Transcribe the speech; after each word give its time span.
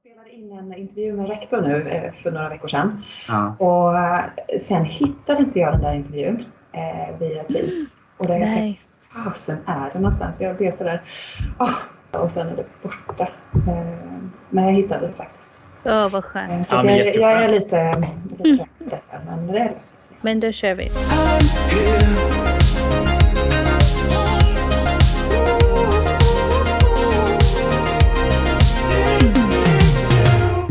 spelade 0.00 0.30
in 0.30 0.52
en 0.52 0.74
intervju 0.74 1.12
med 1.12 1.28
rektor 1.28 1.60
nu 1.60 1.88
eh, 1.88 2.12
för 2.22 2.30
några 2.30 2.48
veckor 2.48 2.68
sedan. 2.68 3.04
Ja. 3.28 3.56
Och 3.58 3.98
eh, 3.98 4.24
sen 4.60 4.84
hittade 4.84 5.38
inte 5.38 5.58
jag 5.58 5.72
den 5.72 5.80
där 5.82 5.94
intervjun 5.94 6.44
eh, 6.72 7.18
via 7.18 7.44
Teams. 7.44 7.94
Och 8.16 8.26
där 8.26 8.34
jag 8.34 8.46
tänkte, 8.48 8.62
Nej. 8.62 8.80
fasen 9.24 9.56
är 9.66 9.90
den 9.92 10.02
någonstans? 10.02 10.40
Jag 10.40 10.56
blev 10.56 10.76
sådär, 10.76 11.02
ah, 11.58 11.72
och 12.10 12.30
sen 12.30 12.48
är 12.48 12.56
det 12.56 12.64
borta. 12.82 13.28
Eh, 13.68 13.86
men 14.50 14.64
jag 14.64 14.72
hittade 14.72 15.06
det 15.06 15.12
faktiskt. 15.12 15.50
Åh, 15.84 16.08
vad 16.08 16.24
skönt. 16.24 16.50
Eh, 16.52 16.62
så 16.62 16.74
Ja, 16.74 16.90
jag, 16.90 17.16
jag 17.16 17.44
är 17.44 17.48
lite, 17.48 17.94
lite 18.30 18.56
trött 18.56 18.78
på 18.78 18.84
detta, 18.84 19.16
men 19.26 19.46
det 19.46 19.52
löser 19.52 19.98
sig. 19.98 20.16
Men 20.20 20.40
då 20.40 20.52
kör 20.52 20.74
vi. 20.74 20.88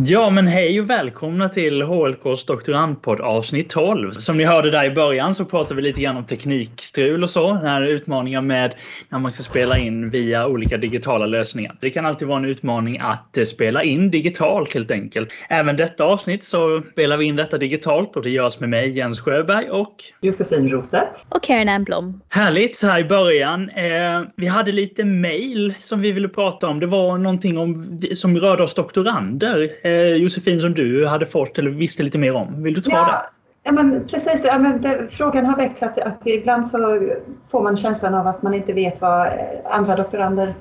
Ja, 0.10 0.30
men 0.30 0.48
hej 0.48 0.82
och 0.82 0.90
välkomna 0.90 1.50
till 1.50 1.82
HLKs 1.82 2.46
doktorandpodd 2.46 3.22
avsnitt 3.22 3.70
12. 3.70 4.12
Som 4.12 4.38
ni 4.38 4.46
hörde 4.46 4.72
där 4.72 4.84
i 4.84 4.92
början 4.92 5.36
så 5.36 5.46
pratar 5.46 5.76
vi 5.76 5.82
lite 5.82 6.02
grann 6.02 6.18
om 6.18 6.26
teknikstrul 6.26 7.24
och 7.24 7.30
så. 7.30 7.54
Den 7.54 7.68
här 7.68 7.82
utmaningar 7.82 8.42
med 8.42 8.76
när 9.10 9.20
man 9.20 9.32
ska 9.32 9.44
spela 9.44 9.78
in 9.78 10.10
via 10.10 10.48
olika 10.48 10.78
digitala 10.78 11.26
lösningar. 11.26 11.78
Det 11.82 11.90
kan 11.90 12.06
alltid 12.06 12.28
vara 12.28 12.38
en 12.38 12.46
utmaning 12.46 13.00
att 13.00 13.38
eh, 13.38 13.44
spela 13.44 13.84
in 13.84 14.12
digitalt 14.12 14.74
helt 14.74 14.92
enkelt. 14.92 15.30
Även 15.50 15.78
detta 15.78 16.04
avsnitt 16.04 16.44
så 16.44 16.82
spelar 16.92 17.18
vi 17.18 17.26
in 17.26 17.36
detta 17.36 17.58
digitalt 17.58 18.16
och 18.16 18.24
det 18.24 18.30
görs 18.30 18.60
med 18.60 18.70
mig 18.70 18.90
Jens 18.90 19.20
Sjöberg 19.20 19.70
och 19.70 19.96
Josefin 20.22 20.70
Rostedt. 20.70 21.26
Och 21.30 21.44
Karen 21.44 21.70
Anblom. 21.70 22.22
Härligt 22.30 22.78
så 22.78 22.88
här 22.88 23.00
i 23.00 23.06
början. 23.06 23.70
Eh, 23.70 24.22
vi 24.36 24.48
hade 24.48 24.72
lite 24.72 25.06
mail 25.06 25.74
som 25.80 26.02
vi 26.02 26.12
ville 26.12 26.30
prata 26.30 26.68
om. 26.68 26.80
Det 26.80 26.88
var 26.88 27.18
någonting 27.18 27.58
om, 27.58 28.02
som 28.14 28.40
rörde 28.40 28.64
oss 28.64 28.74
doktorander. 28.74 29.70
Eh, 29.84 29.97
Josefin 29.98 30.62
som 30.62 30.74
du 30.74 31.08
hade 31.08 31.26
fått 31.26 31.60
eller 31.60 31.72
visste 31.72 32.04
lite 32.04 32.18
mer 32.18 32.36
om. 32.36 32.64
Vill 32.64 32.74
du 32.74 32.82
ta 32.82 32.90
det? 32.90 32.98
Ja, 32.98 33.26
ja 33.64 33.72
men 33.72 34.08
precis. 34.08 34.42
Ja, 34.46 34.58
men 34.58 34.82
det, 34.82 35.08
frågan 35.12 35.46
har 35.46 35.58
väckts 35.58 35.84
att, 35.84 35.98
att 36.00 36.28
ibland 36.28 36.68
så 36.68 37.10
får 37.52 37.64
man 37.64 37.78
känslan 37.78 38.14
av 38.14 38.28
att 38.28 38.42
man 38.42 38.54
inte 38.54 38.74
vet 38.74 39.02
vad 39.02 39.28
eh, 39.28 39.34
andra 39.70 39.96
doktorander 39.96 40.54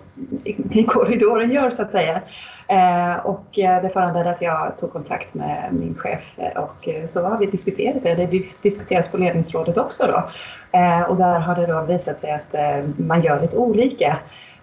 i, 0.44 0.56
i 0.80 0.84
korridoren 0.84 1.50
gör 1.50 1.70
så 1.70 1.82
att 1.82 1.90
säga. 1.92 2.20
Eh, 2.68 3.26
och 3.26 3.58
eh, 3.58 3.82
det 3.82 3.88
föranledde 3.88 4.30
att 4.30 4.42
jag 4.42 4.72
tog 4.80 4.92
kontakt 4.92 5.34
med 5.34 5.68
min 5.72 5.94
chef 5.94 6.38
eh, 6.38 6.62
och 6.62 6.88
eh, 6.88 7.06
så 7.08 7.22
har 7.22 7.38
vi 7.38 7.46
diskuterat 7.46 8.02
det. 8.02 8.14
Det 8.14 8.26
dis- 8.26 8.56
diskuteras 8.62 9.08
på 9.08 9.16
ledningsrådet 9.16 9.78
också 9.78 10.06
då. 10.06 10.30
Eh, 10.78 11.02
och 11.02 11.16
där 11.16 11.38
har 11.38 11.54
det 11.54 11.66
då 11.66 11.82
visat 11.82 12.20
sig 12.20 12.30
att 12.30 12.54
eh, 12.54 12.84
man 12.96 13.22
gör 13.22 13.40
lite 13.40 13.56
olika 13.56 14.06
eh, 14.06 14.16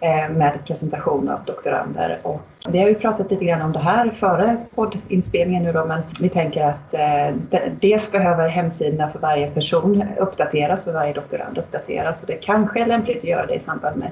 Eh, 0.04 0.30
med 0.30 0.60
presentation 0.68 1.30
av 1.30 1.40
doktorander. 1.46 2.20
Och 2.24 2.42
vi 2.68 2.80
har 2.80 2.88
ju 2.88 2.96
pratat 2.96 3.32
lite 3.32 3.46
grann 3.46 3.62
om 3.62 3.72
det 3.72 3.80
här 3.80 4.10
före 4.10 4.58
poddinspelningen 4.76 5.64
nu 5.64 5.72
då, 5.72 5.86
men 5.86 6.02
vi 6.20 6.30
tänker 6.30 6.64
att 6.64 6.94
eh, 6.94 7.70
dels 7.80 8.12
behöver 8.12 8.48
hemsidorna 8.48 9.10
för 9.10 9.20
varje 9.20 9.52
person 9.52 10.04
uppdateras, 10.18 10.84
för 10.84 10.92
varje 10.92 11.14
doktorand 11.14 11.58
uppdateras 11.58 12.22
och 12.22 12.28
det 12.28 12.34
kanske 12.34 12.82
är 12.82 12.86
lämpligt 12.86 13.18
att 13.18 13.24
göra 13.24 13.46
det 13.46 13.54
i 13.54 13.60
samband 13.60 13.98
med 13.98 14.10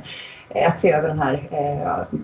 eh, 0.49 0.71
att 0.71 0.79
se 0.79 0.91
över 0.91 1.07
den 1.07 1.19
här, 1.19 1.41
eh, 1.51 2.19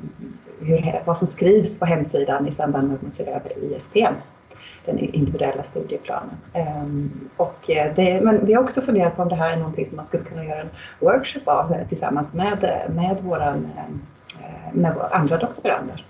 hur, 0.68 1.00
vad 1.06 1.18
som 1.18 1.28
skrivs 1.28 1.80
på 1.80 1.86
hemsidan 1.86 2.48
i 2.48 2.52
samband 2.52 2.88
med 2.88 2.96
att 2.96 3.02
man 3.02 3.12
ser 3.12 3.28
över 3.28 3.52
ISP 3.58 3.98
den 4.88 5.00
individuella 5.00 5.64
studieplanen. 5.64 6.36
Ehm, 6.54 7.12
och 7.38 7.70
eh, 7.70 7.96
det, 7.96 8.22
men 8.22 8.46
vi 8.46 8.54
har 8.54 8.64
också 8.64 8.82
funderat 8.82 9.16
på 9.16 9.22
om 9.22 9.30
det 9.30 9.36
här 9.36 9.52
är 9.52 9.58
någonting 9.58 9.88
som 9.88 9.96
man 9.96 10.08
skulle 10.08 10.24
kunna 10.24 10.46
göra 10.46 10.62
en 10.62 10.70
workshop 11.00 11.42
av 11.46 11.74
eh, 11.74 11.88
tillsammans 11.88 12.34
med, 12.34 12.64
eh, 12.64 12.94
med, 12.94 13.18
våran, 13.24 13.68
med 14.74 14.96
våra 14.96 15.08
andra 15.08 15.38
doktorander. 15.38 16.06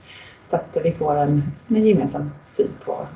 Så 0.49 0.55
att 0.55 0.77
vi 0.83 0.91
får 0.91 1.15
en, 1.15 1.43
en 1.67 1.83
gemensam 1.87 2.31
syn 2.47 2.71
på 2.85 3.07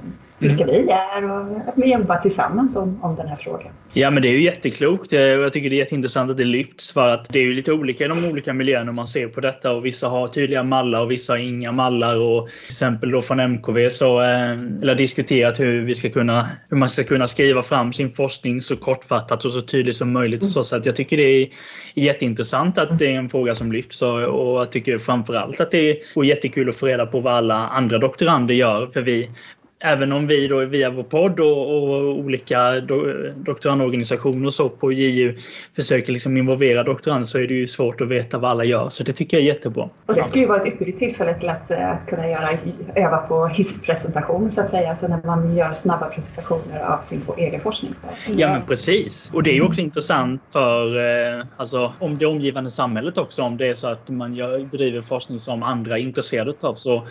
vilka 0.42 0.66
vi 0.66 0.90
är 0.90 1.32
och 1.32 1.42
att 1.68 1.74
vi 1.76 1.94
jobbar 1.94 2.18
tillsammans 2.18 2.76
om, 2.76 3.04
om 3.04 3.16
den 3.16 3.28
här 3.28 3.36
frågan. 3.36 3.72
Ja, 3.94 4.10
men 4.10 4.24
det 4.24 4.30
är 4.30 4.32
ju 4.32 4.42
jätteklokt. 4.42 5.14
Eh, 5.14 5.20
Jag 5.22 5.54
tycker 5.54 5.70
det 5.70 5.76
är 5.76 5.78
jätteintressant 5.78 6.32
att 6.32 6.38
det 6.38 6.44
lyfts 6.44 6.94
för 6.94 7.08
att 7.08 7.30
det 7.30 7.40
är 7.40 7.44
ju 7.44 7.54
lite 7.54 7.74
olika 7.74 8.06
i 8.06 8.08
de 8.08 8.26
olika 8.32 8.54
miljöerna 8.54 8.92
man 8.92 9.08
ser 9.08 9.28
på 9.28 9.42
detta. 9.42 9.72
Och 9.72 9.86
vissa 9.86 10.08
har 10.08 10.28
tydliga 10.28 10.64
mallar 10.64 11.02
och 11.02 11.12
vissa 11.12 11.34
har 11.34 11.38
inga 11.38 11.72
mallar. 11.72 12.16
Och 12.16 12.48
till 12.48 12.70
exempel 12.70 13.12
då 13.12 13.22
från 13.22 13.40
MKV 13.40 13.90
så 13.90 14.22
eh, 14.22 14.52
eller 14.52 14.96
diskuterat 14.96 15.60
hur 15.60 15.86
vi 15.86 15.96
ska 15.96 16.10
kunna 16.10 16.50
hur 16.70 16.78
man 16.78 16.90
ska 16.90 17.04
kunna 17.04 17.28
skriva 17.28 17.64
fram 17.64 17.94
sin 17.94 18.12
forskning 18.12 18.62
så 18.62 18.76
kortfattat 18.76 19.46
och 19.46 19.52
så 19.52 19.62
tydligt 19.62 19.98
som 19.98 20.12
möjligt. 20.14 20.44
och 20.44 20.50
Så, 20.50 20.64
så 20.64 20.76
att 20.76 20.86
jag 20.86 20.96
tycker 20.96 21.18
det 21.18 21.24
är 21.24 21.50
jätteintressant 21.96 22.78
att 22.78 23.00
det 23.00 23.06
är 23.06 23.12
en 23.18 23.30
fråga 23.30 23.56
som 23.56 23.72
lyfts. 23.72 24.02
Och, 24.02 24.24
och 24.24 24.62
jag 24.62 24.72
tycker 24.72 24.98
framförallt 24.98 25.62
att 25.62 25.72
det 25.72 25.90
är 25.90 26.24
jättekul 26.24 26.70
att 26.70 26.76
få 26.76 26.86
reda 26.86 27.06
på 27.06 27.20
vad 27.20 27.34
alla 27.34 27.56
andra 27.68 27.98
doktorander 27.98 28.54
gör. 28.54 28.88
För 28.88 29.02
vi 29.02 29.30
Även 29.84 30.12
om 30.12 30.28
vi 30.28 30.48
då 30.48 30.66
via 30.66 30.90
vår 30.90 31.04
podd 31.04 31.40
och, 31.40 31.76
och 31.76 32.18
olika 32.20 32.80
do, 32.80 33.14
doktorandorganisationer 33.36 34.46
och 34.46 34.54
så 34.54 34.70
på 34.70 34.92
JU 34.92 35.38
försöker 35.76 36.14
liksom 36.14 36.38
involvera 36.38 36.84
doktorander 36.84 37.26
så 37.26 37.38
är 37.38 37.48
det 37.48 37.54
ju 37.54 37.68
svårt 37.68 38.02
att 38.02 38.08
veta 38.08 38.38
vad 38.38 38.52
alla 38.52 38.64
gör. 38.64 38.90
Så 38.90 39.04
det 39.04 39.14
tycker 39.14 39.38
jag 39.38 39.44
är 39.44 39.48
jättebra. 39.48 39.90
Och 40.06 40.16
det 40.16 40.24
skulle 40.24 40.42
ju 40.42 40.48
vara 40.48 40.62
ett 40.62 40.68
ypperligt 40.68 41.00
tillfälle 41.00 41.40
till 41.40 41.50
att, 41.50 41.72
eh, 41.72 41.90
att 41.90 42.10
kunna 42.10 42.30
göra, 42.30 42.58
öva 42.96 43.18
på 43.18 43.48
hisspresentation 43.48 44.52
så 44.52 44.62
att 44.62 44.70
säga, 44.70 44.90
alltså 44.90 45.08
när 45.08 45.22
man 45.26 45.56
gör 45.56 45.74
snabba 45.74 46.10
presentationer 46.10 46.80
av 46.80 47.02
sin 47.04 47.22
egen 47.38 47.62
forskning. 47.62 47.94
Ja 48.28 48.48
men 48.48 48.62
precis. 48.66 49.32
Och 49.34 49.44
det 49.44 49.52
är 49.52 49.56
ju 49.56 49.62
också 49.62 49.82
intressant 49.82 50.42
för 50.52 50.98
eh, 51.40 51.46
alltså, 51.58 51.94
om 52.00 52.18
det 52.18 52.26
omgivande 52.26 52.72
samhället 52.72 53.18
också. 53.18 53.42
Om 53.42 53.58
det 53.58 53.68
är 53.68 53.76
så 53.76 53.88
att 53.88 54.10
man 54.10 54.36
gör, 54.36 54.60
bedriver 54.72 55.02
forskning 55.02 55.40
som 55.40 55.64
andra 55.64 55.98
är 55.98 56.02
intresserade 56.02 56.54
av 56.62 56.76
så 56.76 57.08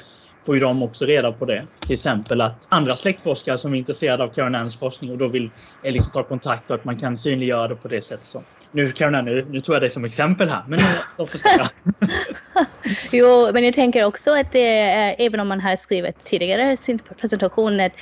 får 0.50 0.56
ju 0.56 0.60
de 0.60 0.82
också 0.82 1.04
reda 1.04 1.32
på 1.32 1.44
det. 1.44 1.66
Till 1.80 1.92
exempel 1.92 2.40
att 2.40 2.66
andra 2.68 2.96
släktforskare 2.96 3.58
som 3.58 3.74
är 3.74 3.78
intresserade 3.78 4.24
av 4.24 4.54
Anns 4.54 4.78
forskning 4.78 5.10
och 5.10 5.18
då 5.18 5.28
vill 5.28 5.50
eh, 5.82 5.92
liksom 5.92 6.12
ta 6.12 6.22
kontakt 6.22 6.70
och 6.70 6.76
att 6.76 6.84
man 6.84 6.96
kan 6.96 7.16
synliggöra 7.16 7.68
det 7.68 7.74
på 7.74 7.88
det 7.88 8.02
sättet. 8.02 8.26
Så. 8.26 8.42
Nu 8.72 8.92
Karen 8.92 9.14
Ann, 9.14 9.24
nu, 9.24 9.46
nu 9.50 9.60
tog 9.60 9.74
jag 9.74 9.82
dig 9.82 9.90
som 9.90 10.04
exempel 10.04 10.48
här. 10.48 10.62
Men 10.68 10.80
de 11.16 11.26
förstår 11.26 11.52
jag. 11.58 11.68
Jo, 13.12 13.50
men 13.52 13.64
jag 13.64 13.74
tänker 13.74 14.04
också 14.04 14.30
att 14.30 14.52
det 14.52 14.78
är, 14.78 15.14
även 15.18 15.40
om 15.40 15.48
man 15.48 15.60
har 15.60 15.76
skrivit 15.76 16.18
tidigare 16.18 16.76
sin 16.76 16.98
presentation, 16.98 17.80
att 17.80 17.92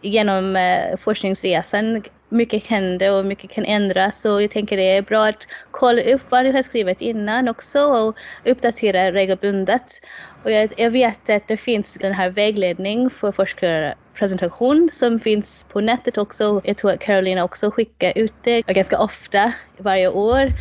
genom 0.00 0.56
eh, 0.56 0.96
forskningsresan 0.96 2.02
mycket 2.28 2.66
händer 2.66 3.12
och 3.12 3.26
mycket 3.26 3.50
kan 3.50 3.64
ändras. 3.64 4.20
Så 4.20 4.40
jag 4.40 4.50
tänker 4.50 4.76
det 4.76 4.96
är 4.96 5.02
bra 5.02 5.26
att 5.26 5.48
kolla 5.70 6.02
upp 6.02 6.22
vad 6.28 6.44
du 6.44 6.52
har 6.52 6.62
skrivit 6.62 7.00
innan 7.00 7.48
också 7.48 7.82
och 7.82 8.16
uppdatera 8.44 9.12
regelbundet. 9.12 10.00
Och 10.46 10.52
jag, 10.52 10.72
jag 10.76 10.90
vet 10.90 11.30
att 11.30 11.48
det 11.48 11.56
finns 11.56 11.94
den 11.94 12.12
här 12.12 12.30
vägledning 12.30 13.10
för 13.10 13.32
forskarpresentation 13.32 14.90
som 14.92 15.20
finns 15.20 15.66
på 15.72 15.80
nätet 15.80 16.18
också. 16.18 16.60
Jag 16.64 16.76
tror 16.76 16.90
att 16.90 17.00
Carolina 17.00 17.44
också 17.44 17.70
skickar 17.70 18.12
ut 18.16 18.32
det 18.42 18.62
ganska 18.62 18.98
ofta 18.98 19.52
varje 19.78 20.08
år 20.08 20.52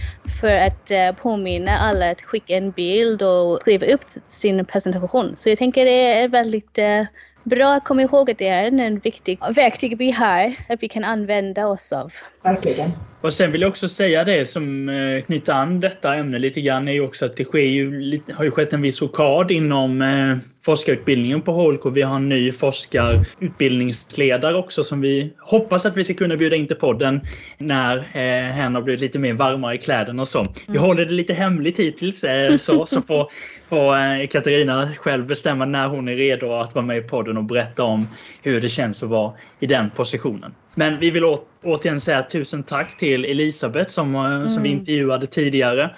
för 0.42 0.56
att 0.56 0.92
eh, 0.92 1.12
påminna 1.12 1.78
alla 1.78 2.12
att 2.12 2.22
skicka 2.22 2.56
en 2.56 2.72
bild 2.72 3.22
och 3.22 3.62
skriva 3.62 3.86
upp 3.88 4.02
sin 4.24 4.66
presentation. 4.66 5.36
Så 5.36 5.50
jag 5.50 5.58
tänker 5.58 5.86
det 5.86 6.14
är 6.14 6.28
väldigt 6.28 6.78
eh, 6.78 7.04
bra 7.44 7.74
att 7.74 7.84
komma 7.84 8.02
ihåg 8.02 8.32
att 8.32 8.38
det 8.38 8.48
är 8.48 8.80
en 8.80 9.00
viktig 9.00 9.40
verktyg 9.56 9.98
vi 9.98 10.12
har 10.12 10.56
att 10.70 10.84
vi 10.84 10.88
kan 10.88 11.04
använda 11.04 11.68
oss 11.68 11.94
av. 11.94 12.14
Verkligen. 12.44 12.92
Och 13.26 13.34
sen 13.34 13.52
vill 13.52 13.62
jag 13.62 13.70
också 13.70 13.88
säga 13.88 14.24
det 14.24 14.50
som 14.50 14.90
eh, 14.90 15.22
knyter 15.22 15.54
an 15.54 15.80
detta 15.80 16.16
ämne 16.16 16.40
lite 16.40 16.62
grann 16.62 16.88
är 16.88 16.92
ju 16.92 17.02
också 17.02 17.26
att 17.26 17.38
det 17.38 17.46
sker 17.46 17.60
ju, 17.60 18.20
har 18.34 18.44
ju 18.44 18.52
skett 18.52 18.74
en 18.74 18.82
viss 18.82 19.02
rokad 19.02 19.52
inom 19.52 20.02
eh, 20.02 20.38
forskarutbildningen 20.66 21.42
på 21.42 21.52
HLK. 21.52 21.96
Vi 21.96 22.02
har 22.02 22.16
en 22.16 22.30
ny 22.30 22.52
forskarutbildningsledare 22.52 24.56
också 24.56 24.84
som 24.84 25.02
vi 25.02 25.34
hoppas 25.40 25.86
att 25.86 25.98
vi 25.98 26.04
ska 26.04 26.14
kunna 26.14 26.38
bjuda 26.38 26.56
in 26.56 26.68
till 26.68 26.76
podden 26.76 27.22
när 27.58 27.98
eh, 27.98 28.54
hen 28.54 28.76
har 28.76 28.82
blivit 28.82 29.02
lite 29.02 29.20
mer 29.20 29.34
varmare 29.34 29.76
i 29.76 29.78
kläderna 29.78 30.22
och 30.22 30.28
så. 30.28 30.46
Vi 30.68 30.78
håller 30.78 31.06
det 31.06 31.12
lite 31.12 31.34
hemligt 31.34 31.80
hittills 31.80 32.24
eh, 32.24 32.58
så, 32.58 32.86
så 32.88 33.02
får, 33.02 33.32
får 33.70 33.98
eh, 33.98 34.28
Katarina 34.28 34.90
själv 34.98 35.28
bestämma 35.28 35.66
när 35.66 35.88
hon 35.88 36.08
är 36.08 36.16
redo 36.16 36.54
att 36.54 36.76
vara 36.76 36.86
med 36.86 36.98
i 36.98 37.02
podden 37.02 37.38
och 37.38 37.44
berätta 37.44 37.84
om 37.84 38.08
hur 38.42 38.62
det 38.62 38.70
känns 38.70 39.04
att 39.04 39.10
vara 39.10 39.34
i 39.60 39.68
den 39.68 39.90
positionen. 39.90 40.54
Men 40.76 41.00
vi 41.00 41.12
vill 41.12 41.24
å- 41.24 41.40
återigen 41.64 42.02
säga 42.02 42.24
tusen 42.24 42.64
tack 42.64 42.98
till 42.98 43.26
Elisabeth 43.26 43.90
som, 43.90 44.16
eh, 44.16 44.48
som 44.48 44.64
vi 44.64 44.70
intervjuade 44.70 45.28
tidigare 45.28 45.96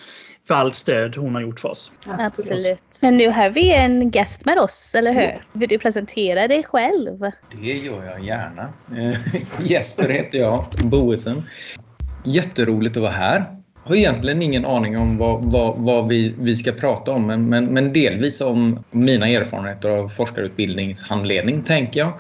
för 0.48 0.56
allt 0.56 0.76
stöd 0.76 1.16
hon 1.16 1.36
har 1.36 1.42
gjort 1.42 1.60
för 1.60 1.70
oss. 1.70 1.92
Absolut. 2.20 2.84
Men 3.02 3.18
nu 3.18 3.30
har 3.30 3.50
vi 3.50 3.74
en 3.74 4.10
gäst 4.10 4.46
med 4.46 4.58
oss, 4.58 4.96
eller 4.98 5.14
hur? 5.14 5.42
Vill 5.54 5.70
du 5.70 5.78
presentera 5.80 6.48
dig 6.48 6.64
själv? 6.64 7.20
Det 7.62 7.74
gör 7.74 8.04
jag 8.06 8.26
gärna. 8.26 8.70
Eh, 8.98 9.18
Jesper 9.66 10.10
heter 10.10 10.38
jag, 10.38 10.66
Boesen. 10.84 11.44
Jätteroligt 12.26 12.98
att 12.98 13.04
vara 13.04 13.12
här. 13.12 13.46
Jag 13.84 13.90
har 13.92 13.96
egentligen 13.98 14.42
ingen 14.42 14.66
aning 14.66 14.98
om 14.98 15.18
vad, 15.18 15.44
vad, 15.44 15.76
vad 15.78 16.08
vi, 16.08 16.36
vi 16.40 16.56
ska 16.56 16.72
prata 16.72 17.12
om 17.12 17.28
men, 17.28 17.50
men, 17.50 17.66
men 17.66 17.94
delvis 17.94 18.42
om 18.42 18.84
mina 18.92 19.28
erfarenheter 19.28 19.90
av 19.90 20.10
forskarutbildningshandledning 20.10 21.64
tänker 21.64 22.00
jag. 22.00 22.14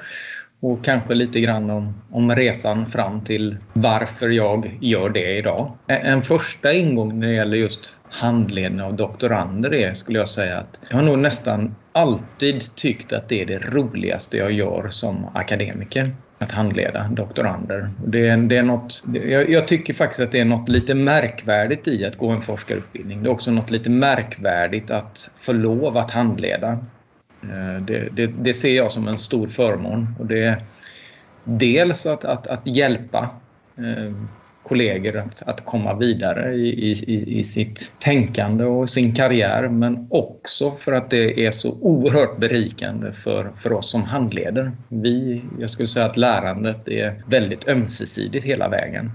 Och 0.59 0.85
kanske 0.85 1.13
lite 1.13 1.39
grann 1.39 1.69
om, 1.69 1.93
om 2.11 2.35
resan 2.35 2.85
fram 2.85 3.21
till 3.21 3.57
varför 3.73 4.29
jag 4.29 4.77
gör 4.81 5.09
det 5.09 5.37
idag. 5.37 5.71
En 5.87 6.21
första 6.21 6.73
ingång 6.73 7.19
när 7.19 7.27
det 7.27 7.33
gäller 7.33 7.57
just 7.57 7.95
handledning 8.09 8.81
av 8.81 8.95
doktorander 8.95 9.73
är, 9.73 9.93
skulle 9.93 10.19
jag 10.19 10.29
säga, 10.29 10.57
att 10.57 10.79
jag 10.89 10.97
har 10.97 11.03
nog 11.03 11.19
nästan 11.19 11.75
alltid 11.91 12.75
tyckt 12.75 13.13
att 13.13 13.29
det 13.29 13.41
är 13.41 13.45
det 13.45 13.57
roligaste 13.57 14.37
jag 14.37 14.51
gör 14.51 14.89
som 14.89 15.25
akademiker 15.33 16.11
att 16.39 16.51
handleda 16.51 17.07
doktorander. 17.11 17.89
Det 18.05 18.27
är, 18.27 18.37
det 18.37 18.57
är 18.57 18.63
något, 18.63 19.03
jag, 19.13 19.49
jag, 19.49 19.67
tycker 19.67 19.93
faktiskt 19.93 20.19
att 20.19 20.31
det 20.31 20.39
är 20.39 20.45
något 20.45 20.69
lite 20.69 20.95
märkvärdigt 20.95 21.87
i 21.87 22.05
att 22.05 22.17
gå 22.17 22.29
en 22.29 22.41
forskarutbildning. 22.41 23.23
Det 23.23 23.29
är 23.29 23.31
också 23.31 23.51
något 23.51 23.69
lite 23.69 23.89
märkvärdigt 23.89 24.91
att 24.91 25.29
få 25.39 25.53
lov 25.53 25.97
att 25.97 26.11
handleda. 26.11 26.85
Eh, 27.51 27.81
det, 27.81 28.09
det, 28.13 28.27
det 28.27 28.53
ser 28.53 28.75
jag 28.75 28.91
som 28.91 29.07
en 29.07 29.17
stor 29.17 29.47
förmån. 29.47 30.15
Och 30.19 30.25
det 30.25 30.61
dels 31.43 32.05
att, 32.05 32.25
att, 32.25 32.47
att 32.47 32.67
hjälpa 32.67 33.29
eh, 33.77 34.13
kollegor 34.63 35.17
att, 35.17 35.43
att 35.47 35.65
komma 35.65 35.93
vidare 35.93 36.55
i, 36.55 36.91
i, 36.91 37.39
i 37.39 37.43
sitt 37.43 37.91
tänkande 37.99 38.63
och 38.63 38.89
sin 38.89 39.15
karriär 39.15 39.67
men 39.67 40.07
också 40.09 40.71
för 40.71 40.91
att 40.91 41.09
det 41.09 41.45
är 41.45 41.51
så 41.51 41.77
oerhört 41.81 42.37
berikande 42.37 43.11
för, 43.11 43.51
för 43.57 43.73
oss 43.73 43.91
som 43.91 44.03
handleder. 44.03 44.71
Vi, 44.87 45.41
jag 45.59 45.69
skulle 45.69 45.87
säga 45.87 46.05
att 46.05 46.17
lärandet 46.17 46.87
är 46.87 47.23
väldigt 47.27 47.67
ömsesidigt 47.67 48.45
hela 48.45 48.69
vägen. 48.69 49.11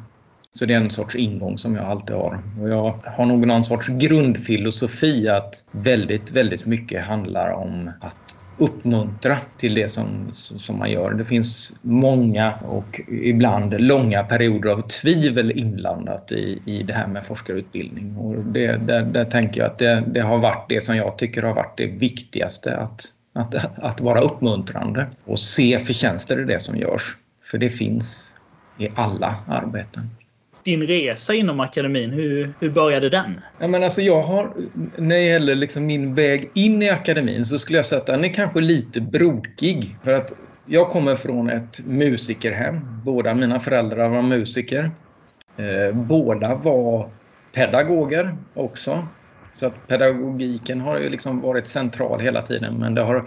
Så 0.54 0.66
det 0.66 0.74
är 0.74 0.78
en 0.78 0.90
sorts 0.90 1.16
ingång 1.16 1.58
som 1.58 1.74
jag 1.74 1.84
alltid 1.84 2.16
har. 2.16 2.42
Och 2.60 2.68
jag 2.68 2.94
har 3.04 3.26
nog 3.26 3.46
någon 3.46 3.64
sorts 3.64 3.88
grundfilosofi 3.88 5.28
att 5.28 5.64
väldigt, 5.70 6.32
väldigt 6.32 6.66
mycket 6.66 7.04
handlar 7.04 7.50
om 7.50 7.90
att 8.00 8.36
uppmuntra 8.58 9.36
till 9.56 9.74
det 9.74 9.88
som, 9.88 10.30
som 10.34 10.78
man 10.78 10.90
gör. 10.90 11.10
Det 11.14 11.24
finns 11.24 11.74
många 11.82 12.54
och 12.54 13.00
ibland 13.08 13.80
långa 13.80 14.24
perioder 14.24 14.70
av 14.70 14.82
tvivel 14.88 15.58
inblandat 15.58 16.32
i, 16.32 16.62
i 16.66 16.82
det 16.82 16.94
här 16.94 17.06
med 17.06 17.26
forskarutbildning. 17.26 18.16
Och 18.16 18.36
det, 18.44 18.76
där, 18.76 19.02
där 19.02 19.24
tänker 19.24 19.60
jag 19.60 19.70
att 19.70 19.78
det, 19.78 20.04
det 20.06 20.20
har 20.20 20.38
varit 20.38 20.68
det 20.68 20.84
som 20.84 20.96
jag 20.96 21.18
tycker 21.18 21.42
har 21.42 21.54
varit 21.54 21.76
det 21.76 21.86
viktigaste. 21.86 22.76
Att, 22.76 23.04
att, 23.32 23.54
att 23.78 24.00
vara 24.00 24.20
uppmuntrande 24.20 25.06
och 25.24 25.38
se 25.38 25.78
förtjänster 25.78 26.40
i 26.40 26.44
det 26.44 26.60
som 26.60 26.76
görs. 26.76 27.16
För 27.50 27.58
det 27.58 27.68
finns 27.68 28.34
i 28.78 28.88
alla 28.94 29.36
arbeten 29.48 30.10
din 30.64 30.86
resa 30.86 31.34
inom 31.34 31.60
akademin, 31.60 32.10
hur, 32.10 32.52
hur 32.60 32.70
började 32.70 33.10
den? 33.10 33.40
Ja, 33.58 33.68
men 33.68 33.82
alltså 33.82 34.00
jag 34.00 34.22
har, 34.22 34.52
när 34.96 35.16
det 35.16 35.22
gäller 35.22 35.54
liksom 35.54 35.86
min 35.86 36.14
väg 36.14 36.50
in 36.54 36.82
i 36.82 36.90
akademin 36.90 37.44
så 37.44 37.58
skulle 37.58 37.78
jag 37.78 37.86
säga 37.86 38.00
att 38.00 38.06
den 38.06 38.24
är 38.24 38.34
kanske 38.34 38.60
lite 38.60 39.00
brokig. 39.00 39.96
För 40.04 40.12
att 40.12 40.32
jag 40.66 40.88
kommer 40.88 41.14
från 41.14 41.50
ett 41.50 41.80
musikerhem. 41.86 42.80
Båda 43.04 43.34
mina 43.34 43.60
föräldrar 43.60 44.08
var 44.08 44.22
musiker. 44.22 44.90
Eh, 45.56 45.96
båda 45.96 46.54
var 46.54 47.10
pedagoger 47.54 48.36
också. 48.54 49.06
Så 49.52 49.66
att 49.66 49.88
pedagogiken 49.88 50.80
har 50.80 50.98
ju 50.98 51.10
liksom 51.10 51.40
varit 51.40 51.68
central 51.68 52.20
hela 52.20 52.42
tiden 52.42 52.78
men 52.78 52.94
det 52.94 53.02
har 53.02 53.24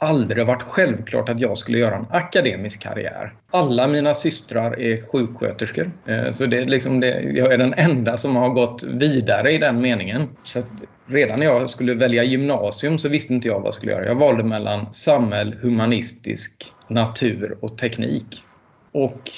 aldrig 0.00 0.46
varit 0.46 0.62
självklart 0.62 1.28
att 1.28 1.40
jag 1.40 1.58
skulle 1.58 1.78
göra 1.78 1.96
en 1.96 2.06
akademisk 2.10 2.82
karriär. 2.82 3.32
Alla 3.50 3.88
mina 3.88 4.14
systrar 4.14 4.80
är 4.80 5.10
sjuksköterskor. 5.12 5.90
Eh, 6.06 6.30
så 6.30 6.46
det 6.46 6.58
är 6.58 6.64
liksom 6.64 7.00
det, 7.00 7.20
jag 7.20 7.52
är 7.52 7.58
den 7.58 7.74
enda 7.74 8.16
som 8.16 8.36
har 8.36 8.48
gått 8.48 8.82
vidare 8.82 9.50
i 9.50 9.58
den 9.58 9.80
meningen. 9.80 10.28
Så 10.42 10.62
redan 11.06 11.38
när 11.38 11.46
jag 11.46 11.70
skulle 11.70 11.94
välja 11.94 12.24
gymnasium 12.24 12.98
så 12.98 13.08
visste 13.08 13.34
inte 13.34 13.48
jag 13.48 13.58
vad 13.58 13.66
jag 13.66 13.74
skulle 13.74 13.92
göra. 13.92 14.06
Jag 14.06 14.14
valde 14.14 14.44
mellan 14.44 14.92
samhäll, 14.92 15.56
humanistisk, 15.62 16.52
natur 16.88 17.58
och 17.60 17.78
teknik. 17.78 18.44
Och 18.92 19.30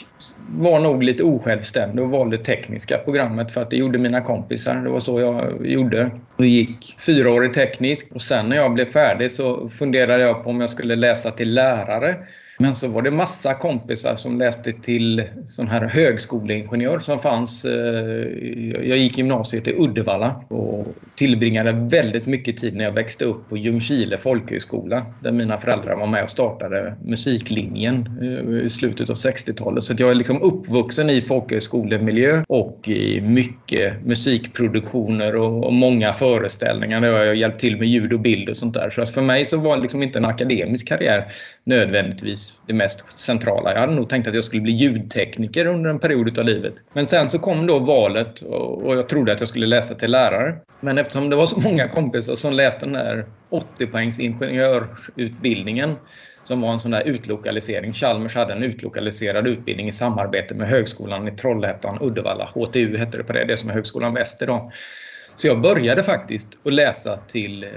var 0.49 0.81
nog 0.81 1.03
lite 1.03 1.25
osjälvständig 1.25 2.05
och 2.05 2.11
valde 2.11 2.39
tekniska 2.39 2.99
programmet 2.99 3.53
för 3.53 3.63
att 3.63 3.71
det 3.71 3.77
gjorde 3.77 3.99
mina 3.99 4.21
kompisar. 4.21 4.75
Det 4.75 4.91
var 4.91 5.01
så 5.01 5.21
jag 5.21 5.67
gjorde. 5.67 6.11
Jag 6.37 6.47
gick 6.47 6.95
fyra 7.07 7.31
år 7.31 7.45
i 7.45 7.49
teknisk 7.49 8.13
och 8.15 8.23
sen 8.23 8.49
när 8.49 8.57
jag 8.57 8.75
blev 8.75 8.87
färdig 8.87 9.31
så 9.31 9.69
funderade 9.69 10.23
jag 10.23 10.45
på 10.45 10.51
om 10.51 10.61
jag 10.61 10.71
skulle 10.71 10.97
läsa 10.97 11.31
till 11.31 11.55
lärare 11.55 12.17
men 12.59 12.75
så 12.75 12.89
var 12.89 13.03
det 13.03 13.11
massa 13.11 13.55
kompisar 13.55 14.17
som 14.17 14.39
läste 14.39 14.73
till 14.73 15.25
sån 15.47 15.69
här 15.69 15.81
högskoleingenjör 15.81 16.99
som 16.99 17.19
fanns. 17.19 17.65
Eh, 17.65 17.73
jag 18.89 18.99
gick 18.99 19.19
gymnasiet 19.19 19.69
i 19.69 19.75
Uddevalla 19.79 20.45
och 20.49 20.87
tillbringade 21.15 21.73
väldigt 21.73 22.27
mycket 22.27 22.57
tid 22.57 22.77
när 22.77 22.85
jag 22.85 22.93
växte 22.93 23.25
upp 23.25 23.49
på 23.49 23.57
Ljungskile 23.57 24.19
folkhögskola 24.19 25.07
där 25.21 25.33
mina 25.33 25.59
föräldrar 25.59 25.97
var 25.97 26.07
med 26.07 26.23
och 26.23 26.31
startade 26.31 26.95
musiklinjen 27.05 28.19
eh, 28.23 28.67
i 28.67 28.71
slutet 28.71 29.11
av 29.11 29.17
60-talet. 29.17 29.85
Så 29.85 29.95
jag 29.99 30.11
är 30.11 30.15
liksom 30.15 30.43
uppvuxen 30.43 31.11
i 31.11 31.23
folkhögskolemiljö 31.23 32.45
och 32.49 32.89
i 32.89 33.21
mycket 33.21 34.07
musikproduktioner 34.07 35.37
och 35.37 35.73
många 35.73 36.13
föreställningar 36.13 37.01
där 37.01 37.09
jag 37.09 37.27
har 37.27 37.35
hjälpt 37.35 37.61
till 37.61 37.79
med 37.79 37.89
ljud 37.89 38.13
och 38.13 38.21
bild 38.21 38.49
och 38.49 38.57
sånt 38.57 38.75
där. 38.75 38.91
Så 38.91 39.07
för 39.07 39.23
mig 39.23 39.47
så 39.47 39.57
var 39.57 39.77
det 39.77 39.83
liksom 39.83 40.03
inte 40.03 40.19
en 40.19 40.27
akademisk 40.27 40.89
karriär 40.89 41.33
nödvändigtvis 41.65 42.42
det 42.67 42.73
mest 42.73 43.05
centrala. 43.21 43.73
Jag 43.73 43.81
hade 43.81 43.95
nog 43.95 44.09
tänkt 44.09 44.29
att 44.29 44.35
jag 44.35 44.45
skulle 44.45 44.63
bli 44.63 44.73
ljudtekniker 44.73 45.67
under 45.67 45.91
en 45.91 45.99
period 45.99 46.39
av 46.39 46.45
livet. 46.45 46.75
Men 46.93 47.07
sen 47.07 47.29
så 47.29 47.39
kom 47.39 47.67
då 47.67 47.79
valet 47.79 48.41
och 48.41 48.97
jag 48.97 49.09
trodde 49.09 49.33
att 49.33 49.41
jag 49.41 49.49
skulle 49.49 49.67
läsa 49.67 49.95
till 49.95 50.11
lärare. 50.11 50.57
Men 50.81 50.99
eftersom 50.99 51.31
det 51.31 51.37
var 51.37 51.47
så 51.47 51.61
många 51.69 51.89
kompisar 51.89 52.35
som 52.35 52.53
läste 52.53 52.87
den 52.87 52.95
här 52.95 53.27
80 53.51 53.87
poängs 53.87 54.21
ingenjörsutbildningen 54.21 55.95
som 56.45 56.61
var 56.61 56.73
en 56.73 56.81
sån 56.81 56.91
där 56.91 57.03
utlokalisering. 57.03 57.93
Chalmers 57.93 58.37
hade 58.37 58.55
en 58.55 58.63
utlokaliserad 58.63 59.47
utbildning 59.47 59.89
i 59.89 59.93
samarbete 59.93 60.55
med 60.55 60.69
Högskolan 60.69 61.29
i 61.29 61.31
Trollhättan, 61.37 61.99
Uddevalla. 62.01 62.51
HTU 62.55 62.97
hette 62.97 63.19
det 63.19 63.25
på 63.25 63.33
det, 63.33 63.45
det 63.45 63.57
som 63.57 63.71
är 63.71 63.75
Högskolan 63.75 64.15
Väst 64.15 64.43
idag. 64.43 64.73
Så 65.35 65.47
jag 65.47 65.61
började 65.61 66.03
faktiskt 66.03 66.59
att 66.65 66.73
läsa 66.73 67.17
till 67.17 67.65
eh, 67.65 67.71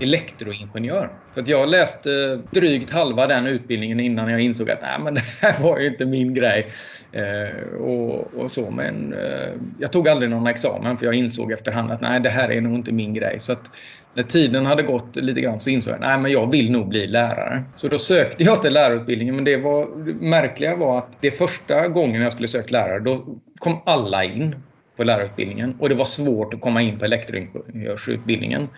elektroingenjör. 0.00 1.10
Så 1.30 1.40
att 1.40 1.48
jag 1.48 1.68
läste 1.68 2.40
drygt 2.50 2.90
halva 2.90 3.26
den 3.26 3.46
utbildningen 3.46 4.00
innan 4.00 4.28
jag 4.28 4.40
insåg 4.40 4.70
att 4.70 4.82
Nej, 4.82 4.98
men 4.98 5.14
det 5.14 5.22
här 5.40 5.62
var 5.62 5.78
ju 5.78 5.86
inte 5.86 6.04
min 6.04 6.34
grej. 6.34 6.68
Eh, 7.12 7.78
och, 7.80 8.34
och, 8.34 8.50
så. 8.50 8.70
Men 8.70 9.12
eh, 9.12 9.52
jag 9.78 9.92
tog 9.92 10.08
aldrig 10.08 10.30
någon 10.30 10.46
examen 10.46 10.98
för 10.98 11.06
jag 11.06 11.14
insåg 11.14 11.52
efterhand 11.52 11.92
att 11.92 12.00
nej, 12.00 12.20
det 12.20 12.30
här 12.30 12.48
är 12.48 12.60
nog 12.60 12.74
inte 12.74 12.92
min 12.92 13.14
grej. 13.14 13.38
Så 13.38 13.52
att 13.52 13.70
när 14.14 14.22
tiden 14.22 14.66
hade 14.66 14.82
gått 14.82 15.16
lite 15.16 15.40
grann 15.40 15.60
så 15.60 15.70
insåg 15.70 15.94
jag 16.00 16.24
att 16.24 16.30
jag 16.30 16.50
vill 16.50 16.70
nog 16.70 16.88
bli 16.88 17.06
lärare. 17.06 17.62
Så 17.74 17.88
då 17.88 17.98
sökte 17.98 18.42
jag 18.44 18.62
till 18.62 18.72
lärarutbildningen 18.72 19.34
men 19.34 19.44
det, 19.44 19.56
var, 19.56 20.04
det 20.06 20.14
märkliga 20.14 20.76
var 20.76 20.98
att 20.98 21.16
det 21.20 21.30
första 21.30 21.88
gången 21.88 22.22
jag 22.22 22.32
skulle 22.32 22.48
söka 22.48 22.72
lärare 22.72 23.00
då 23.00 23.24
kom 23.58 23.76
alla 23.86 24.24
in 24.24 24.56
på 24.96 25.04
lärarutbildningen 25.04 25.76
och 25.78 25.88
det 25.88 25.94
var 25.94 26.04
svårt 26.04 26.54
att 26.54 26.60
komma 26.60 26.82
in 26.82 26.98
på 26.98 27.04
elektroingenjörsutbildningen. 27.04 28.68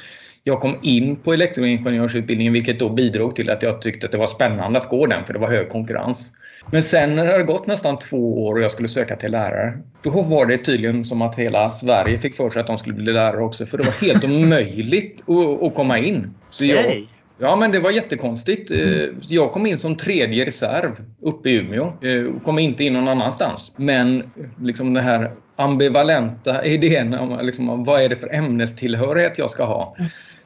Jag 0.48 0.60
kom 0.60 0.78
in 0.82 1.16
på 1.16 1.32
elektroingenjörsutbildningen 1.32 2.52
vilket 2.52 2.78
då 2.78 2.88
bidrog 2.88 3.36
till 3.36 3.50
att 3.50 3.62
jag 3.62 3.82
tyckte 3.82 4.06
att 4.06 4.12
det 4.12 4.18
var 4.18 4.26
spännande 4.26 4.78
att 4.78 4.88
gå 4.88 5.06
den 5.06 5.24
för 5.24 5.32
det 5.32 5.38
var 5.38 5.50
hög 5.50 5.68
konkurrens. 5.68 6.32
Men 6.70 6.82
sen 6.82 7.16
när 7.16 7.24
det 7.24 7.32
hade 7.32 7.44
gått 7.44 7.66
nästan 7.66 7.98
två 7.98 8.46
år 8.46 8.54
och 8.54 8.62
jag 8.62 8.70
skulle 8.70 8.88
söka 8.88 9.16
till 9.16 9.30
lärare, 9.30 9.78
då 10.02 10.10
var 10.10 10.46
det 10.46 10.58
tydligen 10.58 11.04
som 11.04 11.22
att 11.22 11.38
hela 11.38 11.70
Sverige 11.70 12.18
fick 12.18 12.34
för 12.34 12.50
sig 12.50 12.60
att 12.60 12.66
de 12.66 12.78
skulle 12.78 12.94
bli 12.94 13.12
lärare 13.12 13.42
också 13.42 13.66
för 13.66 13.78
det 13.78 13.84
var 13.84 13.92
helt 13.92 14.24
omöjligt 14.44 15.22
att, 15.62 15.74
komma 15.74 15.98
in. 15.98 16.34
Så 16.50 16.64
jag, 16.64 17.06
Ja, 17.38 17.56
men 17.56 17.72
det 17.72 17.80
var 17.80 17.90
jättekonstigt. 17.90 18.70
Eh, 18.70 18.78
jag 19.20 19.52
kom 19.52 19.66
in 19.66 19.78
som 19.78 19.96
tredje 19.96 20.46
reserv 20.46 20.90
uppe 21.22 21.50
i 21.50 21.54
Umeå 21.54 21.92
eh, 22.02 22.24
och 22.24 22.42
kom 22.42 22.58
inte 22.58 22.84
in 22.84 22.92
någon 22.92 23.08
annanstans. 23.08 23.72
Men 23.76 24.30
liksom 24.60 24.94
den 24.94 25.04
här 25.04 25.30
ambivalenta 25.56 26.64
idén 26.64 27.14
om 27.14 27.38
liksom, 27.42 27.84
vad 27.84 28.02
är 28.02 28.08
det 28.08 28.16
för 28.16 28.34
ämnestillhörighet 28.34 29.38
jag 29.38 29.50
ska 29.50 29.64
ha. 29.64 29.96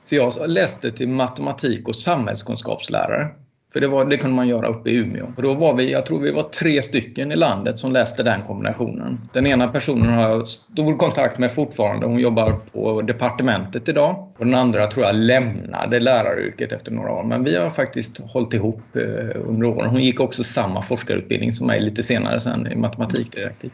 Så 0.02 0.16
jag 0.16 0.32
läste 0.46 0.90
till 0.90 1.08
matematik 1.08 1.88
och 1.88 1.96
samhällskunskapslärare. 1.96 3.28
För 3.72 3.80
det, 3.80 3.88
var, 3.88 4.04
det 4.04 4.16
kunde 4.16 4.36
man 4.36 4.48
göra 4.48 4.68
uppe 4.68 4.90
i 4.90 4.96
Umeå. 4.96 5.26
Och 5.36 5.42
då 5.42 5.54
var 5.54 5.74
vi, 5.74 5.92
jag 5.92 6.06
tror 6.06 6.20
vi 6.20 6.30
var 6.30 6.42
tre 6.42 6.82
stycken 6.82 7.32
i 7.32 7.36
landet 7.36 7.78
som 7.78 7.92
läste 7.92 8.22
den 8.22 8.42
kombinationen. 8.42 9.20
Den 9.32 9.46
ena 9.46 9.68
personen 9.68 10.12
har 10.12 10.28
jag 10.28 10.48
stor 10.48 10.96
kontakt 10.96 11.38
med 11.38 11.52
fortfarande. 11.52 12.06
Hon 12.06 12.18
jobbar 12.18 12.52
på 12.72 13.02
departementet 13.02 13.88
idag. 13.88 14.32
Och 14.38 14.46
den 14.46 14.54
andra 14.54 14.86
tror 14.86 15.06
jag 15.06 15.14
lämnade 15.14 16.00
läraryrket 16.00 16.72
efter 16.72 16.92
några 16.92 17.12
år. 17.12 17.24
Men 17.24 17.44
vi 17.44 17.56
har 17.56 17.70
faktiskt 17.70 18.20
hållit 18.20 18.54
ihop 18.54 18.96
eh, 18.96 19.02
under 19.48 19.66
åren. 19.66 19.90
Hon 19.90 20.02
gick 20.02 20.20
också 20.20 20.44
samma 20.44 20.82
forskarutbildning 20.82 21.52
som 21.52 21.66
mig 21.66 21.80
lite 21.80 22.02
senare 22.02 22.40
sen 22.40 22.72
i 22.72 22.76
matematik 22.76 23.32
direkt. 23.32 23.64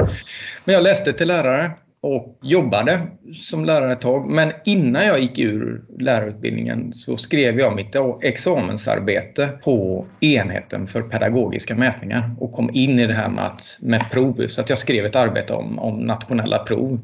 Men 0.64 0.75
jag 0.75 0.83
läste 0.83 1.12
till 1.12 1.28
lärare 1.28 1.71
och 2.00 2.38
jobbade 2.43 3.00
som 3.35 3.65
lärare 3.65 3.93
ett 3.93 4.00
tag. 4.00 4.31
Men 4.31 4.53
innan 4.65 5.07
jag 5.07 5.21
gick 5.21 5.38
ur 5.38 5.83
lärarutbildningen 5.99 6.93
så 6.93 7.17
skrev 7.17 7.59
jag 7.59 7.76
mitt 7.76 7.95
e- 7.95 8.19
examensarbete 8.23 9.49
på 9.65 10.07
enheten 10.21 10.87
för 10.87 11.03
pedagogiska 11.03 11.75
mätningar 11.75 12.31
och 12.38 12.53
kom 12.53 12.71
in 12.75 12.99
i 12.99 13.07
det 13.07 13.15
här 13.15 13.29
med, 13.29 13.45
att, 13.45 13.79
med 13.83 14.11
prov. 14.11 14.47
Så 14.49 14.61
att 14.61 14.69
jag 14.69 14.79
skrev 14.79 15.07
ett 15.07 15.17
arbete 15.17 15.55
om, 15.55 15.79
om 15.79 15.99
nationella 15.99 16.59
prov 16.59 17.00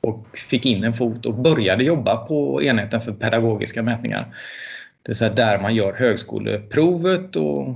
och 0.00 0.26
fick 0.38 0.66
in 0.66 0.84
en 0.84 0.92
fot 0.92 1.26
och 1.26 1.34
började 1.34 1.84
jobba 1.84 2.16
på 2.16 2.62
enheten 2.62 3.00
för 3.00 3.12
pedagogiska 3.12 3.82
mätningar. 3.82 4.26
Det 5.10 5.12
vill 5.12 5.18
säga 5.18 5.32
där 5.32 5.58
man 5.58 5.74
gör 5.74 5.92
högskoleprovet 5.92 7.36
och 7.36 7.68
eh, 7.68 7.74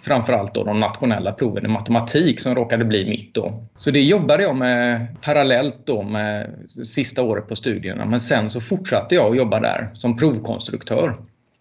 framförallt 0.00 0.54
då 0.54 0.64
de 0.64 0.80
nationella 0.80 1.32
proven 1.32 1.64
i 1.64 1.68
matematik 1.68 2.40
som 2.40 2.54
råkade 2.54 2.84
bli 2.84 3.10
mitt 3.10 3.34
då. 3.34 3.66
Så 3.76 3.90
det 3.90 4.02
jobbade 4.02 4.42
jag 4.42 4.56
med 4.56 5.06
parallellt 5.22 5.76
då 5.84 6.02
med 6.02 6.50
sista 6.84 7.22
året 7.22 7.48
på 7.48 7.56
studierna 7.56 8.04
men 8.04 8.20
sen 8.20 8.50
så 8.50 8.60
fortsatte 8.60 9.14
jag 9.14 9.30
att 9.30 9.36
jobba 9.36 9.60
där 9.60 9.90
som 9.94 10.16
provkonstruktör. 10.16 11.16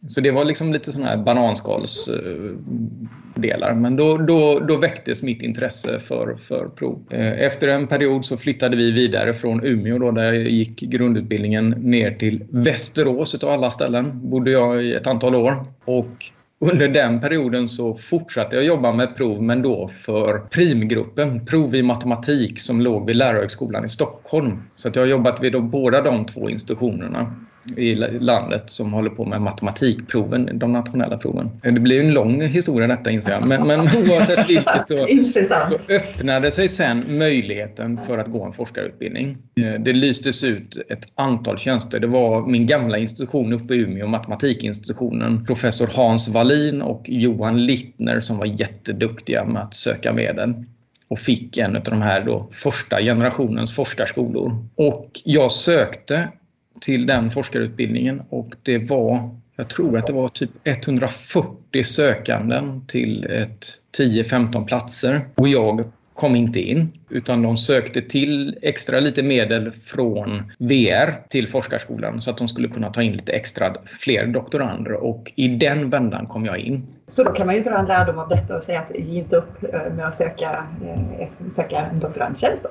Så 0.07 0.21
det 0.21 0.31
var 0.31 0.45
liksom 0.45 0.73
lite 0.73 0.91
sådana 0.91 1.09
här 1.09 1.17
bananskalsdelar. 1.17 3.69
Eh, 3.69 3.75
men 3.75 3.95
då, 3.95 4.17
då, 4.17 4.59
då 4.59 4.77
väcktes 4.77 5.23
mitt 5.23 5.41
intresse 5.41 5.99
för, 5.99 6.35
för 6.35 6.69
prov. 6.75 6.99
Eh, 7.09 7.39
efter 7.39 7.67
en 7.67 7.87
period 7.87 8.25
så 8.25 8.37
flyttade 8.37 8.77
vi 8.77 8.91
vidare 8.91 9.33
från 9.33 9.63
Umeå 9.63 9.99
då, 9.99 10.11
där 10.11 10.33
jag 10.33 10.49
gick 10.49 10.79
grundutbildningen 10.79 11.69
ner 11.69 12.11
till 12.11 12.43
Västerås 12.49 13.35
utav 13.35 13.49
alla 13.49 13.71
ställen. 13.71 14.29
Bodde 14.29 14.51
jag 14.51 14.83
i 14.83 14.93
ett 14.93 15.07
antal 15.07 15.35
år. 15.35 15.65
Och 15.85 16.25
under 16.59 16.87
den 16.87 17.21
perioden 17.21 17.69
så 17.69 17.95
fortsatte 17.95 18.55
jag 18.55 18.65
jobba 18.65 18.91
med 18.91 19.15
prov, 19.15 19.43
men 19.43 19.61
då 19.61 19.87
för 19.87 20.39
primgruppen, 20.39 21.45
prov 21.45 21.75
i 21.75 21.83
matematik, 21.83 22.59
som 22.59 22.81
låg 22.81 23.05
vid 23.05 23.15
Lärarhögskolan 23.15 23.85
i 23.85 23.89
Stockholm. 23.89 24.59
Så 24.75 24.87
att 24.87 24.95
jag 24.95 25.03
har 25.03 25.07
jobbat 25.07 25.43
vid 25.43 25.63
båda 25.63 26.01
de 26.01 26.25
två 26.25 26.49
institutionerna 26.49 27.35
i 27.77 27.95
landet 28.19 28.69
som 28.69 28.93
håller 28.93 29.09
på 29.09 29.25
med 29.25 29.41
matematikproven, 29.41 30.59
de 30.59 30.73
nationella 30.73 31.17
proven. 31.17 31.49
Det 31.63 31.79
blir 31.79 32.03
en 32.03 32.13
lång 32.13 32.41
historia 32.41 32.87
detta 32.87 33.11
inser 33.11 33.31
jag, 33.31 33.45
men, 33.45 33.67
men 33.67 33.79
oavsett 34.09 34.49
vilket 34.49 34.87
så, 34.87 35.07
så 35.67 35.93
öppnade 35.93 36.51
sig 36.51 36.67
sen 36.67 37.17
möjligheten 37.17 37.97
för 37.97 38.17
att 38.17 38.27
gå 38.27 38.43
en 38.43 38.51
forskarutbildning. 38.51 39.37
Eh, 39.61 39.81
det 39.81 39.93
lystes 39.93 40.43
ut 40.43 40.77
ett 40.89 41.07
antal 41.15 41.57
tjänster. 41.57 41.99
Det 41.99 42.07
var 42.07 42.47
min 42.47 42.67
gamla 42.67 42.97
institution 42.97 43.53
uppe 43.53 43.73
i 43.75 43.77
Umeå, 43.77 44.07
matematikinstitutionen, 44.07 45.45
professor 45.45 45.89
Hans 45.95 46.29
Wallin 46.29 46.81
och 46.81 47.05
Johan 47.07 47.65
Littner 47.65 48.19
som 48.19 48.37
var 48.37 48.45
jätteduktiga 48.45 49.45
med 49.45 49.61
att 49.61 49.73
söka 49.73 50.13
medel 50.13 50.53
och 51.07 51.19
fick 51.19 51.57
en 51.57 51.75
av 51.75 51.83
de 51.83 52.01
här 52.01 52.25
då 52.25 52.47
första 52.51 53.01
generationens 53.01 53.75
forskarskolor. 53.75 54.65
Och 54.75 55.11
jag 55.23 55.51
sökte 55.51 56.27
till 56.81 57.05
den 57.05 57.29
forskarutbildningen. 57.29 58.21
Och 58.29 58.53
det 58.63 58.77
var, 58.77 59.39
jag 59.55 59.69
tror 59.69 59.97
att 59.97 60.07
det 60.07 60.13
var 60.13 60.29
typ 60.29 60.51
140 60.63 61.83
sökanden 61.83 62.85
till 62.87 63.25
ett 63.25 63.65
10-15 63.99 64.65
platser. 64.65 65.21
Och 65.35 65.47
jag 65.47 65.83
kom 66.13 66.35
inte 66.35 66.59
in 66.59 66.98
utan 67.09 67.41
de 67.41 67.57
sökte 67.57 68.01
till 68.01 68.57
extra 68.61 68.99
lite 68.99 69.23
medel 69.23 69.71
från 69.71 70.51
VR 70.57 71.27
till 71.29 71.47
forskarskolan 71.47 72.21
så 72.21 72.31
att 72.31 72.37
de 72.37 72.47
skulle 72.47 72.67
kunna 72.67 72.89
ta 72.89 73.01
in 73.01 73.11
lite 73.11 73.31
extra 73.31 73.73
fler 73.99 74.25
doktorander 74.25 74.93
och 74.93 75.31
i 75.35 75.47
den 75.47 75.89
vändan 75.89 76.27
kom 76.27 76.45
jag 76.45 76.59
in. 76.59 76.87
Så 77.07 77.23
då 77.23 77.31
kan 77.31 77.45
man 77.45 77.55
ju 77.55 77.63
dra 77.63 77.79
en 77.79 77.85
lärdom 77.85 78.19
av 78.19 78.29
detta 78.29 78.57
och 78.57 78.63
säga 78.63 78.79
att 78.79 78.95
ge 78.95 79.19
inte 79.19 79.35
upp 79.35 79.63
eh, 79.73 79.93
med 79.93 80.07
att 80.07 80.15
söka, 80.15 80.67
eh, 81.19 81.27
söka 81.55 81.79
en 81.79 81.99
doktorandtjänst 81.99 82.63
då? 82.63 82.69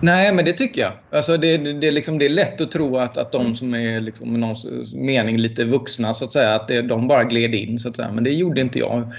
Nej, 0.00 0.34
men 0.34 0.44
det 0.44 0.52
tycker 0.52 0.80
jag. 0.80 0.92
Alltså 1.10 1.36
det, 1.36 1.56
det, 1.56 1.90
liksom, 1.90 2.18
det 2.18 2.24
är 2.24 2.30
lätt 2.30 2.60
att 2.60 2.70
tro 2.70 2.98
att, 2.98 3.16
att 3.16 3.32
de 3.32 3.56
som 3.56 3.74
är 3.74 4.00
liksom, 4.00 4.34
i 4.34 4.38
någon 4.38 4.56
mening 4.94 5.38
lite 5.38 5.64
vuxna, 5.64 6.14
så 6.14 6.24
att 6.24 6.32
säga, 6.32 6.54
att 6.54 6.68
det, 6.68 6.82
de 6.82 7.08
bara 7.08 7.24
gled 7.24 7.54
in. 7.54 7.78
Så 7.78 7.88
att 7.88 7.96
säga. 7.96 8.12
Men 8.12 8.24
det 8.24 8.30
gjorde 8.30 8.60
inte 8.60 8.78
jag. 8.78 9.12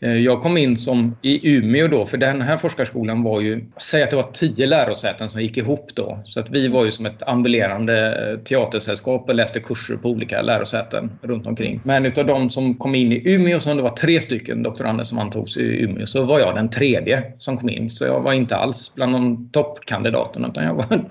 Eh, 0.00 0.12
jag 0.12 0.42
kom 0.42 0.56
in 0.56 0.76
som 0.76 1.16
i 1.22 1.56
Umeå 1.56 1.88
då, 1.88 2.06
för 2.06 2.16
den 2.16 2.42
här 2.42 2.56
forskarskolan 2.56 3.22
var 3.22 3.40
ju, 3.40 3.64
säg 3.76 4.02
att 4.02 4.12
det 4.16 4.22
var 4.22 4.32
tio 4.32 4.66
lärosäten 4.66 5.30
som 5.30 5.42
gick 5.42 5.56
ihop 5.56 5.90
då. 5.94 6.18
Så 6.24 6.40
att 6.40 6.50
vi 6.50 6.68
var 6.68 6.84
ju 6.84 6.90
som 6.90 7.06
ett 7.06 7.22
ambulerande 7.22 8.40
teatersällskap 8.44 9.28
och 9.28 9.34
läste 9.34 9.60
kurser 9.60 9.96
på 9.96 10.08
olika 10.08 10.42
lärosäten 10.42 11.10
runt 11.22 11.46
omkring. 11.46 11.80
Men 11.84 12.06
utav 12.06 12.26
de 12.26 12.50
som 12.50 12.74
kom 12.74 12.94
in 12.94 13.12
i 13.12 13.34
Umeå, 13.34 13.60
som 13.60 13.76
det 13.76 13.82
var 13.82 13.90
tre 13.90 14.20
stycken 14.20 14.62
doktorander 14.62 15.04
som 15.04 15.18
antogs 15.18 15.56
i 15.56 15.82
Umeå, 15.82 16.06
så 16.06 16.24
var 16.24 16.40
jag 16.40 16.54
den 16.54 16.68
tredje 16.68 17.32
som 17.38 17.58
kom 17.58 17.68
in. 17.68 17.90
Så 17.90 18.04
jag 18.04 18.20
var 18.20 18.32
inte 18.32 18.56
alls 18.56 18.92
bland 18.94 19.12
de 19.12 19.48
toppkandidaterna, 19.52 20.48
utan 20.48 20.64
jag 20.64 20.74
var 20.74 20.84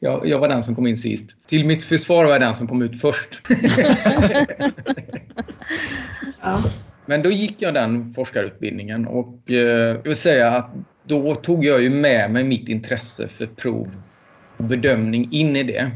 jag, 0.00 0.28
jag 0.28 0.38
var 0.38 0.48
den 0.48 0.62
som 0.62 0.74
kom 0.74 0.86
in 0.86 0.98
sist. 0.98 1.36
Till 1.46 1.66
mitt 1.66 1.84
försvar 1.84 2.24
var 2.24 2.32
jag 2.32 2.40
den 2.40 2.54
som 2.54 2.68
kom 2.68 2.82
ut 2.82 3.00
först. 3.00 3.42
ja. 6.42 6.62
Men 7.06 7.22
då 7.22 7.30
gick 7.30 7.62
jag 7.62 7.74
den 7.74 8.12
forskarutbildningen 8.14 9.06
och 9.06 9.50
eh, 9.50 9.56
jag 9.56 10.02
vill 10.02 10.16
säga 10.16 10.50
att 10.50 10.70
då 11.06 11.34
tog 11.34 11.64
jag 11.64 11.82
ju 11.82 11.90
med 11.90 12.30
mig 12.30 12.44
mitt 12.44 12.68
intresse 12.68 13.28
för 13.28 13.46
prov 13.46 14.02
och 14.56 14.64
bedömning 14.64 15.32
in 15.32 15.56
i 15.56 15.62
det. 15.62 15.90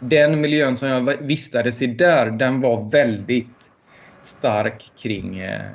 Den 0.00 0.40
miljön 0.40 0.76
som 0.76 0.88
jag 0.88 1.22
vistades 1.22 1.82
i 1.82 1.86
där, 1.86 2.30
den 2.30 2.60
var 2.60 2.90
väldigt 2.90 3.70
stark 4.22 4.92
kring 4.96 5.38
eh, 5.38 5.70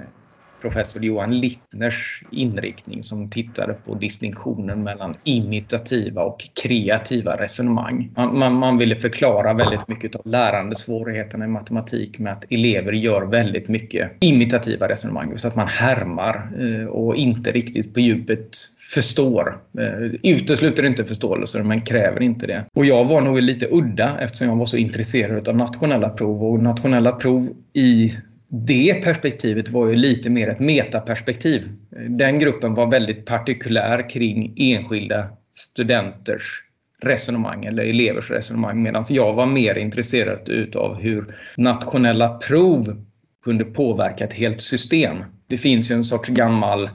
professor 0.63 1.03
Johan 1.03 1.39
Littners 1.39 2.23
inriktning 2.31 3.03
som 3.03 3.29
tittade 3.29 3.73
på 3.73 3.95
distinktionen 3.95 4.83
mellan 4.83 5.15
imitativa 5.23 6.23
och 6.23 6.37
kreativa 6.63 7.35
resonemang. 7.35 8.11
Man, 8.15 8.39
man, 8.39 8.53
man 8.53 8.77
ville 8.77 8.95
förklara 8.95 9.53
väldigt 9.53 9.87
mycket 9.87 10.15
av 10.15 10.21
lärandesvårigheterna 10.27 11.45
i 11.45 11.47
matematik 11.47 12.19
med 12.19 12.33
att 12.33 12.45
elever 12.49 12.91
gör 12.91 13.21
väldigt 13.21 13.67
mycket 13.67 14.11
imitativa 14.19 14.87
resonemang, 14.87 15.37
så 15.37 15.47
att 15.47 15.55
man 15.55 15.67
härmar 15.67 16.49
eh, 16.59 16.85
och 16.85 17.15
inte 17.15 17.51
riktigt 17.51 17.93
på 17.93 17.99
djupet 17.99 18.49
förstår. 18.93 19.57
Eh, 19.79 20.31
utesluter 20.33 20.85
inte 20.85 21.05
förståelse 21.05 21.63
men 21.63 21.81
kräver 21.81 22.21
inte 22.21 22.47
det. 22.47 22.65
Och 22.75 22.85
jag 22.85 23.05
var 23.05 23.21
nog 23.21 23.41
lite 23.41 23.67
udda 23.71 24.19
eftersom 24.19 24.47
jag 24.47 24.55
var 24.55 24.65
så 24.65 24.77
intresserad 24.77 25.47
av 25.47 25.55
nationella 25.55 26.09
prov 26.09 26.43
och 26.43 26.63
nationella 26.63 27.11
prov 27.11 27.49
i 27.73 28.11
det 28.55 29.03
perspektivet 29.03 29.69
var 29.69 29.87
ju 29.87 29.95
lite 29.95 30.29
mer 30.29 30.49
ett 30.49 30.59
metaperspektiv. 30.59 31.71
Den 32.09 32.39
gruppen 32.39 32.73
var 32.73 32.91
väldigt 32.91 33.25
partikulär 33.25 34.09
kring 34.09 34.53
enskilda 34.57 35.27
studenters 35.55 36.63
resonemang 37.01 37.65
eller 37.65 37.83
elevers 37.83 38.31
resonemang 38.31 38.83
medan 38.83 39.03
jag 39.09 39.33
var 39.33 39.45
mer 39.45 39.75
intresserad 39.75 40.49
utav 40.49 41.01
hur 41.01 41.35
nationella 41.57 42.29
prov 42.29 43.03
kunde 43.43 43.65
påverka 43.65 44.23
ett 44.23 44.33
helt 44.33 44.61
system. 44.61 45.17
Det 45.47 45.57
finns 45.57 45.91
ju 45.91 45.95
en 45.95 46.03
sorts 46.03 46.29
gammal 46.29 46.89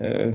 eh, 0.00 0.32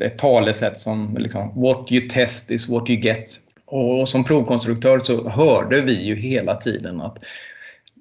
ett 0.00 0.18
talesätt 0.18 0.80
som 0.80 1.16
liksom, 1.18 1.60
What 1.60 1.92
you 1.92 2.08
test 2.08 2.50
is 2.50 2.68
what 2.68 2.90
you 2.90 3.00
get. 3.00 3.40
Och 3.64 4.08
som 4.08 4.24
provkonstruktör 4.24 4.98
så 4.98 5.28
hörde 5.28 5.80
vi 5.80 6.02
ju 6.02 6.14
hela 6.14 6.56
tiden 6.56 7.00
att 7.00 7.18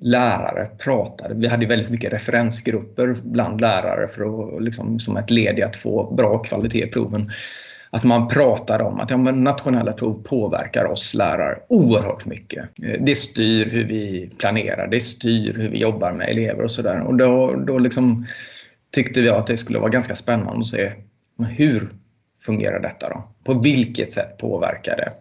lärare 0.01 0.65
pratade. 0.65 1.33
Vi 1.33 1.47
hade 1.47 1.65
väldigt 1.65 1.89
mycket 1.89 2.13
referensgrupper 2.13 3.15
bland 3.23 3.61
lärare 3.61 4.07
för 4.07 4.55
att, 4.55 4.63
liksom, 4.63 4.99
som 4.99 5.17
ett 5.17 5.31
led 5.31 5.59
i 5.59 5.61
att 5.61 5.75
få 5.75 6.13
bra 6.13 6.37
kvalitet 6.37 6.83
i 6.83 6.87
proven. 6.87 7.31
Att 7.89 8.03
man 8.03 8.27
pratade 8.27 8.83
om 8.83 8.99
att 8.99 9.09
ja, 9.09 9.17
nationella 9.17 9.93
prov 9.93 10.23
påverkar 10.23 10.85
oss 10.85 11.13
lärare 11.13 11.59
oerhört 11.69 12.25
mycket. 12.25 12.65
Det 12.99 13.15
styr 13.15 13.65
hur 13.65 13.83
vi 13.85 14.31
planerar, 14.39 14.87
det 14.87 14.99
styr 14.99 15.53
hur 15.57 15.69
vi 15.69 15.77
jobbar 15.77 16.11
med 16.11 16.29
elever 16.29 16.63
och 16.63 16.71
sådär. 16.71 16.99
Och 16.99 17.15
då, 17.15 17.55
då 17.67 17.77
liksom 17.77 18.25
tyckte 18.91 19.21
vi 19.21 19.29
att 19.29 19.47
det 19.47 19.57
skulle 19.57 19.79
vara 19.79 19.89
ganska 19.89 20.15
spännande 20.15 20.59
att 20.59 20.67
se 20.67 20.91
hur 21.57 21.89
fungerar 22.45 22.79
detta 22.79 23.09
då? 23.09 23.23
På 23.43 23.53
vilket 23.53 24.11
sätt 24.11 24.37
påverkar 24.37 24.97
det? 24.97 25.13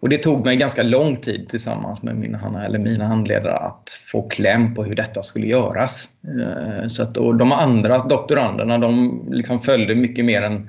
Och 0.00 0.08
det 0.08 0.18
tog 0.18 0.44
mig 0.44 0.56
ganska 0.56 0.82
lång 0.82 1.16
tid 1.16 1.48
tillsammans 1.48 2.02
med 2.02 2.16
mina, 2.16 2.64
eller 2.64 2.78
mina 2.78 3.06
handledare 3.06 3.56
att 3.56 3.90
få 4.12 4.28
kläm 4.28 4.74
på 4.74 4.84
hur 4.84 4.94
detta 4.94 5.22
skulle 5.22 5.46
göras. 5.46 6.08
Eh, 6.24 6.88
så 6.88 7.02
att, 7.02 7.16
och 7.16 7.36
de 7.36 7.52
andra 7.52 7.98
doktoranderna 7.98 8.78
de 8.78 9.22
liksom 9.30 9.58
följde 9.58 9.94
mycket 9.94 10.24
mer 10.24 10.42
en 10.42 10.68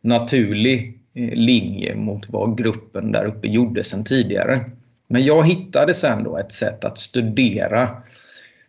naturlig 0.00 0.98
eh, 1.14 1.32
linje 1.32 1.94
mot 1.94 2.28
vad 2.28 2.58
gruppen 2.58 3.12
där 3.12 3.24
uppe 3.24 3.48
gjorde 3.48 3.84
sedan 3.84 4.04
tidigare. 4.04 4.60
Men 5.08 5.24
jag 5.24 5.46
hittade 5.46 5.94
sen 5.94 6.24
då 6.24 6.38
ett 6.38 6.52
sätt 6.52 6.84
att 6.84 6.98
studera 6.98 7.88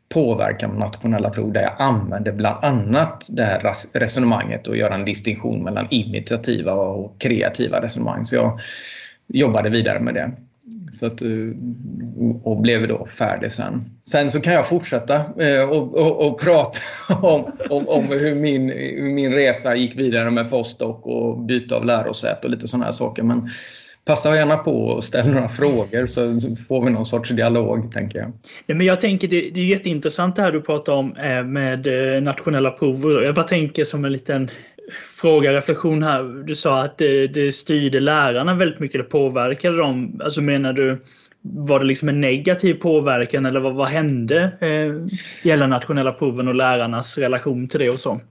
påverkan 0.10 0.72
på 0.72 0.78
nationella 0.78 1.30
prov 1.30 1.54
där 1.54 1.62
jag 1.62 1.76
använde 1.78 2.32
bland 2.32 2.64
annat 2.64 3.26
det 3.30 3.44
här 3.44 3.74
resonemanget 3.94 4.68
och 4.68 4.78
göra 4.78 4.96
en 4.96 5.06
distinktion 5.06 5.64
mellan 5.64 5.88
imitativa 5.90 6.74
och 6.74 7.22
kreativa 7.22 7.82
resonemang. 7.82 8.26
Så 8.26 8.36
jag 8.36 8.60
jobbade 9.28 9.70
vidare 9.70 10.00
med 10.00 10.14
det. 10.14 10.32
Så 10.94 11.06
att, 11.06 11.22
eh, 11.22 11.30
och 12.44 12.62
blev 12.62 12.88
då 12.88 13.06
färdig 13.06 13.52
sen. 13.52 13.86
Sen 14.06 14.32
så 14.32 14.42
kan 14.42 14.54
jag 14.54 14.70
fortsätta 14.70 15.16
eh, 15.16 15.70
och, 15.70 15.98
och, 15.98 16.28
och 16.28 16.42
prata 16.42 16.80
om, 17.22 17.52
om, 17.70 17.88
om, 17.88 18.06
hur, 18.06 18.36
min, 18.36 18.66
min 19.16 19.32
resa 19.32 19.76
gick 19.76 19.96
vidare 19.96 20.32
med 20.32 20.50
postdoc 20.50 20.98
och 21.04 21.40
byte 21.40 21.76
av 21.76 21.86
lärosäte 21.86 22.48
och 22.48 22.50
lite 22.50 22.68
sådana 22.68 22.86
här 22.86 22.92
saker. 22.92 23.24
Men 23.24 23.50
passa 24.06 24.36
gärna 24.36 24.58
på 24.58 24.86
och 24.86 25.04
ställ 25.04 25.32
några 25.32 25.50
frågor 25.50 26.06
så 26.06 26.40
får 26.68 26.86
vi 26.86 26.92
någon 26.92 27.06
sorts 27.06 27.30
dialog, 27.30 27.92
tänker 27.92 28.20
jag. 28.20 28.32
Ja, 28.66 28.76
men 28.76 28.86
jag 28.86 29.02
tänker 29.02 29.28
det, 29.28 29.50
det 29.50 29.60
är 29.60 29.66
jätteintressant 29.66 30.36
det 30.36 30.42
här 30.42 30.52
du 30.52 30.62
pratar 30.62 30.94
om 30.94 31.16
eh, 31.16 31.44
med 31.44 31.88
nationella 32.24 32.72
prov. 32.72 33.24
Jag 33.24 33.36
bara 33.36 33.48
tänker 33.48 33.86
som 33.86 34.06
en 34.06 34.12
liten 34.12 34.50
fråga, 35.16 35.52
reflektion 35.52 36.04
här. 36.04 36.44
Du 36.46 36.56
sa 36.56 36.84
att 36.84 36.98
det, 36.98 37.28
det 37.28 37.52
styrde 37.52 38.00
lärarna 38.00 38.56
väldigt 38.56 38.80
mycket, 38.80 39.00
det 39.02 39.10
påverkade 39.10 39.78
dem. 39.78 40.22
Alltså 40.24 40.42
menar 40.42 40.74
du, 40.74 41.04
var 41.42 41.80
det 41.80 41.86
liksom 41.86 42.10
en 42.10 42.22
negativ 42.22 42.74
påverkan 42.74 43.46
eller 43.46 43.60
vad, 43.60 43.74
vad 43.74 43.88
hände 43.88 44.52
eh, 44.62 45.18
gällande 45.50 45.76
nationella 45.76 46.12
proven 46.12 46.48
och 46.48 46.56
lärarnas 46.56 47.18
relation 47.18 47.68
till 47.68 47.80
det 47.80 47.90
och 47.90 48.00
så? 48.00 48.22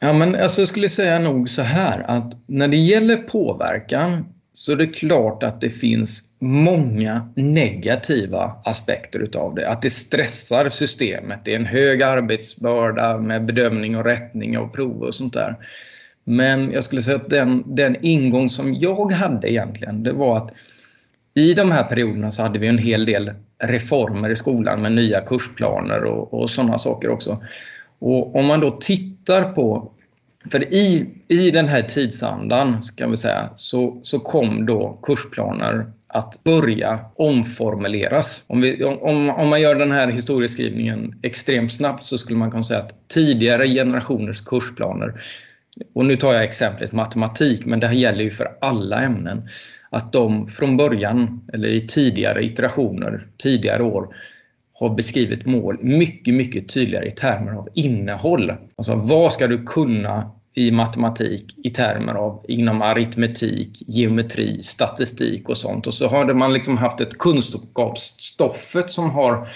Ja, 0.00 0.12
men 0.12 0.36
alltså, 0.36 0.60
jag 0.60 0.68
skulle 0.68 0.88
säga 0.88 1.18
nog 1.18 1.48
så 1.48 1.62
här 1.62 2.04
att 2.08 2.32
när 2.46 2.68
det 2.68 2.76
gäller 2.76 3.16
påverkan 3.16 4.24
så 4.52 4.74
det 4.74 4.84
är 4.84 4.92
klart 4.92 5.42
att 5.42 5.60
det 5.60 5.70
finns 5.70 6.22
många 6.38 7.32
negativa 7.36 8.52
aspekter 8.64 9.20
utav 9.20 9.54
det. 9.54 9.68
Att 9.68 9.82
det 9.82 9.90
stressar 9.90 10.68
systemet. 10.68 11.40
Det 11.44 11.52
är 11.52 11.56
en 11.56 11.66
hög 11.66 12.02
arbetsbörda 12.02 13.18
med 13.18 13.44
bedömning 13.44 13.96
och 13.96 14.04
rättning 14.04 14.58
av 14.58 14.68
prov 14.68 15.02
och 15.02 15.14
sånt 15.14 15.32
där. 15.32 15.56
Men 16.24 16.72
jag 16.72 16.84
skulle 16.84 17.02
säga 17.02 17.16
att 17.16 17.30
den, 17.30 17.62
den 17.66 17.96
ingång 18.00 18.48
som 18.48 18.74
jag 18.74 19.12
hade 19.12 19.52
egentligen, 19.52 20.02
det 20.02 20.12
var 20.12 20.36
att 20.36 20.50
i 21.34 21.54
de 21.54 21.70
här 21.70 21.84
perioderna 21.84 22.32
så 22.32 22.42
hade 22.42 22.58
vi 22.58 22.68
en 22.68 22.78
hel 22.78 23.06
del 23.06 23.30
reformer 23.62 24.30
i 24.30 24.36
skolan 24.36 24.82
med 24.82 24.92
nya 24.92 25.20
kursplaner 25.20 26.04
och, 26.04 26.34
och 26.34 26.50
sådana 26.50 26.78
saker 26.78 27.08
också. 27.08 27.42
Och 27.98 28.36
om 28.36 28.46
man 28.46 28.60
då 28.60 28.70
tittar 28.70 29.52
på 29.52 29.92
för 30.50 30.74
i, 30.74 31.10
i 31.28 31.50
den 31.50 31.68
här 31.68 31.82
tidsandan 31.82 32.82
ska 32.82 33.08
vi 33.08 33.16
säga, 33.16 33.50
så, 33.54 34.00
så 34.02 34.18
kom 34.18 34.66
då 34.66 34.98
kursplaner 35.02 35.86
att 36.08 36.44
börja 36.44 37.00
omformuleras. 37.16 38.44
Om, 38.46 38.60
vi, 38.60 38.84
om, 38.84 39.30
om 39.30 39.48
man 39.48 39.60
gör 39.60 39.74
den 39.74 39.92
här 39.92 40.08
historieskrivningen 40.08 41.14
extremt 41.22 41.72
snabbt 41.72 42.04
så 42.04 42.18
skulle 42.18 42.38
man 42.38 42.50
kunna 42.50 42.64
säga 42.64 42.80
att 42.80 43.08
tidigare 43.08 43.68
generationers 43.68 44.40
kursplaner, 44.40 45.14
och 45.94 46.04
nu 46.04 46.16
tar 46.16 46.32
jag 46.32 46.44
exemplet 46.44 46.92
matematik, 46.92 47.66
men 47.66 47.80
det 47.80 47.86
här 47.86 47.94
gäller 47.94 48.24
ju 48.24 48.30
för 48.30 48.56
alla 48.60 49.02
ämnen, 49.02 49.48
att 49.90 50.12
de 50.12 50.48
från 50.48 50.76
början, 50.76 51.40
eller 51.52 51.68
i 51.68 51.86
tidigare 51.86 52.44
iterationer, 52.44 53.22
tidigare 53.36 53.82
år, 53.82 54.14
har 54.72 54.94
beskrivit 54.94 55.46
mål 55.46 55.78
mycket, 55.82 56.34
mycket 56.34 56.68
tydligare 56.68 57.06
i 57.06 57.10
termer 57.10 57.52
av 57.52 57.68
innehåll. 57.74 58.52
Alltså 58.76 58.94
vad 58.94 59.32
ska 59.32 59.46
du 59.46 59.64
kunna 59.64 60.30
i 60.54 60.70
matematik 60.70 61.54
i 61.64 61.70
termer 61.70 62.14
av 62.14 62.44
inom 62.48 62.82
aritmetik, 62.82 63.82
geometri, 63.86 64.62
statistik 64.62 65.48
och 65.48 65.56
sånt. 65.56 65.86
Och 65.86 65.94
så 65.94 66.08
har 66.08 66.34
man 66.34 66.52
liksom 66.52 66.78
haft 66.78 67.00
ett 67.00 67.18
kunskapsstoffet 67.18 68.90
som 68.90 69.10
har 69.10 69.48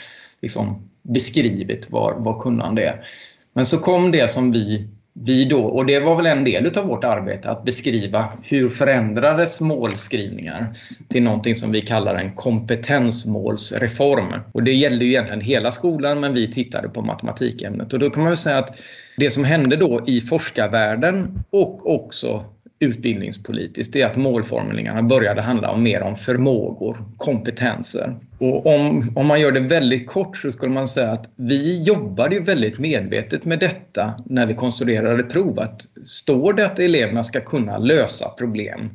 liksom 0.43 0.89
beskrivit 1.03 1.91
vad, 1.91 2.25
vad 2.25 2.43
kunnande 2.43 2.85
är. 2.85 3.05
Men 3.53 3.67
så 3.67 3.79
kom 3.79 4.13
det 4.13 4.31
som 4.31 4.53
vi 4.53 4.89
vi 5.25 5.45
då, 5.45 5.65
och 5.65 5.87
det 5.87 6.01
var 6.01 6.17
väl 6.17 6.27
en 6.27 6.45
del 6.45 6.79
av 6.79 6.87
vårt 6.87 7.05
arbete, 7.05 7.51
att 7.51 7.65
beskriva 7.65 8.33
hur 8.43 8.69
förändrades 8.69 9.61
målskrivningar 9.61 10.67
till 11.09 11.23
någonting 11.23 11.55
som 11.55 11.73
vi 11.73 11.81
kallar 11.81 12.15
en 12.15 12.33
kompetensmålsreform. 12.33 14.41
Och 14.53 14.63
det 14.63 14.73
gällde 14.73 15.05
ju 15.05 15.11
egentligen 15.11 15.41
hela 15.41 15.71
skolan, 15.71 16.21
men 16.21 16.35
vi 16.35 16.53
tittade 16.53 16.89
på 16.89 17.03
matematikämnet. 17.03 17.93
Och 17.93 17.99
då 17.99 18.11
kan 18.11 18.23
man 18.23 18.31
väl 18.31 18.37
säga 18.37 18.59
att 18.59 18.81
det 19.17 19.31
som 19.31 19.45
hände 19.45 19.77
då 19.77 20.05
i 20.07 20.21
forskarvärlden 20.21 21.45
och 21.51 21.95
också 21.95 22.45
utbildningspolitiskt, 22.79 23.93
det 23.93 24.03
är 24.03 24.07
att 24.07 24.17
målformuleringarna 24.17 25.03
började 25.03 25.43
handla 25.43 25.71
om 25.71 25.83
mer 25.83 26.03
om 26.03 26.17
förmågor, 26.17 26.97
kompetenser. 27.17 28.17
Och 28.39 28.67
om, 28.67 29.13
om 29.17 29.27
man 29.27 29.41
gör 29.41 29.53
det 29.53 29.61
väldigt 29.61 30.07
kort 30.07 30.37
så 30.37 30.53
skulle 30.53 30.73
man 30.73 30.89
säga 30.89 31.11
att 31.11 31.29
vi 31.37 31.83
jobbade 31.83 32.35
ju 32.35 32.43
väldigt 32.43 32.79
medvetet 32.79 33.45
med 33.45 33.59
detta 33.59 34.15
när 34.27 34.47
vi 34.47 34.55
konstruerade 34.55 35.23
prov. 35.23 35.61
Att 35.61 35.87
står 36.05 36.53
det 36.53 36.67
att 36.67 36.79
eleverna 36.79 37.25
ska 37.25 37.41
kunna 37.41 37.79
lösa 37.79 38.29
problem, 38.29 38.91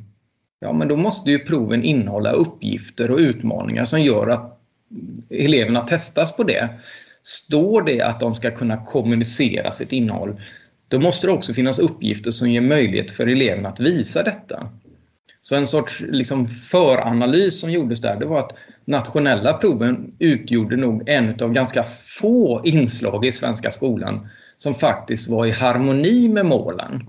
ja 0.60 0.72
men 0.72 0.88
då 0.88 0.96
måste 0.96 1.30
ju 1.30 1.38
proven 1.38 1.84
innehålla 1.84 2.32
uppgifter 2.32 3.10
och 3.10 3.18
utmaningar 3.18 3.84
som 3.84 4.02
gör 4.02 4.28
att 4.28 4.60
eleverna 5.30 5.80
testas 5.80 6.36
på 6.36 6.44
det. 6.44 6.68
Står 7.22 7.82
det 7.82 8.00
att 8.00 8.20
de 8.20 8.34
ska 8.34 8.50
kunna 8.50 8.84
kommunicera 8.84 9.70
sitt 9.70 9.92
innehåll, 9.92 10.36
då 10.92 11.00
måste 11.00 11.26
det 11.26 11.32
också 11.32 11.54
finnas 11.54 11.78
uppgifter 11.78 12.30
som 12.30 12.50
ger 12.50 12.60
möjlighet 12.60 13.10
för 13.10 13.26
eleverna 13.26 13.68
att 13.68 13.80
visa 13.80 14.22
detta. 14.22 14.68
Så 15.42 15.56
en 15.56 15.66
sorts 15.66 16.00
liksom 16.00 16.48
föranalys 16.48 17.60
som 17.60 17.70
gjordes 17.70 18.00
där, 18.00 18.16
det 18.20 18.26
var 18.26 18.38
att 18.38 18.58
nationella 18.84 19.52
proven 19.52 20.14
utgjorde 20.18 20.76
nog 20.76 21.08
en 21.08 21.30
av 21.40 21.52
ganska 21.52 21.84
få 22.20 22.62
inslag 22.64 23.26
i 23.26 23.32
svenska 23.32 23.70
skolan 23.70 24.28
som 24.58 24.74
faktiskt 24.74 25.28
var 25.28 25.46
i 25.46 25.50
harmoni 25.50 26.28
med 26.28 26.46
målen. 26.46 27.00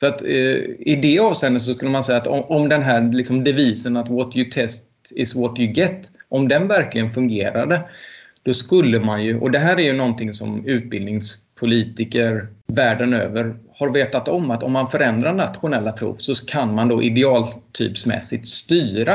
Så 0.00 0.06
att, 0.06 0.22
eh, 0.22 0.56
I 0.78 0.98
det 1.02 1.18
avseendet 1.18 1.62
så 1.62 1.72
skulle 1.72 1.90
man 1.90 2.04
säga 2.04 2.18
att 2.18 2.26
om, 2.26 2.42
om 2.42 2.68
den 2.68 2.82
här 2.82 3.12
liksom 3.12 3.44
devisen 3.44 3.96
att 3.96 4.08
what 4.08 4.36
you 4.36 4.50
test 4.50 4.84
is 5.10 5.34
what 5.34 5.58
you 5.58 5.72
get, 5.72 6.10
om 6.28 6.48
den 6.48 6.68
verkligen 6.68 7.10
fungerade, 7.10 7.82
då 8.42 8.54
skulle 8.54 9.00
man 9.00 9.24
ju, 9.24 9.40
och 9.40 9.50
det 9.50 9.58
här 9.58 9.76
är 9.76 9.84
ju 9.84 9.92
någonting 9.92 10.34
som 10.34 10.68
politiker 11.60 12.48
världen 12.66 13.14
över 13.14 13.54
har 13.78 13.90
vetat 13.90 14.28
om 14.28 14.50
att 14.50 14.62
om 14.62 14.72
man 14.72 14.90
förändrar 14.90 15.32
nationella 15.32 15.92
prov 15.92 16.16
så 16.18 16.46
kan 16.46 16.74
man 16.74 16.88
då 16.88 17.02
idealtypsmässigt 17.02 18.48
styra 18.48 19.14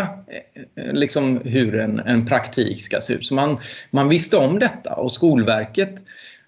eh, 0.76 0.94
liksom 0.94 1.42
hur 1.44 1.80
en, 1.80 2.00
en 2.00 2.26
praktik 2.26 2.82
ska 2.82 3.02
se 3.02 3.14
ut. 3.14 3.26
Så 3.26 3.34
man, 3.34 3.58
man 3.92 4.10
visste 4.10 4.38
om 4.38 4.60
detta 4.60 4.94
och 4.94 5.12
Skolverket 5.12 5.94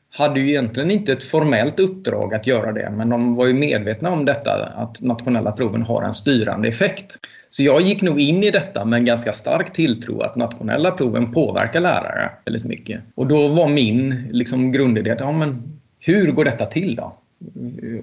hade 0.09 0.39
ju 0.39 0.49
egentligen 0.49 0.91
inte 0.91 1.13
ett 1.13 1.23
formellt 1.23 1.79
uppdrag 1.79 2.33
att 2.33 2.47
göra 2.47 2.71
det 2.71 2.89
men 2.89 3.09
de 3.09 3.35
var 3.35 3.47
ju 3.47 3.53
medvetna 3.53 4.11
om 4.11 4.25
detta 4.25 4.73
att 4.75 5.01
nationella 5.01 5.51
proven 5.51 5.81
har 5.81 6.03
en 6.03 6.13
styrande 6.13 6.67
effekt. 6.67 7.19
Så 7.49 7.63
jag 7.63 7.81
gick 7.81 8.01
nog 8.01 8.19
in 8.19 8.43
i 8.43 8.51
detta 8.51 8.85
med 8.85 8.97
en 8.97 9.05
ganska 9.05 9.33
stark 9.33 9.73
tilltro 9.73 10.21
att 10.21 10.35
nationella 10.35 10.91
proven 10.91 11.31
påverkar 11.31 11.81
lärare 11.81 12.31
väldigt 12.45 12.65
mycket. 12.65 13.01
Och 13.15 13.27
då 13.27 13.47
var 13.47 13.69
min 13.69 14.27
liksom, 14.31 14.71
grundidé 14.71 15.11
att 15.11 15.19
ja, 15.19 15.31
men 15.31 15.79
hur 16.05 16.31
går 16.31 16.45
detta 16.45 16.65
till 16.65 16.95
då? 16.95 17.17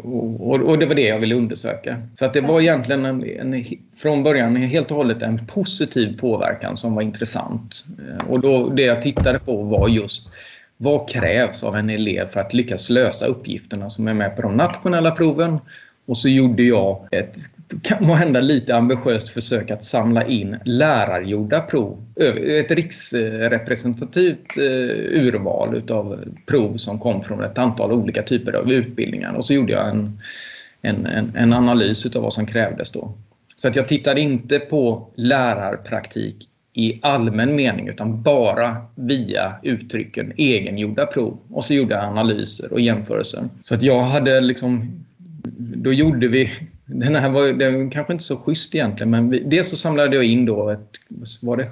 Och, 0.02 0.60
och, 0.60 0.78
det 0.78 0.86
var 0.86 0.94
det 0.94 1.06
jag 1.06 1.18
ville 1.18 1.34
undersöka. 1.34 2.02
Så 2.14 2.24
att 2.24 2.34
det 2.34 2.40
var 2.40 2.60
egentligen 2.60 3.04
en, 3.04 3.24
en, 3.24 3.64
från 3.96 4.22
början 4.22 4.56
helt 4.56 4.90
och 4.90 4.96
hållet 4.96 5.22
en 5.22 5.46
positiv 5.46 6.18
påverkan 6.18 6.76
som 6.76 6.94
var 6.94 7.02
intressant. 7.02 7.84
Och 8.28 8.40
då, 8.40 8.68
det 8.68 8.82
jag 8.82 9.02
tittade 9.02 9.38
på 9.38 9.62
var 9.62 9.88
just 9.88 10.28
vad 10.76 11.08
krävs 11.08 11.64
av 11.64 11.76
en 11.76 11.90
elev 11.90 12.28
för 12.28 12.40
att 12.40 12.54
lyckas 12.54 12.90
lösa 12.90 13.26
uppgifterna 13.26 13.90
som 13.90 14.08
är 14.08 14.14
med 14.14 14.36
på 14.36 14.42
de 14.42 14.56
nationella 14.56 15.10
proven? 15.10 15.58
Och 16.06 16.16
så 16.16 16.28
gjorde 16.28 16.62
jag 16.62 17.08
ett 17.10 17.36
kan 17.83 18.04
hända 18.04 18.40
lite 18.40 18.76
ambitiöst 18.76 19.28
försök 19.28 19.70
att 19.70 19.85
samla 19.85 20.26
in 20.26 20.56
lärargjorda 20.64 21.61
prov. 21.61 22.04
Ett 22.46 22.70
riksrepresentativt 22.70 24.56
eh, 24.56 24.62
urval 25.22 25.76
utav 25.76 26.24
prov 26.46 26.76
som 26.76 26.98
kom 26.98 27.22
från 27.22 27.44
ett 27.44 27.59
antal 27.59 27.92
olika 27.92 28.22
typer 28.22 28.52
av 28.52 28.72
utbildningar. 28.72 29.33
Och 29.33 29.46
så 29.46 29.54
gjorde 29.54 29.72
jag 29.72 29.88
en, 29.88 30.20
en, 30.83 31.06
en, 31.06 31.37
en 31.37 31.52
analys 31.52 32.06
utav 32.06 32.22
vad 32.22 32.33
som 32.33 32.46
krävdes 32.46 32.90
då. 32.90 33.14
Så 33.56 33.68
att 33.68 33.76
jag 33.76 33.88
tittade 33.88 34.20
inte 34.20 34.59
på 34.59 35.09
lärarpraktik 35.14 36.48
i 36.72 36.98
allmän 37.02 37.56
mening 37.56 37.88
utan 37.88 38.22
bara 38.22 38.76
via 38.94 39.52
uttrycken 39.62 40.33
egengjorda 40.37 41.06
prov. 41.06 41.38
Och 41.50 41.64
så 41.64 41.74
gjorde 41.74 41.94
jag 41.94 42.04
analyser 42.04 42.72
och 42.72 42.80
jämförelser. 42.80 43.44
Så 43.62 43.74
att 43.74 43.83
jag 43.83 44.02
hade 44.02 44.40
liksom 44.40 45.04
då 45.59 45.92
gjorde 45.92 46.28
vi 46.28 46.50
den 46.92 47.14
här 47.14 47.31
var, 47.31 47.53
den 47.53 47.90
kanske 47.90 48.12
inte 48.12 48.24
så 48.24 48.37
schysst 48.37 48.74
egentligen, 48.74 49.11
men 49.11 49.31
vi, 49.31 49.40
dels 49.40 49.70
så 49.70 49.76
samlade 49.76 50.16
jag 50.16 50.24
in 50.24 50.46
då 50.46 50.70
ett, 50.70 50.88
var 51.42 51.57
det 51.57 51.70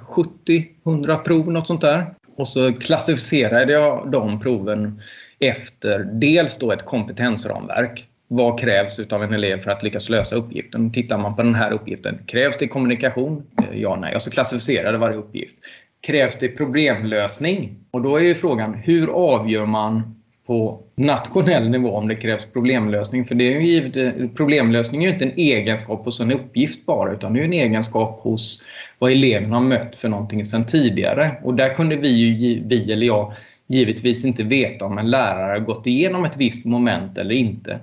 70-100 0.83 1.17
prov, 1.17 1.51
något 1.51 1.67
sånt 1.67 1.81
där. 1.81 2.13
Och 2.35 2.47
så 2.47 2.73
klassificerade 2.73 3.73
jag 3.73 4.11
de 4.11 4.39
proven 4.39 5.01
efter 5.39 5.99
dels 5.99 6.57
då 6.57 6.71
ett 6.71 6.85
kompetensramverk. 6.85 8.05
Vad 8.27 8.59
krävs 8.59 8.99
av 8.99 9.23
en 9.23 9.33
elev 9.33 9.61
för 9.61 9.71
att 9.71 9.83
lyckas 9.83 10.09
lösa 10.09 10.35
uppgiften? 10.35 10.91
Tittar 10.93 11.17
man 11.17 11.35
på 11.35 11.43
den 11.43 11.55
här 11.55 11.71
uppgiften, 11.71 12.17
krävs 12.25 12.57
det 12.57 12.67
kommunikation? 12.67 13.43
Eh, 13.61 13.79
ja, 13.81 13.95
nej. 13.95 14.15
Och 14.15 14.21
så 14.21 14.31
klassificerade 14.31 14.97
varje 14.97 15.17
uppgift. 15.17 15.55
Krävs 16.01 16.37
det 16.37 16.47
problemlösning? 16.47 17.77
Och 17.91 18.01
då 18.01 18.17
är 18.17 18.21
ju 18.21 18.35
frågan, 18.35 18.73
hur 18.73 19.09
avgör 19.09 19.65
man 19.65 20.18
på 20.49 20.79
nationell 20.95 21.69
nivå 21.69 21.91
om 21.91 22.07
det 22.07 22.15
krävs 22.15 22.45
problemlösning. 22.53 23.25
För 23.25 23.35
det 23.35 23.53
är 23.53 23.59
ju 23.59 23.71
givet, 23.71 24.35
problemlösning 24.35 25.03
är 25.03 25.07
ju 25.07 25.13
inte 25.13 25.25
en 25.25 25.37
egenskap 25.37 26.05
hos 26.05 26.19
en 26.19 26.31
uppgift 26.31 26.85
bara 26.85 27.13
utan 27.13 27.33
det 27.33 27.39
är 27.39 27.43
en 27.43 27.53
egenskap 27.53 28.19
hos 28.23 28.61
vad 28.99 29.11
eleven 29.11 29.51
har 29.51 29.61
mött 29.61 29.95
för 29.95 30.09
någonting 30.09 30.45
sedan 30.45 30.65
tidigare. 30.65 31.31
Och 31.43 31.53
där 31.53 31.73
kunde 31.73 31.95
vi, 31.95 32.09
ju, 32.09 32.63
vi 32.67 32.91
eller 32.91 33.05
jag 33.05 33.33
givetvis 33.67 34.25
inte 34.25 34.43
veta 34.43 34.85
om 34.85 34.97
en 34.97 35.09
lärare 35.09 35.59
gått 35.59 35.87
igenom 35.87 36.25
ett 36.25 36.37
visst 36.37 36.65
moment 36.65 37.17
eller 37.17 37.35
inte. 37.35 37.79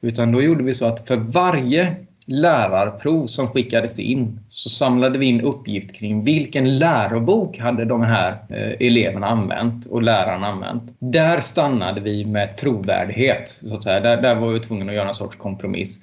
Utan 0.00 0.32
då 0.32 0.42
gjorde 0.42 0.64
vi 0.64 0.74
så 0.74 0.86
att 0.86 1.06
för 1.06 1.16
varje 1.16 1.94
lärarprov 2.26 3.26
som 3.26 3.48
skickades 3.48 3.98
in 3.98 4.40
så 4.48 4.68
samlade 4.68 5.18
vi 5.18 5.26
in 5.26 5.40
uppgift 5.40 5.94
kring 5.94 6.24
vilken 6.24 6.78
lärobok 6.78 7.58
hade 7.58 7.84
de 7.84 8.02
här 8.02 8.30
eh, 8.48 8.86
eleverna 8.86 9.26
använt 9.26 9.86
och 9.86 10.02
lärarna 10.02 10.46
använt. 10.46 10.82
Där 10.98 11.40
stannade 11.40 12.00
vi 12.00 12.24
med 12.24 12.56
trovärdighet. 12.56 13.48
Så 13.48 13.76
att 13.76 13.84
säga. 13.84 14.00
Där, 14.00 14.22
där 14.22 14.34
var 14.34 14.48
vi 14.48 14.60
tvungna 14.60 14.92
att 14.92 14.96
göra 14.96 15.08
en 15.08 15.14
sorts 15.14 15.36
kompromiss. 15.36 16.00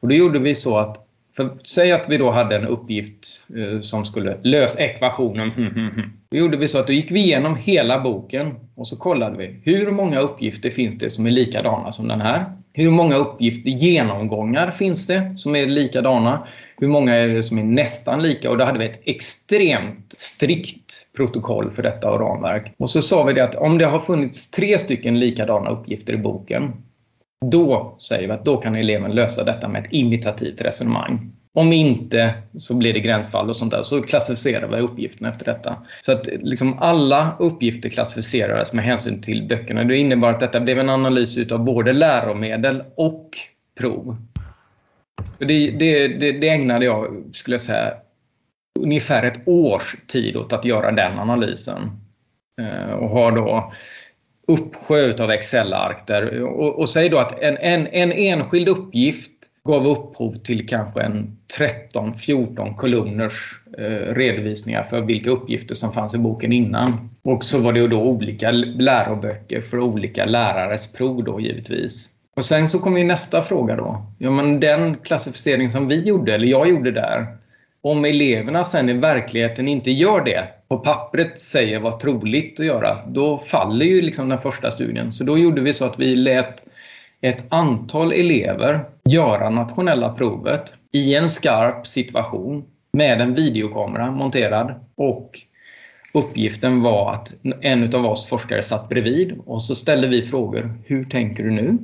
Och 0.00 0.08
då 0.08 0.14
gjorde 0.14 0.38
vi 0.38 0.54
så 0.54 0.78
att 0.78 1.08
för, 1.36 1.50
säg 1.64 1.92
att 1.92 2.04
vi 2.08 2.18
då 2.18 2.30
hade 2.30 2.56
en 2.56 2.66
uppgift 2.66 3.46
eh, 3.56 3.80
som 3.80 4.04
skulle 4.04 4.36
lösa 4.42 4.82
ekvationen. 4.82 5.50
Hm, 5.50 5.74
hm, 5.74 5.90
hm. 5.90 6.12
Då 6.30 6.36
gjorde 6.36 6.56
vi 6.56 6.68
så 6.68 6.78
att 6.78 6.86
då 6.86 6.92
gick 6.92 7.10
vi 7.10 7.20
igenom 7.20 7.56
hela 7.56 8.00
boken 8.00 8.54
och 8.74 8.88
så 8.88 8.96
kollade 8.96 9.36
vi 9.36 9.60
hur 9.62 9.90
många 9.90 10.20
uppgifter 10.20 10.70
finns 10.70 10.98
det 10.98 11.10
som 11.10 11.26
är 11.26 11.30
likadana 11.30 11.92
som 11.92 12.08
den 12.08 12.20
här? 12.20 12.44
Hur 12.74 12.90
många 12.90 13.14
uppgifter, 13.14 13.70
genomgångar 13.70 14.70
finns 14.70 15.06
det 15.06 15.34
som 15.36 15.56
är 15.56 15.66
likadana? 15.66 16.46
Hur 16.76 16.88
många 16.88 17.14
är 17.14 17.28
det 17.28 17.42
som 17.42 17.58
är 17.58 17.62
nästan 17.62 18.22
lika? 18.22 18.50
Och 18.50 18.58
då 18.58 18.64
hade 18.64 18.78
vi 18.78 18.86
ett 18.86 19.00
extremt 19.04 20.14
strikt 20.16 21.06
protokoll 21.16 21.70
för 21.70 21.82
detta 21.82 22.10
och 22.10 22.20
ramverk. 22.20 22.74
Och 22.78 22.90
så 22.90 23.02
sa 23.02 23.24
vi 23.24 23.32
det 23.32 23.44
att 23.44 23.54
om 23.54 23.78
det 23.78 23.86
har 23.86 24.00
funnits 24.00 24.50
tre 24.50 24.78
stycken 24.78 25.20
likadana 25.20 25.70
uppgifter 25.70 26.12
i 26.12 26.18
boken, 26.18 26.72
då 27.50 27.96
säger 28.00 28.28
vi 28.28 28.34
att 28.34 28.44
då 28.44 28.56
kan 28.56 28.76
eleven 28.76 29.14
lösa 29.14 29.44
detta 29.44 29.68
med 29.68 29.84
ett 29.84 29.92
imitativt 29.92 30.62
resonemang. 30.62 31.32
Om 31.54 31.72
inte 31.72 32.34
så 32.58 32.74
blir 32.74 32.92
det 32.92 33.00
gränsfall 33.00 33.48
och 33.48 33.56
sånt 33.56 33.70
där. 33.70 33.82
Så 33.82 34.02
klassificerar 34.02 34.68
vi 34.68 34.82
uppgifterna 34.82 35.30
efter 35.30 35.44
detta. 35.44 35.76
Så 36.00 36.12
att 36.12 36.26
liksom 36.26 36.78
alla 36.78 37.36
uppgifter 37.38 37.88
klassificerades 37.88 38.72
med 38.72 38.84
hänsyn 38.84 39.20
till 39.20 39.48
böckerna. 39.48 39.84
Det 39.84 39.96
innebar 39.96 40.30
att 40.30 40.40
detta 40.40 40.60
blev 40.60 40.78
en 40.78 40.88
analys 40.88 41.52
av 41.52 41.64
både 41.64 41.92
läromedel 41.92 42.82
och 42.96 43.30
prov. 43.78 44.16
Det, 45.38 45.70
det, 45.70 46.08
det, 46.08 46.32
det 46.32 46.48
ägnade 46.48 46.84
jag, 46.84 47.24
skulle 47.32 47.54
jag 47.54 47.60
säga, 47.60 47.94
ungefär 48.80 49.22
ett 49.22 49.48
års 49.48 49.96
tid 50.06 50.36
åt 50.36 50.52
att 50.52 50.64
göra 50.64 50.92
den 50.92 51.18
analysen. 51.18 51.90
Eh, 52.60 52.92
och 52.92 53.10
har 53.10 53.32
då 53.32 53.72
uppsjö 54.48 55.24
av 55.24 55.30
Excel-ark 55.30 56.06
där. 56.06 56.42
Och, 56.42 56.78
och 56.78 56.88
säg 56.88 57.08
då 57.08 57.18
att 57.18 57.40
en, 57.40 57.56
en, 57.56 57.86
en 57.86 58.12
enskild 58.12 58.68
uppgift 58.68 59.32
gav 59.68 59.86
upphov 59.86 60.32
till 60.32 60.68
kanske 60.68 61.02
en 61.02 61.36
13-14 61.58 62.74
kolumners 62.74 63.60
eh, 63.78 64.14
redovisningar 64.14 64.84
för 64.84 65.00
vilka 65.00 65.30
uppgifter 65.30 65.74
som 65.74 65.92
fanns 65.92 66.14
i 66.14 66.18
boken 66.18 66.52
innan. 66.52 67.10
Och 67.24 67.44
så 67.44 67.62
var 67.62 67.72
det 67.72 67.88
då 67.88 68.02
olika 68.02 68.50
läroböcker 68.50 69.60
för 69.60 69.80
olika 69.80 70.24
lärares 70.24 70.92
prov 70.92 71.24
då 71.24 71.40
givetvis. 71.40 72.10
Och 72.36 72.44
sen 72.44 72.68
så 72.68 72.78
kommer 72.78 73.04
nästa 73.04 73.42
fråga 73.42 73.76
då. 73.76 74.06
Ja 74.18 74.30
men 74.30 74.60
den 74.60 74.96
klassificering 74.96 75.70
som 75.70 75.88
vi 75.88 76.02
gjorde, 76.02 76.34
eller 76.34 76.46
jag 76.46 76.68
gjorde 76.68 76.90
där, 76.90 77.26
om 77.82 78.04
eleverna 78.04 78.64
sen 78.64 78.88
i 78.88 78.92
verkligheten 78.92 79.68
inte 79.68 79.90
gör 79.90 80.24
det, 80.24 80.48
på 80.68 80.78
pappret 80.78 81.38
säger 81.38 81.80
vad 81.80 82.00
troligt 82.00 82.60
att 82.60 82.66
göra, 82.66 83.06
då 83.06 83.38
faller 83.38 83.86
ju 83.86 84.02
liksom 84.02 84.28
den 84.28 84.38
första 84.38 84.70
studien. 84.70 85.12
Så 85.12 85.24
då 85.24 85.38
gjorde 85.38 85.60
vi 85.60 85.74
så 85.74 85.84
att 85.84 85.98
vi 85.98 86.14
lät 86.14 86.62
ett 87.22 87.44
antal 87.48 88.12
elever 88.12 88.84
göra 89.04 89.50
nationella 89.50 90.12
provet 90.12 90.74
i 90.92 91.14
en 91.14 91.30
skarp 91.30 91.86
situation 91.86 92.64
med 92.92 93.20
en 93.20 93.34
videokamera 93.34 94.10
monterad 94.10 94.74
och 94.96 95.30
uppgiften 96.14 96.82
var 96.82 97.14
att 97.14 97.34
en 97.60 97.94
av 97.94 98.06
oss 98.06 98.26
forskare 98.26 98.62
satt 98.62 98.88
bredvid 98.88 99.38
och 99.46 99.62
så 99.62 99.74
ställde 99.74 100.08
vi 100.08 100.22
frågor. 100.22 100.78
Hur 100.84 101.04
tänker 101.04 101.42
du 101.44 101.50
nu? 101.50 101.78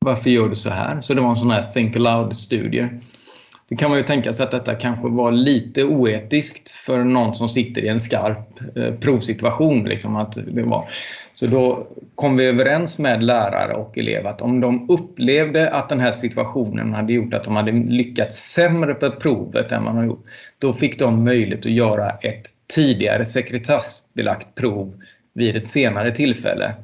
Varför 0.00 0.30
gör 0.30 0.48
du 0.48 0.56
så 0.56 0.70
här? 0.70 1.00
Så 1.00 1.14
det 1.14 1.20
var 1.20 1.30
en 1.30 1.36
sån 1.36 1.50
här 1.50 1.72
Think 1.72 1.96
Aloud-studie. 1.96 2.88
Det 3.74 3.78
kan 3.78 3.90
man 3.90 3.98
ju 3.98 4.04
tänka 4.04 4.32
sig 4.32 4.44
att 4.44 4.50
detta 4.50 4.74
kanske 4.74 5.08
var 5.08 5.32
lite 5.32 5.84
oetiskt 5.84 6.70
för 6.70 7.04
någon 7.04 7.34
som 7.34 7.48
sitter 7.48 7.84
i 7.84 7.88
en 7.88 8.00
skarp 8.00 8.76
eh, 8.76 8.94
provsituation. 8.94 9.84
Liksom, 9.84 10.16
att 10.16 10.38
det 10.46 10.62
var. 10.62 10.84
Så 11.34 11.46
då 11.46 11.86
kom 12.14 12.36
vi 12.36 12.46
överens 12.46 12.98
med 12.98 13.22
lärare 13.22 13.74
och 13.74 13.98
elever 13.98 14.30
att 14.30 14.42
om 14.42 14.60
de 14.60 14.90
upplevde 14.90 15.70
att 15.70 15.88
den 15.88 16.00
här 16.00 16.12
situationen 16.12 16.92
hade 16.92 17.12
gjort 17.12 17.34
att 17.34 17.44
de 17.44 17.56
hade 17.56 17.72
lyckats 17.72 18.52
sämre 18.52 18.94
på 18.94 19.10
provet 19.10 19.72
än 19.72 19.84
man 19.84 19.96
har 19.96 20.04
gjort, 20.04 20.26
då 20.58 20.72
fick 20.72 20.98
de 20.98 21.24
möjlighet 21.24 21.66
att 21.66 21.72
göra 21.72 22.10
ett 22.10 22.46
tidigare 22.74 23.24
sekretessbelagt 23.24 24.54
prov 24.54 25.02
vid 25.32 25.56
ett 25.56 25.68
senare 25.68 26.14
tillfälle. 26.14 26.74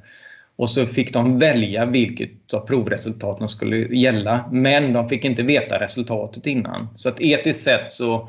Och 0.60 0.70
så 0.70 0.86
fick 0.86 1.12
de 1.12 1.38
välja 1.38 1.86
vilket 1.86 2.54
av 2.54 2.66
provresultaten 2.66 3.48
skulle 3.48 3.76
gälla. 3.76 4.48
Men 4.52 4.92
de 4.92 5.08
fick 5.08 5.24
inte 5.24 5.42
veta 5.42 5.80
resultatet 5.80 6.46
innan. 6.46 6.88
Så 6.96 7.08
att 7.08 7.20
etiskt 7.20 7.62
sett 7.62 7.92
så 7.92 8.28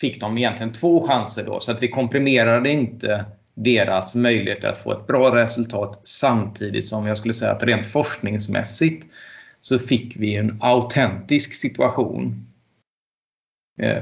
fick 0.00 0.20
de 0.20 0.38
egentligen 0.38 0.72
två 0.72 1.02
chanser 1.08 1.44
då. 1.44 1.60
Så 1.60 1.72
att 1.72 1.82
vi 1.82 1.88
komprimerade 1.88 2.70
inte 2.70 3.24
deras 3.54 4.14
möjligheter 4.14 4.68
att 4.68 4.78
få 4.78 4.92
ett 4.92 5.06
bra 5.06 5.36
resultat 5.36 6.00
samtidigt 6.04 6.84
som 6.84 7.06
jag 7.06 7.18
skulle 7.18 7.34
säga 7.34 7.52
att 7.52 7.64
rent 7.64 7.86
forskningsmässigt 7.86 9.06
så 9.60 9.78
fick 9.78 10.16
vi 10.16 10.36
en 10.36 10.58
autentisk 10.60 11.54
situation 11.54 12.46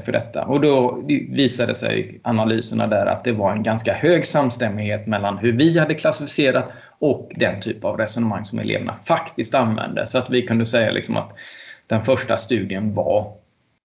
för 0.04 0.12
detta. 0.12 0.44
Och 0.44 0.60
då 0.60 1.02
visade 1.30 1.74
sig 1.74 2.20
analyserna 2.22 2.86
där 2.86 3.06
att 3.06 3.24
det 3.24 3.32
var 3.32 3.52
en 3.52 3.62
ganska 3.62 3.92
hög 3.92 4.26
samstämmighet 4.26 5.06
mellan 5.06 5.38
hur 5.38 5.52
vi 5.52 5.78
hade 5.78 5.94
klassificerat 5.94 6.72
och 6.98 7.32
den 7.36 7.60
typ 7.60 7.84
av 7.84 7.96
resonemang 7.96 8.44
som 8.44 8.58
eleverna 8.58 8.96
faktiskt 9.04 9.54
använde. 9.54 10.06
Så 10.06 10.18
att 10.18 10.30
vi 10.30 10.42
kunde 10.42 10.66
säga 10.66 10.90
liksom 10.90 11.16
att 11.16 11.32
den 11.86 12.04
första 12.04 12.36
studien 12.36 12.94
var 12.94 13.32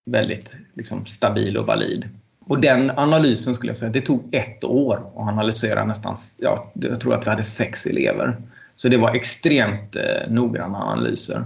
väldigt 0.06 0.56
liksom 0.74 1.06
stabil 1.06 1.58
och 1.58 1.66
valid. 1.66 2.10
Och 2.48 2.62
den 2.62 2.92
analysen 2.96 3.56
skulle 3.56 3.70
jag 3.70 3.78
säga, 3.78 3.92
det 3.92 4.02
tog 4.02 4.36
ett 4.36 4.64
år 4.64 4.96
att 4.96 5.28
analysera 5.30 5.86
nästan, 5.86 6.16
ja, 6.40 6.72
jag 6.74 7.02
tror 7.02 7.14
att 7.14 7.26
vi 7.26 7.30
hade 7.30 7.44
sex 7.44 7.86
elever. 7.86 8.38
Så 8.76 8.90
det 8.90 8.98
var 8.98 9.16
extremt 9.16 9.96
eh, 9.96 10.32
noggranna 10.32 10.78
analyser. 10.78 11.44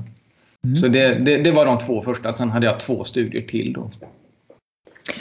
Mm. 0.64 0.78
Så 0.78 0.88
det, 0.88 1.14
det, 1.14 1.38
det, 1.38 1.52
var 1.52 1.66
de 1.66 1.78
två 1.78 2.02
första, 2.02 2.32
sen 2.32 2.50
hade 2.50 2.66
jag 2.66 2.80
två 2.80 3.04
studier 3.04 3.42
till 3.42 3.74
då. 3.74 3.92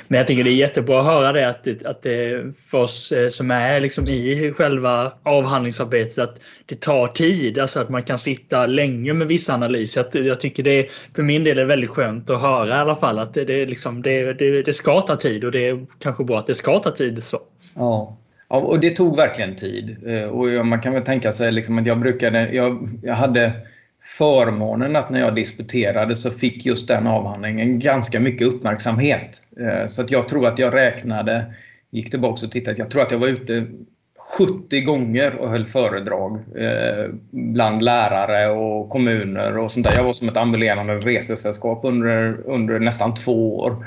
Men 0.08 0.18
jag 0.18 0.26
tycker 0.26 0.44
det 0.44 0.50
är 0.50 0.54
jättebra 0.54 1.00
att 1.00 1.06
höra 1.06 1.32
det 1.32 1.48
att, 1.48 1.64
det, 1.64 1.86
att 1.86 2.02
det 2.02 2.44
för 2.66 2.78
oss 2.78 3.12
eh, 3.12 3.28
som 3.28 3.50
är 3.50 3.80
liksom 3.80 4.08
i 4.08 4.52
själva 4.56 5.12
avhandlingsarbetet 5.22 6.18
att 6.18 6.40
det 6.66 6.80
tar 6.80 7.06
tid. 7.08 7.58
Alltså 7.58 7.80
att 7.80 7.88
man 7.88 8.02
kan 8.02 8.18
sitta 8.18 8.66
länge 8.66 9.12
med 9.12 9.28
vissa 9.28 9.54
analyser. 9.54 10.06
Jag, 10.12 10.26
jag 10.26 10.40
tycker 10.40 10.62
det 10.62 10.86
för 11.14 11.22
min 11.22 11.44
del 11.44 11.58
är 11.58 11.64
väldigt 11.64 11.90
skönt 11.90 12.30
att 12.30 12.40
höra 12.40 12.68
i 12.68 12.78
alla 12.78 12.96
fall 12.96 13.18
att 13.18 13.34
det, 13.34 13.44
det, 13.44 13.66
liksom, 13.66 14.02
det, 14.02 14.32
det, 14.32 14.62
det 14.62 14.72
ska 14.72 15.00
ta 15.00 15.16
tid 15.16 15.44
och 15.44 15.52
det 15.52 15.68
är 15.68 15.86
kanske 15.98 16.24
bra 16.24 16.38
att 16.38 16.46
det 16.46 16.54
ska 16.54 16.78
ta 16.78 16.90
tid. 16.90 17.22
Så. 17.24 17.40
Ja. 17.74 18.18
Ja, 18.48 18.56
och 18.56 18.80
det 18.80 18.90
tog 18.90 19.16
verkligen 19.16 19.56
tid. 19.56 19.96
Eh, 20.06 20.24
och 20.24 20.66
man 20.66 20.80
kan 20.80 20.92
väl 20.92 21.02
tänka 21.02 21.32
sig 21.32 21.52
liksom 21.52 21.78
att 21.78 21.86
jag 21.86 22.00
brukade, 22.00 22.52
jag, 22.52 22.88
jag 23.02 23.14
hade 23.14 23.52
förmånen 24.06 24.96
att 24.96 25.10
när 25.10 25.20
jag 25.20 25.34
disputerade 25.34 26.16
så 26.16 26.30
fick 26.30 26.66
just 26.66 26.88
den 26.88 27.06
avhandlingen 27.06 27.78
ganska 27.78 28.20
mycket 28.20 28.46
uppmärksamhet. 28.46 29.42
Eh, 29.60 29.86
så 29.86 30.02
att 30.02 30.10
jag 30.10 30.28
tror 30.28 30.46
att 30.46 30.58
jag 30.58 30.74
räknade, 30.74 31.54
gick 31.90 32.10
tillbaka 32.10 32.46
och 32.46 32.52
tittade, 32.52 32.78
jag 32.78 32.90
tror 32.90 33.02
att 33.02 33.10
jag 33.10 33.18
var 33.18 33.28
ute 33.28 33.66
70 34.38 34.80
gånger 34.80 35.34
och 35.34 35.50
höll 35.50 35.66
föredrag 35.66 36.36
eh, 36.56 37.10
bland 37.30 37.82
lärare 37.82 38.50
och 38.50 38.90
kommuner 38.90 39.58
och 39.58 39.70
sånt 39.70 39.86
där. 39.86 39.96
Jag 39.96 40.04
var 40.04 40.12
som 40.12 40.28
ett 40.28 40.36
ambulerande 40.36 40.96
resesällskap 40.98 41.80
under, 41.84 42.40
under 42.46 42.78
nästan 42.78 43.14
två 43.14 43.58
år. 43.58 43.86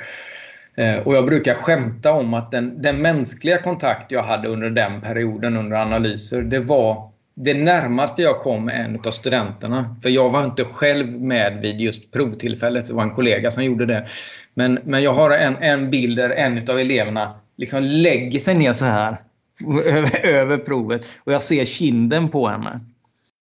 Eh, 0.75 0.95
och 0.95 1.15
jag 1.15 1.25
brukar 1.25 1.53
skämta 1.53 2.11
om 2.11 2.33
att 2.33 2.51
den, 2.51 2.81
den 2.81 3.01
mänskliga 3.01 3.57
kontakt 3.57 4.11
jag 4.11 4.23
hade 4.23 4.47
under 4.47 4.69
den 4.69 5.01
perioden 5.01 5.57
under 5.57 5.77
analyser, 5.77 6.41
det 6.41 6.59
var 6.59 7.08
det 7.43 7.53
närmaste 7.53 8.21
jag 8.21 8.39
kom 8.39 8.69
en 8.69 8.99
av 9.05 9.11
studenterna, 9.11 9.95
för 10.01 10.09
jag 10.09 10.29
var 10.29 10.43
inte 10.43 10.63
själv 10.63 11.21
med 11.21 11.61
vid 11.61 11.81
just 11.81 12.11
provtillfället, 12.11 12.87
det 12.87 12.93
var 12.93 13.03
en 13.03 13.15
kollega 13.15 13.51
som 13.51 13.63
gjorde 13.63 13.85
det. 13.85 14.07
Men, 14.53 14.79
men 14.83 15.03
jag 15.03 15.13
har 15.13 15.31
en, 15.31 15.55
en 15.55 15.89
bild 15.89 16.17
där 16.17 16.29
en 16.29 16.69
av 16.69 16.79
eleverna 16.79 17.39
liksom 17.57 17.83
lägger 17.83 18.39
sig 18.39 18.55
ner 18.55 18.73
så 18.73 18.85
här 18.85 19.17
över, 19.85 20.25
över 20.25 20.57
provet 20.57 21.05
och 21.23 21.33
jag 21.33 21.43
ser 21.43 21.65
kinden 21.65 22.29
på 22.29 22.47
henne. 22.47 22.79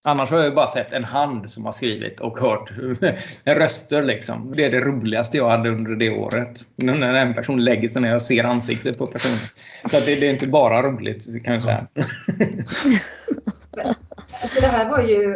Annars 0.04 0.30
har 0.30 0.38
jag 0.38 0.54
bara 0.54 0.66
sett 0.66 0.92
en 0.92 1.04
hand 1.04 1.50
som 1.50 1.64
har 1.64 1.72
skrivit 1.72 2.20
och 2.20 2.38
hört 2.38 2.70
röster. 3.44 4.02
Liksom. 4.02 4.54
Det 4.56 4.64
är 4.64 4.70
det 4.70 4.80
roligaste 4.80 5.36
jag 5.36 5.50
hade 5.50 5.70
under 5.70 5.96
det 5.96 6.10
året. 6.10 6.60
När 6.76 7.14
en 7.14 7.34
person 7.34 7.64
lägger 7.64 7.88
sig 7.88 8.02
ner 8.02 8.14
och 8.14 8.22
ser 8.22 8.44
ansiktet 8.44 8.98
på 8.98 9.06
personen. 9.06 9.38
Så 9.90 10.00
det, 10.00 10.14
det, 10.14 10.26
är 10.26 10.30
inte 10.30 10.48
bara 10.48 10.82
roligt 10.82 11.44
kan 11.44 11.54
jag 11.54 11.62
säga. 11.62 11.86
Alltså 14.42 14.60
det 14.60 14.66
här 14.66 14.88
var 14.88 15.00
ju 15.00 15.34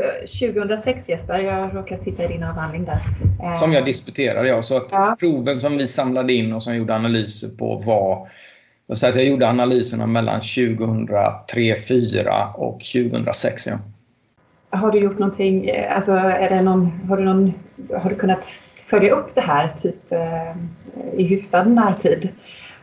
2006 0.50 1.08
Jesper, 1.08 1.38
jag 1.38 1.76
råkade 1.76 2.04
titta 2.04 2.24
i 2.24 2.28
din 2.28 2.42
avhandling 2.42 2.84
där. 2.84 3.00
Eh, 3.42 3.54
som 3.54 3.72
jag 3.72 3.84
disputerade 3.84 4.48
ja. 4.48 4.62
Så 4.62 4.82
ja. 4.90 5.16
proven 5.20 5.56
som 5.56 5.78
vi 5.78 5.86
samlade 5.86 6.32
in 6.32 6.52
och 6.52 6.62
som 6.62 6.76
gjorde 6.76 6.94
analyser 6.94 7.48
på 7.58 7.76
var 7.76 8.28
jag, 8.86 8.98
säger 8.98 9.12
att 9.12 9.18
jag 9.18 9.26
gjorde 9.26 9.48
analyserna 9.48 10.06
mellan 10.06 10.40
2003, 10.40 11.30
2004 11.46 12.46
och 12.54 12.80
2006. 12.80 13.66
Ja. 13.66 13.78
Har 14.78 14.90
du 14.90 14.98
gjort 14.98 15.18
någonting, 15.18 15.68
eh, 15.68 15.96
alltså 15.96 16.12
är 16.12 16.50
det 16.50 16.62
någon, 16.62 17.00
har, 17.08 17.16
du 17.16 17.24
någon, 17.24 17.52
har 18.02 18.10
du 18.10 18.16
kunnat 18.16 18.44
följa 18.86 19.14
upp 19.14 19.34
det 19.34 19.40
här 19.40 19.68
typ 19.68 20.12
eh, 20.12 20.56
i 21.16 21.22
hyfsad 21.22 21.66
närtid? 21.70 22.28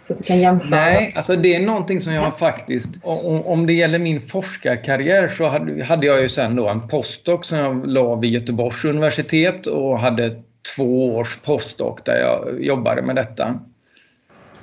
Så 0.10 0.14
att 0.14 0.20
du 0.20 0.26
kan 0.26 0.40
jämföra? 0.40 0.70
Nej, 0.70 1.14
alltså 1.16 1.36
det 1.36 1.56
är 1.56 1.60
någonting 1.60 2.02
som 2.02 2.14
jag 2.14 2.40
faktiskt... 2.40 2.90
Om, 3.04 3.42
om 3.46 3.66
det 3.66 3.74
gäller 3.74 4.00
min 4.00 4.22
forskarkarriär 4.22 5.28
så 5.28 5.48
hade, 5.48 5.84
hade 5.84 6.08
jag 6.08 6.22
ju 6.22 6.30
sen 6.30 6.56
då 6.56 6.70
en 6.70 6.88
postdoc 6.88 7.48
som 7.48 7.58
jag 7.58 7.88
la 7.88 8.16
vid 8.16 8.32
Göteborgs 8.32 8.86
universitet 8.86 9.68
och 9.68 10.00
hade 10.00 10.36
två 10.76 11.16
års 11.16 11.38
postdoc 11.38 12.00
där 12.04 12.22
jag 12.22 12.64
jobbade 12.64 13.02
med 13.02 13.16
detta. 13.16 13.60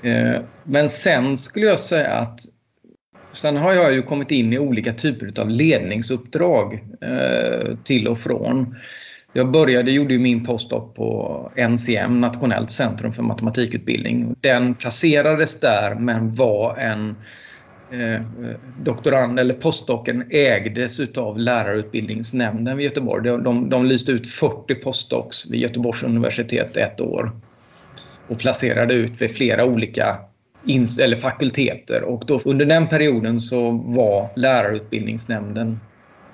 Eh, 0.02 0.42
men 0.64 0.90
sen 0.90 1.38
skulle 1.38 1.66
jag 1.66 1.80
säga 1.80 2.10
att 2.12 2.40
Sen 3.32 3.56
har 3.56 3.72
jag 3.72 3.94
ju 3.94 4.02
kommit 4.02 4.30
in 4.30 4.52
i 4.52 4.58
olika 4.58 4.92
typer 4.92 5.40
av 5.40 5.50
ledningsuppdrag 5.50 6.84
eh, 7.00 7.76
till 7.84 8.08
och 8.08 8.18
från. 8.18 8.76
Jag 9.36 9.50
började, 9.50 9.90
gjorde 9.90 10.18
min 10.18 10.44
postdoc 10.44 10.94
på 10.94 11.50
NCM, 11.56 12.20
Nationellt 12.20 12.70
centrum 12.70 13.12
för 13.12 13.22
matematikutbildning. 13.22 14.34
Den 14.40 14.74
placerades 14.74 15.60
där 15.60 15.94
men 15.94 16.34
var 16.34 16.76
en 16.76 17.16
eh, 17.90 18.22
doktorand 18.82 19.40
eller 19.40 19.54
postdocen 19.54 20.24
ägdes 20.30 21.00
utav 21.00 21.38
lärarutbildningsnämnden 21.38 22.76
vid 22.76 22.84
Göteborg. 22.84 23.24
De, 23.24 23.42
de, 23.42 23.68
de 23.68 23.86
lyste 23.86 24.12
ut 24.12 24.26
40 24.26 24.74
postdocs 24.74 25.50
vid 25.50 25.60
Göteborgs 25.60 26.02
universitet 26.02 26.76
ett 26.76 27.00
år 27.00 27.30
och 28.28 28.38
placerade 28.38 28.94
ut 28.94 29.22
vid 29.22 29.30
flera 29.30 29.64
olika 29.64 30.16
in, 30.64 30.88
eller 31.00 31.16
fakulteter. 31.16 32.02
Och 32.02 32.22
då, 32.26 32.40
under 32.44 32.66
den 32.66 32.86
perioden 32.86 33.40
så 33.40 33.70
var 33.70 34.28
lärarutbildningsnämnden 34.36 35.80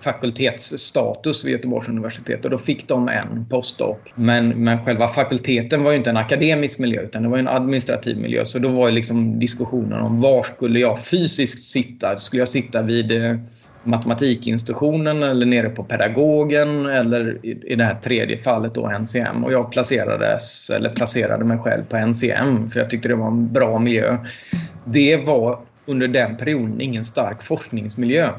fakultetsstatus 0.03 1.45
vid 1.45 1.53
Göteborgs 1.53 1.89
universitet 1.89 2.45
och 2.45 2.51
då 2.51 2.59
fick 2.59 2.89
de 2.89 3.09
en 3.09 3.47
postdoc. 3.51 3.97
Men, 4.15 4.49
men 4.49 4.85
själva 4.85 5.09
fakulteten 5.09 5.83
var 5.83 5.91
ju 5.91 5.97
inte 5.97 6.11
en 6.11 6.17
akademisk 6.17 6.79
miljö 6.79 7.03
utan 7.03 7.23
det 7.23 7.29
var 7.29 7.39
en 7.39 7.49
administrativ 7.49 8.19
miljö. 8.19 8.45
Så 8.45 8.59
då 8.59 8.69
var 8.69 8.89
ju 8.89 8.95
liksom 8.95 9.39
diskussionen 9.39 10.01
om 10.01 10.21
var 10.21 10.43
skulle 10.43 10.81
jag 10.81 11.05
fysiskt 11.05 11.71
sitta? 11.71 12.19
Skulle 12.19 12.41
jag 12.41 12.49
sitta 12.49 12.83
vid 12.83 13.13
eh, 13.13 13.37
matematikinstitutionen 13.85 15.23
eller 15.23 15.47
nere 15.47 15.69
på 15.69 15.85
pedagogen 15.85 16.87
eller 16.87 17.47
i 17.47 17.75
det 17.75 17.85
här 17.85 17.95
tredje 17.95 18.39
fallet 18.39 18.75
då 18.75 18.91
NCM. 18.99 19.45
Och 19.45 19.53
jag 19.53 19.73
placerades, 19.73 20.71
eller 20.71 20.91
placerade 20.91 21.45
mig 21.45 21.59
själv 21.59 21.85
på 21.85 21.97
NCM 21.97 22.71
för 22.71 22.81
jag 22.81 22.91
tyckte 22.91 23.09
det 23.09 23.15
var 23.15 23.27
en 23.27 23.53
bra 23.53 23.79
miljö. 23.79 24.19
Det 24.85 25.17
var 25.17 25.59
under 25.87 26.09
den 26.09 26.37
perioden 26.37 26.81
ingen 26.81 27.05
stark 27.05 27.43
forskningsmiljö. 27.43 28.31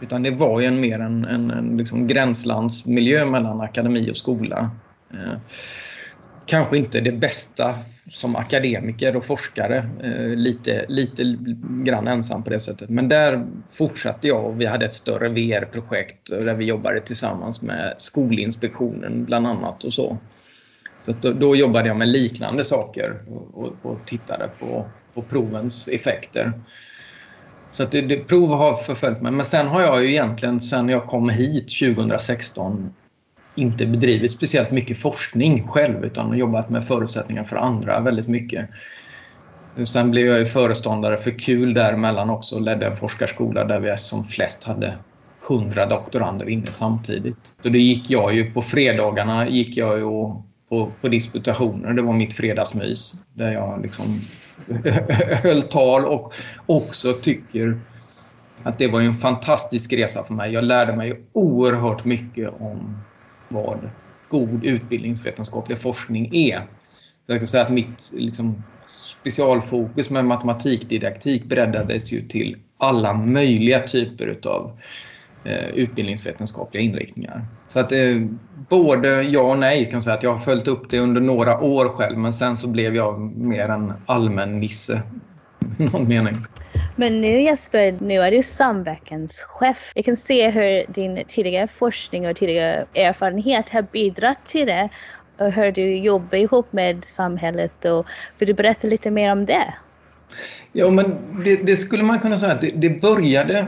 Utan 0.00 0.22
det 0.22 0.30
var 0.30 0.60
ju 0.60 0.66
en, 0.66 0.80
mer 0.80 0.98
en, 0.98 1.24
en, 1.24 1.50
en 1.50 1.76
liksom 1.76 2.06
gränslandsmiljö 2.06 3.26
mellan 3.26 3.60
akademi 3.60 4.10
och 4.10 4.16
skola. 4.16 4.70
Eh, 5.10 5.38
kanske 6.46 6.76
inte 6.76 7.00
det 7.00 7.12
bästa 7.12 7.74
som 8.10 8.36
akademiker 8.36 9.16
och 9.16 9.24
forskare, 9.24 9.76
eh, 10.02 10.36
lite, 10.36 10.86
lite 10.88 11.36
grann 11.84 12.08
ensam 12.08 12.42
på 12.42 12.50
det 12.50 12.60
sättet. 12.60 12.90
Men 12.90 13.08
där 13.08 13.46
fortsatte 13.70 14.28
jag 14.28 14.44
och 14.44 14.60
vi 14.60 14.66
hade 14.66 14.86
ett 14.86 14.94
större 14.94 15.28
VR-projekt 15.28 16.30
där 16.30 16.54
vi 16.54 16.64
jobbade 16.64 17.00
tillsammans 17.00 17.62
med 17.62 17.94
Skolinspektionen 17.98 19.24
bland 19.24 19.46
annat 19.46 19.84
och 19.84 19.92
så. 19.92 20.18
Så 21.00 21.12
då, 21.20 21.32
då, 21.32 21.56
jobbade 21.56 21.88
jag 21.88 21.96
med 21.96 22.08
liknande 22.08 22.64
saker 22.64 23.22
och, 23.28 23.64
och, 23.64 23.76
och 23.82 23.98
tittade 24.06 24.48
på, 24.58 24.86
på 25.14 25.22
provens 25.22 25.88
effekter. 25.88 26.52
Så 27.72 27.82
att 27.82 27.92
det, 27.92 28.00
det, 28.00 28.16
prov 28.16 28.48
har 28.48 28.74
förföljt 28.74 29.20
mig. 29.20 29.32
Men 29.32 29.44
sen 29.44 29.66
har 29.66 29.80
jag 29.80 30.02
ju 30.02 30.10
egentligen 30.10 30.60
sen 30.60 30.88
jag 30.88 31.06
kom 31.06 31.28
hit 31.28 31.68
2016 31.80 32.94
inte 33.54 33.86
bedrivit 33.86 34.32
speciellt 34.32 34.70
mycket 34.70 34.98
forskning 34.98 35.68
själv 35.68 36.04
utan 36.04 36.38
jobbat 36.38 36.70
med 36.70 36.86
förutsättningar 36.86 37.44
för 37.44 37.56
andra 37.56 38.00
väldigt 38.00 38.28
mycket. 38.28 38.68
Sen 39.84 40.10
blev 40.10 40.26
jag 40.26 40.38
ju 40.38 40.46
föreståndare 40.46 41.18
för 41.18 41.38
KUL 41.38 41.74
däremellan 41.74 42.30
också 42.30 42.54
och 42.54 42.62
ledde 42.62 42.86
en 42.86 42.96
forskarskola 42.96 43.64
där 43.64 43.80
vi 43.80 43.96
som 43.96 44.24
flest 44.24 44.64
hade 44.64 44.98
100 45.48 45.86
doktorander 45.86 46.48
inne 46.48 46.66
samtidigt. 46.66 47.52
Så 47.62 47.68
det 47.68 47.78
gick 47.78 48.10
jag 48.10 48.34
ju 48.34 48.50
på 48.50 48.62
fredagarna 48.62 49.48
gick 49.48 49.76
jag 49.76 49.98
ju 49.98 50.04
på, 50.70 50.92
på 51.00 51.08
disputationer. 51.08 51.92
Det 51.92 52.02
var 52.02 52.12
mitt 52.12 52.32
fredagsmys 52.32 53.14
där 53.34 53.52
jag 53.52 53.82
liksom 53.82 54.20
höll 55.42 55.62
tal 55.62 56.04
och 56.04 56.34
också 56.66 57.12
tycker 57.12 57.80
att 58.62 58.78
det 58.78 58.88
var 58.88 59.00
en 59.00 59.14
fantastisk 59.14 59.92
resa 59.92 60.24
för 60.24 60.34
mig. 60.34 60.52
Jag 60.52 60.64
lärde 60.64 60.96
mig 60.96 61.20
oerhört 61.32 62.04
mycket 62.04 62.50
om 62.60 62.98
vad 63.48 63.90
god 64.28 64.64
utbildningsvetenskaplig 64.64 65.78
forskning 65.78 66.34
är. 66.34 66.66
Jag 67.26 67.38
kan 67.38 67.48
säga 67.48 67.62
att 67.64 67.72
mitt 67.72 68.12
liksom, 68.14 68.62
specialfokus 69.20 70.10
med 70.10 70.24
matematikdidaktik 70.24 71.44
breddades 71.44 72.12
ju 72.12 72.28
till 72.28 72.56
alla 72.78 73.14
möjliga 73.14 73.80
typer 73.80 74.26
utav 74.26 74.80
eh, 75.44 75.68
utbildningsvetenskapliga 75.68 76.82
inriktningar. 76.82 77.46
Så 77.70 77.80
att 77.80 77.92
eh, 77.92 78.16
både 78.68 79.22
ja 79.22 79.40
och 79.40 79.58
nej 79.58 79.84
kan 79.84 79.94
jag 79.94 80.04
säga 80.04 80.16
att 80.16 80.22
jag 80.22 80.30
har 80.32 80.38
följt 80.38 80.68
upp 80.68 80.90
det 80.90 80.98
under 80.98 81.20
några 81.20 81.60
år 81.60 81.88
själv 81.88 82.18
men 82.18 82.32
sen 82.32 82.56
så 82.56 82.68
blev 82.68 82.96
jag 82.96 83.20
mer 83.20 83.68
en 83.68 83.92
allmän 84.06 84.60
nisse. 84.60 85.02
någon 85.78 86.08
mening. 86.08 86.36
Men 86.96 87.20
nu 87.20 87.42
Jesper, 87.42 87.96
nu 88.00 88.14
är 88.14 88.30
du 88.30 88.42
samverkanschef. 88.42 89.92
Jag 89.94 90.04
kan 90.04 90.16
se 90.16 90.50
hur 90.50 90.92
din 90.92 91.22
tidigare 91.28 91.68
forskning 91.68 92.28
och 92.28 92.36
tidigare 92.36 92.86
erfarenhet 92.94 93.70
har 93.70 93.82
bidragit 93.82 94.44
till 94.44 94.66
det 94.66 94.88
och 95.38 95.52
hur 95.52 95.72
du 95.72 95.96
jobbar 95.96 96.38
ihop 96.38 96.72
med 96.72 97.04
samhället. 97.04 97.84
Och 97.84 98.06
vill 98.38 98.48
du 98.48 98.54
berätta 98.54 98.88
lite 98.88 99.10
mer 99.10 99.32
om 99.32 99.46
det? 99.46 99.74
Ja, 100.72 100.90
men 100.90 101.16
det, 101.44 101.56
det 101.56 101.76
skulle 101.76 102.02
man 102.02 102.18
kunna 102.18 102.36
säga 102.36 102.52
att 102.52 102.60
det, 102.60 102.70
det 102.74 103.00
började 103.00 103.66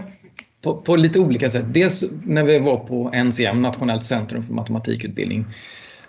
på, 0.62 0.75
på, 0.75 0.96
lite 0.96 1.18
olika 1.18 1.51
sätt. 1.51 1.64
Dels 1.68 2.05
när 2.25 2.44
vi 2.44 2.59
var 2.59 2.77
på 2.77 3.11
NCM, 3.14 3.62
Nationellt 3.62 4.05
centrum 4.05 4.42
för 4.42 4.55
matematikutbildning. 4.55 5.46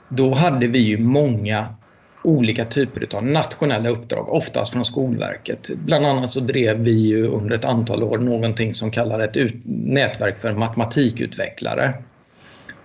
Då 0.10 0.34
hade 0.34 0.68
vi 0.68 0.80
ju 0.80 0.98
många 0.98 1.76
olika 2.24 2.66
typer 2.66 3.08
av 3.16 3.26
nationella 3.26 3.90
uppdrag, 3.90 4.30
oftast 4.30 4.74
från 4.74 4.86
Skolverket. 4.86 5.70
Bland 5.86 6.06
annat 6.06 6.30
så 6.30 6.40
drev 6.40 6.80
vi 6.80 6.92
ju 6.92 7.28
under 7.28 7.56
ett 7.56 7.66
antal 7.66 8.04
år 8.04 8.18
någonting 8.18 8.74
som 8.74 8.92
kallades 8.92 9.30
ett 9.30 9.38
ut, 9.38 9.56
nätverk 9.66 10.40
för 10.40 10.54
matematikutvecklare. 10.54 11.94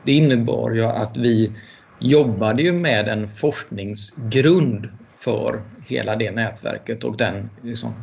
Det 0.05 0.13
innebar 0.13 0.71
ju 0.71 0.85
att 0.85 1.17
vi 1.17 1.53
jobbade 1.99 2.63
ju 2.63 2.73
med 2.73 3.09
en 3.09 3.29
forskningsgrund 3.29 4.89
för 5.11 5.63
hela 5.87 6.17
det 6.17 6.31
nätverket 6.31 7.05
och 7.05 7.17
den 7.17 7.51
liksom, 7.63 7.95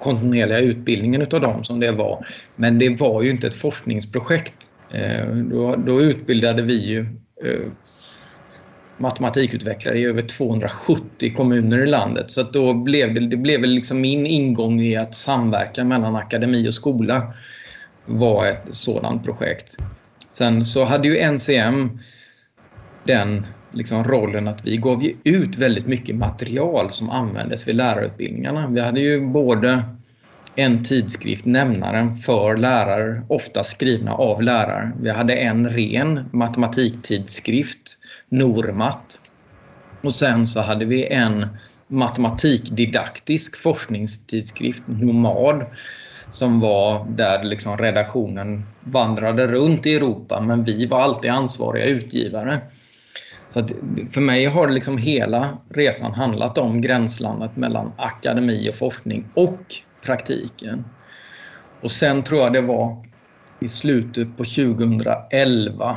kontinuerliga 0.00 0.58
utbildningen 0.58 1.22
utav 1.22 1.40
dem 1.40 1.64
som 1.64 1.80
det 1.80 1.92
var. 1.92 2.26
Men 2.56 2.78
det 2.78 2.88
var 2.88 3.22
ju 3.22 3.30
inte 3.30 3.46
ett 3.46 3.54
forskningsprojekt. 3.54 4.70
Eh, 4.92 5.26
då, 5.26 5.76
då 5.76 6.02
utbildade 6.02 6.62
vi 6.62 6.86
ju 6.86 7.00
eh, 7.44 7.72
matematikutvecklare 8.98 9.98
i 9.98 10.04
över 10.04 10.22
270 10.22 11.34
kommuner 11.36 11.78
i 11.78 11.86
landet. 11.86 12.30
Så 12.30 12.42
då 12.42 12.74
blev 12.74 13.14
det, 13.14 13.20
det 13.20 13.36
blev 13.36 13.60
väl 13.60 13.70
liksom 13.70 14.00
min 14.00 14.26
ingång 14.26 14.80
i 14.80 14.96
att 14.96 15.14
samverka 15.14 15.84
mellan 15.84 16.16
akademi 16.16 16.68
och 16.68 16.74
skola 16.74 17.32
var 18.06 18.46
ett 18.46 18.62
sådant 18.70 19.24
projekt. 19.24 19.76
Sen 20.28 20.64
så 20.64 20.84
hade 20.84 21.08
ju 21.08 21.32
NCM 21.32 21.98
den 23.04 23.46
liksom 23.72 24.04
rollen 24.04 24.48
att 24.48 24.66
vi 24.66 24.76
gav 24.76 25.10
ut 25.24 25.58
väldigt 25.58 25.86
mycket 25.86 26.16
material 26.16 26.90
som 26.90 27.10
användes 27.10 27.68
vid 27.68 27.74
lärarutbildningarna. 27.74 28.68
Vi 28.68 28.80
hade 28.80 29.00
ju 29.00 29.26
både 29.26 29.84
en 30.54 30.82
tidskrift, 30.82 31.44
Nämnaren, 31.44 32.14
för 32.14 32.56
lärare, 32.56 33.22
ofta 33.28 33.64
skrivna 33.64 34.14
av 34.14 34.42
lärare. 34.42 34.92
Vi 35.00 35.10
hade 35.10 35.34
en 35.34 35.68
ren 35.68 36.24
matematiktidskrift 36.32 37.98
Normat. 38.28 39.20
Och 40.02 40.14
sen 40.14 40.46
så 40.46 40.60
hade 40.60 40.84
vi 40.84 41.06
en 41.06 41.46
matematikdidaktisk 41.86 43.56
forskningstidskrift, 43.56 44.82
Nomad, 44.86 45.66
som 46.30 46.60
var 46.60 47.06
där 47.08 47.44
liksom 47.44 47.76
redaktionen 47.76 48.62
vandrade 48.80 49.46
runt 49.46 49.86
i 49.86 49.94
Europa 49.94 50.40
men 50.40 50.64
vi 50.64 50.86
var 50.86 51.00
alltid 51.00 51.30
ansvariga 51.30 51.84
utgivare. 51.84 52.60
Så 53.50 53.66
för 54.10 54.20
mig 54.20 54.44
har 54.46 54.68
liksom 54.68 54.98
hela 54.98 55.58
resan 55.68 56.12
handlat 56.12 56.58
om 56.58 56.80
gränslandet 56.80 57.56
mellan 57.56 57.92
akademi 57.96 58.70
och 58.70 58.74
forskning 58.74 59.28
och 59.34 59.60
praktiken. 60.04 60.84
Och 61.80 61.90
sen 61.90 62.22
tror 62.22 62.40
jag 62.40 62.52
det 62.52 62.60
var 62.60 63.06
i 63.60 63.68
slutet 63.68 64.36
på 64.36 64.44
2011 64.44 65.96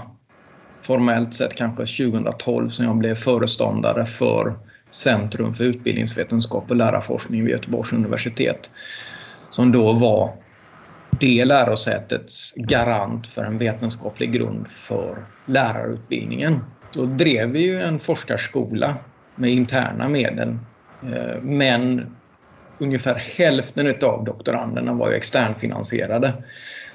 formellt 0.81 1.33
sett 1.33 1.55
kanske 1.55 2.05
2012 2.05 2.69
som 2.69 2.85
jag 2.85 2.97
blev 2.97 3.15
föreståndare 3.15 4.05
för 4.05 4.59
Centrum 4.91 5.53
för 5.53 5.63
utbildningsvetenskap 5.63 6.69
och 6.69 6.75
lärarforskning 6.75 7.43
vid 7.43 7.51
Göteborgs 7.51 7.93
universitet. 7.93 8.71
Som 9.49 9.71
då 9.71 9.93
var 9.93 10.33
det 11.19 11.45
lärosätets 11.45 12.53
garant 12.55 13.27
för 13.27 13.45
en 13.45 13.57
vetenskaplig 13.57 14.31
grund 14.31 14.67
för 14.67 15.25
lärarutbildningen. 15.45 16.59
Då 16.93 17.05
drev 17.05 17.49
vi 17.49 17.61
ju 17.61 17.81
en 17.81 17.99
forskarskola 17.99 18.95
med 19.35 19.49
interna 19.49 20.09
medel. 20.09 20.57
Eh, 21.03 21.41
men 21.41 22.15
ungefär 22.77 23.15
hälften 23.15 23.87
av 24.03 24.23
doktoranderna 24.23 24.93
var 24.93 25.09
ju 25.09 25.15
externfinansierade. 25.15 26.33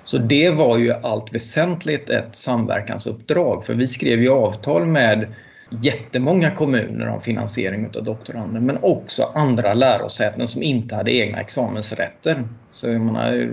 Så 0.04 0.18
det 0.18 0.50
var 0.50 0.78
ju 0.78 0.92
allt 0.92 1.34
väsentligt 1.34 2.10
ett 2.10 2.34
samverkansuppdrag 2.34 3.66
för 3.66 3.74
vi 3.74 3.86
skrev 3.86 4.22
ju 4.22 4.28
avtal 4.28 4.86
med 4.86 5.26
jättemånga 5.70 6.50
kommuner 6.50 7.08
om 7.08 7.22
finansiering 7.22 7.86
av 7.96 8.04
doktorander 8.04 8.60
men 8.60 8.78
också 8.82 9.22
andra 9.34 9.74
lärosäten 9.74 10.48
som 10.48 10.62
inte 10.62 10.94
hade 10.94 11.12
egna 11.12 11.40
examensrätter. 11.40 12.44
Så 12.74 12.88
jag 12.88 13.00
menar, 13.00 13.50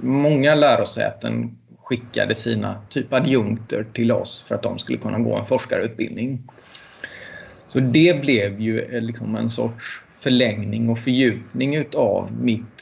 många 0.00 0.54
lärosäten 0.54 1.58
skickade 1.88 2.34
sina 2.34 2.82
typ 2.88 3.12
adjunkter 3.12 3.86
till 3.92 4.12
oss 4.12 4.44
för 4.48 4.54
att 4.54 4.62
de 4.62 4.78
skulle 4.78 4.98
kunna 4.98 5.18
gå 5.18 5.36
en 5.36 5.44
forskarutbildning. 5.44 6.42
Så 7.68 7.80
det 7.80 8.20
blev 8.20 8.60
ju 8.60 8.80
eh, 8.80 9.02
liksom 9.02 9.36
en 9.36 9.50
sorts 9.50 10.02
förlängning 10.20 10.90
och 10.90 10.98
fördjupning 10.98 11.76
utav 11.76 12.32
mitt 12.40 12.80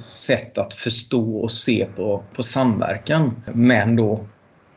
sätt 0.00 0.58
att 0.58 0.74
förstå 0.74 1.36
och 1.36 1.50
se 1.50 1.86
på, 1.96 2.22
på 2.36 2.42
samverkan. 2.42 3.42
Men 3.52 3.96
då, 3.96 4.26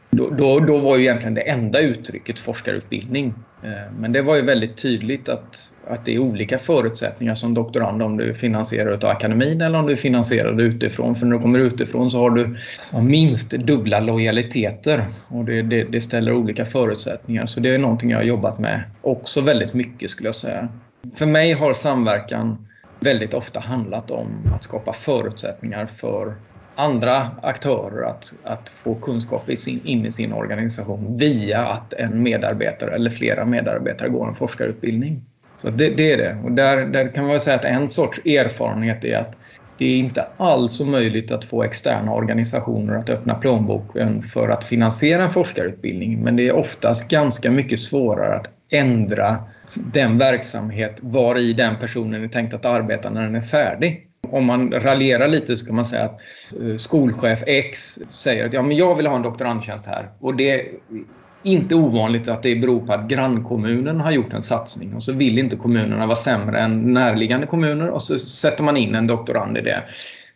då, 0.10 0.30
då, 0.30 0.60
då 0.60 0.78
var 0.78 0.98
ju 0.98 1.04
egentligen 1.04 1.34
det 1.34 1.50
enda 1.50 1.80
uttrycket 1.80 2.40
forskarutbildning. 2.40 3.34
Eh, 3.64 3.94
men 4.00 4.12
det 4.12 4.22
var 4.22 4.36
ju 4.36 4.42
väldigt 4.42 4.78
tydligt 4.78 5.30
att, 5.30 5.70
att 5.88 6.06
det 6.06 6.16
är 6.16 6.20
olika 6.20 6.58
förutsättningar 6.58 7.36
som 7.36 7.54
doktorand 7.54 8.02
om 8.02 8.18
du 8.18 8.30
är 8.30 8.34
finansierad 8.34 9.04
av 9.04 9.10
akademin 9.10 9.62
eller 9.62 9.80
om 9.80 9.86
du 9.86 9.92
är 9.92 9.98
finansierad 9.98 10.62
utifrån. 10.62 11.16
För 11.16 11.26
när 11.26 11.36
du 11.36 11.42
kommer 11.42 11.60
utifrån 11.60 12.12
så 12.12 12.20
har 12.20 12.30
du 12.30 12.58
alltså 12.78 13.02
minst 13.02 13.52
dubbla 13.52 14.00
lojaliteter 14.00 15.06
och 15.28 15.46
det, 15.46 15.62
det, 15.62 15.84
det 15.84 16.02
ställer 16.02 16.34
olika 16.34 16.66
förutsättningar. 16.66 17.46
Så 17.46 17.60
det 17.60 17.74
är 17.76 17.78
någonting 17.78 18.10
jag 18.10 18.18
har 18.18 18.24
jobbat 18.24 18.60
med 18.60 18.84
också 19.02 19.42
väldigt 19.42 19.74
mycket 19.74 20.10
skulle 20.10 20.28
jag 20.28 20.36
säga. 20.36 20.68
För 21.16 21.26
mig 21.26 21.54
har 21.54 21.74
samverkan 21.74 22.68
väldigt 23.00 23.34
ofta 23.34 23.60
handlat 23.60 24.12
om 24.12 24.28
att 24.56 24.64
skapa 24.64 24.94
förutsättningar 24.94 25.86
för 25.86 26.34
andra 26.76 27.32
aktörer 27.42 28.10
att, 28.10 28.34
att 28.44 28.70
få 28.70 28.96
kunskap 28.96 29.50
i 29.50 29.58
sin, 29.58 29.82
in 29.86 30.06
i 30.06 30.12
sin 30.12 30.34
organisation 30.34 31.18
via 31.18 31.66
att 31.66 31.94
en 31.94 32.24
medarbetare 32.24 32.96
eller 32.96 33.10
flera 33.10 33.46
medarbetare 33.46 34.10
går 34.10 34.28
en 34.28 34.36
forskarutbildning. 34.36 35.22
Så 35.58 35.70
det, 35.70 35.90
det 35.90 36.12
är 36.12 36.18
det. 36.18 36.38
Och 36.44 36.52
där, 36.52 36.86
där 36.86 37.14
kan 37.14 37.28
man 37.28 37.40
säga 37.40 37.56
att 37.56 37.66
en 37.66 37.90
sorts 37.90 38.26
erfarenhet 38.26 39.04
är 39.04 39.18
att 39.18 39.38
det 39.78 39.86
är 39.86 39.98
inte 39.98 40.28
alls 40.38 40.82
möjligt 40.82 41.32
att 41.32 41.46
få 41.46 41.64
externa 41.64 42.14
organisationer 42.14 42.96
att 42.96 43.10
öppna 43.10 43.36
plånboken 43.36 44.24
för 44.24 44.50
att 44.50 44.64
finansiera 44.64 45.24
en 45.24 45.30
forskarutbildning. 45.30 46.24
Men 46.24 46.36
det 46.36 46.48
är 46.48 46.56
oftast 46.56 47.08
ganska 47.08 47.52
mycket 47.52 47.80
svårare 47.80 48.36
att 48.36 48.50
ändra 48.70 49.38
den 49.76 50.18
verksamhet 50.18 51.00
var 51.02 51.38
i 51.38 51.54
den 51.54 51.76
personen 51.76 52.24
är 52.24 52.28
tänkt 52.28 52.54
att 52.54 52.66
arbeta 52.66 53.10
när 53.10 53.22
den 53.22 53.36
är 53.36 53.42
färdig. 53.42 54.08
Om 54.32 54.46
man 54.46 54.72
raljerar 54.72 55.28
lite 55.28 55.58
så 55.58 55.66
kan 55.66 55.76
man 55.76 55.86
säga 55.86 56.04
att 56.06 56.20
eh, 56.62 56.78
skolchef 56.78 57.44
X 57.48 58.00
säger 58.10 58.46
att 58.46 58.54
ja, 58.54 58.62
men 58.62 58.78
jag 58.78 58.96
vill 58.96 59.08
ha 59.08 59.16
en 59.16 59.22
doktorandtjänst 59.22 59.86
här. 59.86 60.10
Och 60.20 60.36
det 60.36 60.66
inte 61.46 61.76
ovanligt 61.76 62.28
att 62.28 62.44
det 62.44 62.56
beror 62.56 62.80
på 62.80 62.94
att 62.94 63.08
grannkommunen 63.08 64.00
har 64.00 64.12
gjort 64.12 64.34
en 64.34 64.42
satsning 64.42 64.94
och 64.96 65.04
så 65.04 65.14
vill 65.14 65.40
inte 65.40 65.56
kommunerna 65.56 66.06
vara 66.06 66.16
sämre 66.16 66.60
än 66.60 66.94
närliggande 66.94 67.48
kommuner 67.48 67.90
och 67.90 68.02
så 68.02 68.20
sätter 68.20 68.64
man 68.64 68.78
in 68.78 68.96
en 68.96 69.08
doktorand 69.08 69.58
i 69.58 69.62
det. 69.62 69.84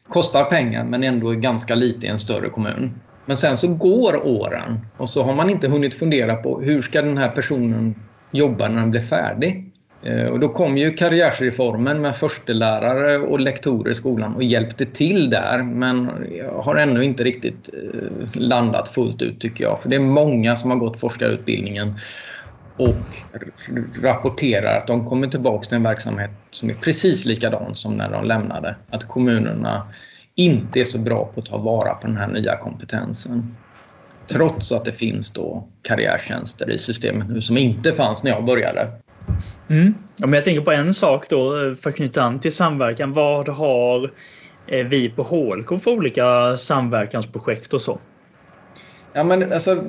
Kostar 0.08 0.44
pengar 0.44 0.86
men 0.86 1.04
ändå 1.04 1.30
är 1.30 1.36
ganska 1.36 1.76
lite 1.76 2.06
i 2.06 2.10
en 2.10 2.20
större 2.20 2.50
kommun. 2.50 2.92
Men 3.26 3.38
sen 3.38 3.58
så 3.58 3.76
går 3.76 4.28
åren 4.28 4.80
och 4.98 5.10
så 5.10 5.24
har 5.24 5.36
man 5.36 5.50
inte 5.50 5.68
hunnit 5.68 5.94
fundera 5.94 6.36
på 6.36 6.62
hur 6.62 6.82
ska 6.82 7.02
den 7.02 7.18
här 7.18 7.30
personen 7.30 7.96
jobba 8.32 8.68
när 8.68 8.82
den 8.82 8.92
blir 8.92 9.02
färdig. 9.02 9.69
Eh, 10.02 10.26
och 10.26 10.40
då 10.40 10.50
kom 10.50 10.78
ju 10.78 10.94
karriärsreformen 10.94 12.02
med 12.02 12.16
förstelärare 12.16 13.18
och 13.18 13.40
lektorer 13.40 13.92
i 13.92 13.96
skolan 13.96 14.36
och 14.36 14.44
hjälpte 14.44 14.86
till 14.86 15.30
där. 15.30 15.64
Men 15.64 16.12
jag 16.38 16.62
har 16.62 16.76
ännu 16.76 17.04
inte 17.04 17.24
riktigt 17.24 17.70
eh, 17.74 18.42
landat 18.42 18.88
fullt 18.88 19.22
ut 19.22 19.40
tycker 19.40 19.64
jag. 19.64 19.82
För 19.82 19.90
det 19.90 19.96
är 19.96 20.00
många 20.00 20.56
som 20.56 20.72
har 20.72 20.78
gått 20.78 21.00
forskarutbildningen 21.00 21.96
och 22.78 23.24
rapporterar 24.04 24.78
att 24.78 24.88
de 24.88 25.06
kommer 25.06 25.28
tillbaka 25.28 25.68
till 25.68 25.76
en 25.76 25.84
verksamhet 25.84 26.32
som 26.52 26.70
är 26.70 26.74
precis 26.74 27.26
likadan 27.26 27.76
som 27.76 27.98
när 27.98 28.12
de 28.12 28.26
lämnade. 28.26 28.76
Att 28.90 29.08
kommunerna 29.08 29.92
inte 30.36 30.80
är 30.80 30.84
så 30.84 31.00
bra 31.00 31.32
på 31.34 31.40
att 31.40 31.46
ta 31.46 31.58
vara 31.58 31.94
på 31.94 32.08
den 32.08 32.18
här 32.18 32.28
nya 32.28 32.58
kompetensen. 32.58 33.58
Trots 34.34 34.72
att 34.72 34.86
det 34.86 34.92
finns 34.92 35.34
då 35.34 35.68
karriärtjänster 35.82 36.72
i 36.72 36.78
systemet 36.78 37.30
nu 37.30 37.42
som 37.42 37.58
inte 37.58 37.94
fanns 37.94 38.24
när 38.24 38.32
jag 38.32 38.46
började. 38.46 38.92
Mm. 39.70 39.94
Ja, 40.18 40.28
men 40.28 40.34
jag 40.34 40.46
tänker 40.46 40.62
på 40.62 40.72
en 40.72 40.94
sak 40.94 41.30
då 41.30 41.76
för 41.76 41.90
att 41.90 41.96
knyta 41.96 42.24
an 42.24 42.40
till 42.40 42.52
samverkan. 42.52 43.14
Vad 43.14 43.50
har 43.50 44.12
eh, 44.68 44.88
vi 44.88 45.10
på 45.10 45.24
HLK 45.24 45.84
för 45.84 45.92
olika 45.92 46.58
samverkansprojekt 46.58 47.74
och 47.74 47.82
så? 47.82 48.00
Ja, 49.14 49.24
men 49.24 49.54
alltså, 49.54 49.84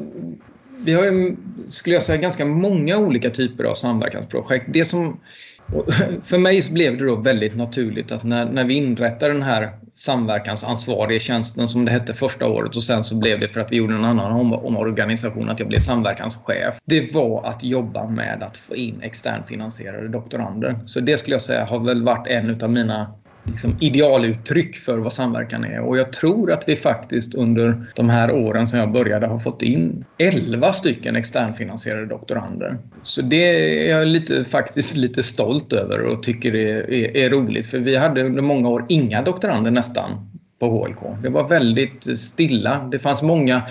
vi 0.84 0.92
har 0.92 1.04
ju, 1.04 1.36
skulle 1.68 1.96
jag 1.96 2.02
säga, 2.02 2.18
ganska 2.18 2.44
många 2.44 2.98
olika 2.98 3.30
typer 3.30 3.64
av 3.64 3.74
samverkansprojekt. 3.74 4.66
Det 4.68 4.84
som, 4.84 5.20
för 6.22 6.38
mig 6.38 6.62
så 6.62 6.72
blev 6.72 6.98
det 6.98 7.04
då 7.04 7.16
väldigt 7.16 7.56
naturligt 7.56 8.12
att 8.12 8.24
när, 8.24 8.44
när 8.44 8.64
vi 8.64 8.74
inrättade 8.74 9.32
den 9.32 9.42
här 9.42 9.70
samverkansansvarige 9.94 11.20
tjänsten 11.20 11.68
som 11.68 11.84
det 11.84 11.90
hette 11.90 12.14
första 12.14 12.48
året 12.48 12.76
och 12.76 12.82
sen 12.82 13.04
så 13.04 13.18
blev 13.18 13.40
det 13.40 13.48
för 13.48 13.60
att 13.60 13.72
vi 13.72 13.76
gjorde 13.76 13.94
en 13.94 14.04
annan 14.04 14.32
omorganisation 14.52 15.48
att 15.48 15.58
jag 15.58 15.68
blev 15.68 15.78
samverkanschef. 15.78 16.74
Det 16.84 17.14
var 17.14 17.46
att 17.46 17.62
jobba 17.62 18.06
med 18.06 18.42
att 18.42 18.56
få 18.56 18.76
in 18.76 19.02
externfinansierade 19.02 20.08
doktorander. 20.08 20.74
Så 20.86 21.00
det 21.00 21.18
skulle 21.18 21.34
jag 21.34 21.42
säga 21.42 21.64
har 21.64 21.78
väl 21.78 22.02
varit 22.02 22.26
en 22.26 22.62
av 22.62 22.70
mina 22.70 23.14
liksom 23.44 23.76
idealuttryck 23.80 24.76
för 24.76 24.98
vad 24.98 25.12
samverkan 25.12 25.64
är. 25.64 25.80
Och 25.80 25.98
jag 25.98 26.12
tror 26.12 26.52
att 26.52 26.64
vi 26.66 26.76
faktiskt 26.76 27.34
under 27.34 27.86
de 27.96 28.08
här 28.08 28.32
åren 28.32 28.66
som 28.66 28.78
jag 28.78 28.92
började 28.92 29.26
har 29.26 29.38
fått 29.38 29.62
in 29.62 30.04
11 30.18 30.72
stycken 30.72 31.16
externfinansierade 31.16 32.06
doktorander. 32.06 32.78
Så 33.02 33.22
det 33.22 33.88
är 33.88 33.98
jag 33.98 34.08
lite, 34.08 34.44
faktiskt 34.44 34.96
lite 34.96 35.22
stolt 35.22 35.72
över 35.72 36.00
och 36.00 36.22
tycker 36.22 36.54
är, 36.54 36.92
är, 36.92 37.16
är 37.16 37.30
roligt. 37.30 37.66
För 37.66 37.78
vi 37.78 37.96
hade 37.96 38.22
under 38.22 38.42
många 38.42 38.68
år 38.68 38.86
inga 38.88 39.22
doktorander 39.22 39.70
nästan 39.70 40.30
på 40.58 40.68
HLK. 40.68 41.22
Det 41.22 41.28
var 41.28 41.48
väldigt 41.48 42.18
stilla. 42.18 42.88
Det 42.90 42.98
fanns 42.98 43.22
många 43.22 43.62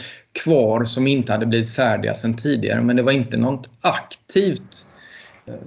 kvar 0.44 0.84
som 0.84 1.08
inte 1.08 1.32
hade 1.32 1.46
blivit 1.46 1.70
färdiga 1.70 2.14
sedan 2.14 2.34
tidigare 2.34 2.82
men 2.82 2.96
det 2.96 3.04
var 3.04 3.12
inte 3.12 3.38
något 3.38 3.70
aktivt 3.82 4.86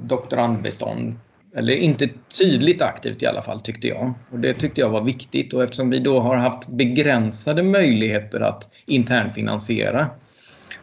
doktorandbestånd 0.02 1.14
eller 1.56 1.72
inte 1.72 2.08
tydligt 2.38 2.82
aktivt 2.82 3.22
i 3.22 3.26
alla 3.26 3.42
fall 3.42 3.60
tyckte 3.60 3.88
jag. 3.88 4.14
Och 4.32 4.38
Det 4.38 4.54
tyckte 4.54 4.80
jag 4.80 4.88
var 4.88 5.02
viktigt 5.02 5.54
och 5.54 5.62
eftersom 5.62 5.90
vi 5.90 5.98
då 5.98 6.20
har 6.20 6.36
haft 6.36 6.68
begränsade 6.68 7.62
möjligheter 7.62 8.40
att 8.40 8.68
internfinansiera 8.86 10.10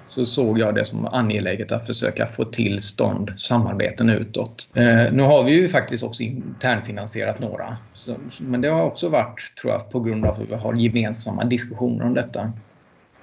så 0.10 0.26
såg 0.26 0.60
jag 0.60 0.76
det 0.76 0.86
som 0.86 1.06
angeläget 1.06 1.72
att 1.72 1.88
försöka 1.88 2.26
få 2.26 2.46
till 2.46 2.82
stånd 2.82 3.34
samarbeten 3.38 4.10
utåt. 4.10 4.72
Eh, 4.74 5.14
nu 5.14 5.24
har 5.24 5.44
vi 5.44 5.52
ju 5.52 5.70
faktiskt 5.70 6.04
också 6.04 6.24
internfinansierat 6.24 7.40
några. 7.40 7.78
Så, 7.94 8.16
men 8.38 8.62
det 8.62 8.68
har 8.68 8.84
också 8.84 9.10
varit, 9.10 9.54
tror 9.62 9.74
jag, 9.74 9.92
på 9.92 10.00
grund 10.00 10.26
av 10.26 10.34
att 10.34 10.50
vi 10.50 10.56
har 10.56 10.74
gemensamma 10.74 11.44
diskussioner 11.44 12.06
om 12.06 12.14
detta. 12.14 12.54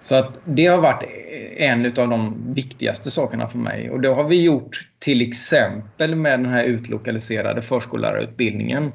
Så 0.00 0.14
att 0.14 0.28
det 0.44 0.66
har 0.66 0.78
varit 0.78 1.02
en 1.56 1.86
av 1.86 2.08
de 2.08 2.34
viktigaste 2.54 3.10
sakerna 3.10 3.48
för 3.48 3.58
mig. 3.58 3.90
Och 3.90 4.00
det 4.00 4.08
har 4.08 4.24
vi 4.24 4.42
gjort 4.42 4.88
till 4.98 5.22
exempel 5.28 6.14
med 6.14 6.40
den 6.40 6.50
här 6.50 6.64
utlokaliserade 6.64 7.62
förskollärarutbildningen. 7.62 8.92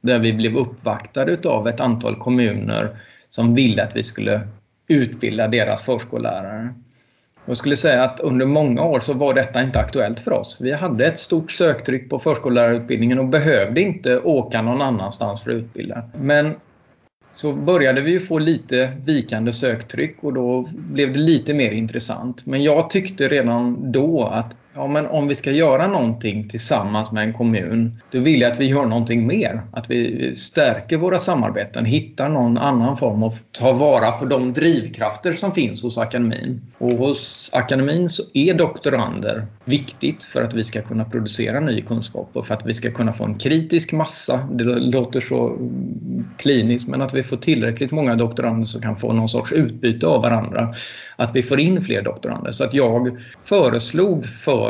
Där 0.00 0.18
vi 0.18 0.32
blev 0.32 0.56
uppvaktade 0.56 1.48
av 1.48 1.68
ett 1.68 1.80
antal 1.80 2.16
kommuner 2.16 2.96
som 3.28 3.54
ville 3.54 3.82
att 3.84 3.96
vi 3.96 4.02
skulle 4.02 4.48
utbilda 4.88 5.48
deras 5.48 5.82
förskollärare. 5.82 6.74
Jag 7.44 7.56
skulle 7.56 7.76
säga 7.76 8.04
att 8.04 8.20
under 8.20 8.46
många 8.46 8.82
år 8.82 9.00
så 9.00 9.14
var 9.14 9.34
detta 9.34 9.62
inte 9.62 9.80
aktuellt 9.80 10.20
för 10.20 10.32
oss. 10.32 10.58
Vi 10.60 10.72
hade 10.72 11.06
ett 11.06 11.18
stort 11.18 11.50
söktryck 11.50 12.10
på 12.10 12.18
förskollärarutbildningen 12.18 13.18
och 13.18 13.26
behövde 13.26 13.80
inte 13.80 14.18
åka 14.18 14.62
någon 14.62 14.82
annanstans 14.82 15.42
för 15.42 15.50
att 15.50 15.56
utbilda. 15.56 16.02
Men 16.14 16.54
så 17.32 17.52
började 17.52 18.00
vi 18.00 18.20
få 18.20 18.38
lite 18.38 18.92
vikande 19.04 19.52
söktryck 19.52 20.16
och 20.20 20.32
då 20.32 20.68
blev 20.72 21.12
det 21.12 21.18
lite 21.18 21.54
mer 21.54 21.72
intressant. 21.72 22.46
Men 22.46 22.62
jag 22.62 22.90
tyckte 22.90 23.28
redan 23.28 23.92
då 23.92 24.24
att 24.24 24.56
ja, 24.74 24.86
men 24.86 25.06
om 25.06 25.28
vi 25.28 25.34
ska 25.34 25.50
göra 25.50 25.86
någonting 25.86 26.48
tillsammans 26.48 27.12
med 27.12 27.24
en 27.24 27.32
kommun, 27.32 28.00
då 28.10 28.20
vill 28.20 28.40
jag 28.40 28.52
att 28.52 28.60
vi 28.60 28.64
gör 28.64 28.86
någonting 28.86 29.26
mer. 29.26 29.62
Att 29.72 29.90
vi 29.90 30.32
stärker 30.36 30.96
våra 30.96 31.18
samarbeten, 31.18 31.84
hittar 31.84 32.28
någon 32.28 32.58
annan 32.58 32.96
form 32.96 33.22
och 33.22 33.34
tar 33.52 33.74
vara 33.74 34.12
på 34.12 34.24
de 34.24 34.52
drivkrafter 34.52 35.32
som 35.32 35.52
finns 35.52 35.82
hos 35.82 35.98
akademin. 35.98 36.60
Och 36.78 36.92
hos 36.92 37.50
akademin 37.52 38.08
så 38.08 38.22
är 38.34 38.54
doktorander 38.54 39.46
viktigt 39.64 40.24
för 40.24 40.42
att 40.42 40.54
vi 40.54 40.64
ska 40.64 40.82
kunna 40.82 41.04
producera 41.04 41.60
ny 41.60 41.82
kunskap 41.82 42.30
och 42.32 42.46
för 42.46 42.54
att 42.54 42.66
vi 42.66 42.74
ska 42.74 42.90
kunna 42.90 43.12
få 43.12 43.24
en 43.24 43.38
kritisk 43.38 43.92
massa. 43.92 44.48
Det 44.52 44.64
låter 44.64 45.20
så 45.20 45.58
kliniskt, 46.36 46.88
men 46.88 47.02
att 47.02 47.14
vi 47.14 47.22
får 47.22 47.36
tillräckligt 47.36 47.92
många 47.92 48.14
doktorander 48.14 48.64
som 48.66 48.82
kan 48.82 48.96
få 48.96 49.12
någon 49.12 49.28
sorts 49.28 49.52
utbyte 49.52 50.06
av 50.06 50.22
varandra. 50.22 50.74
Att 51.16 51.36
vi 51.36 51.42
får 51.42 51.60
in 51.60 51.82
fler 51.82 52.02
doktorander. 52.02 52.52
Så 52.52 52.64
att 52.64 52.74
jag 52.74 53.18
föreslog 53.40 54.26
för 54.26 54.61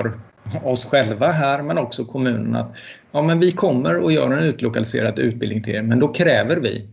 oss 0.65 0.85
själva 0.87 1.31
här 1.31 1.63
men 1.63 1.79
också 1.79 2.05
kommunen 2.05 2.57
att 2.57 2.77
ja, 3.13 3.23
men 3.23 3.41
vi 3.41 3.53
kommer 3.53 3.97
och 3.97 4.13
gör 4.13 4.31
en 4.31 4.45
utlokaliserad 4.45 5.19
utbildning 5.19 5.63
till 5.63 5.75
er 5.75 5.83
men 5.83 5.99
då 5.99 6.09
kräver 6.09 6.57
vi 6.57 6.89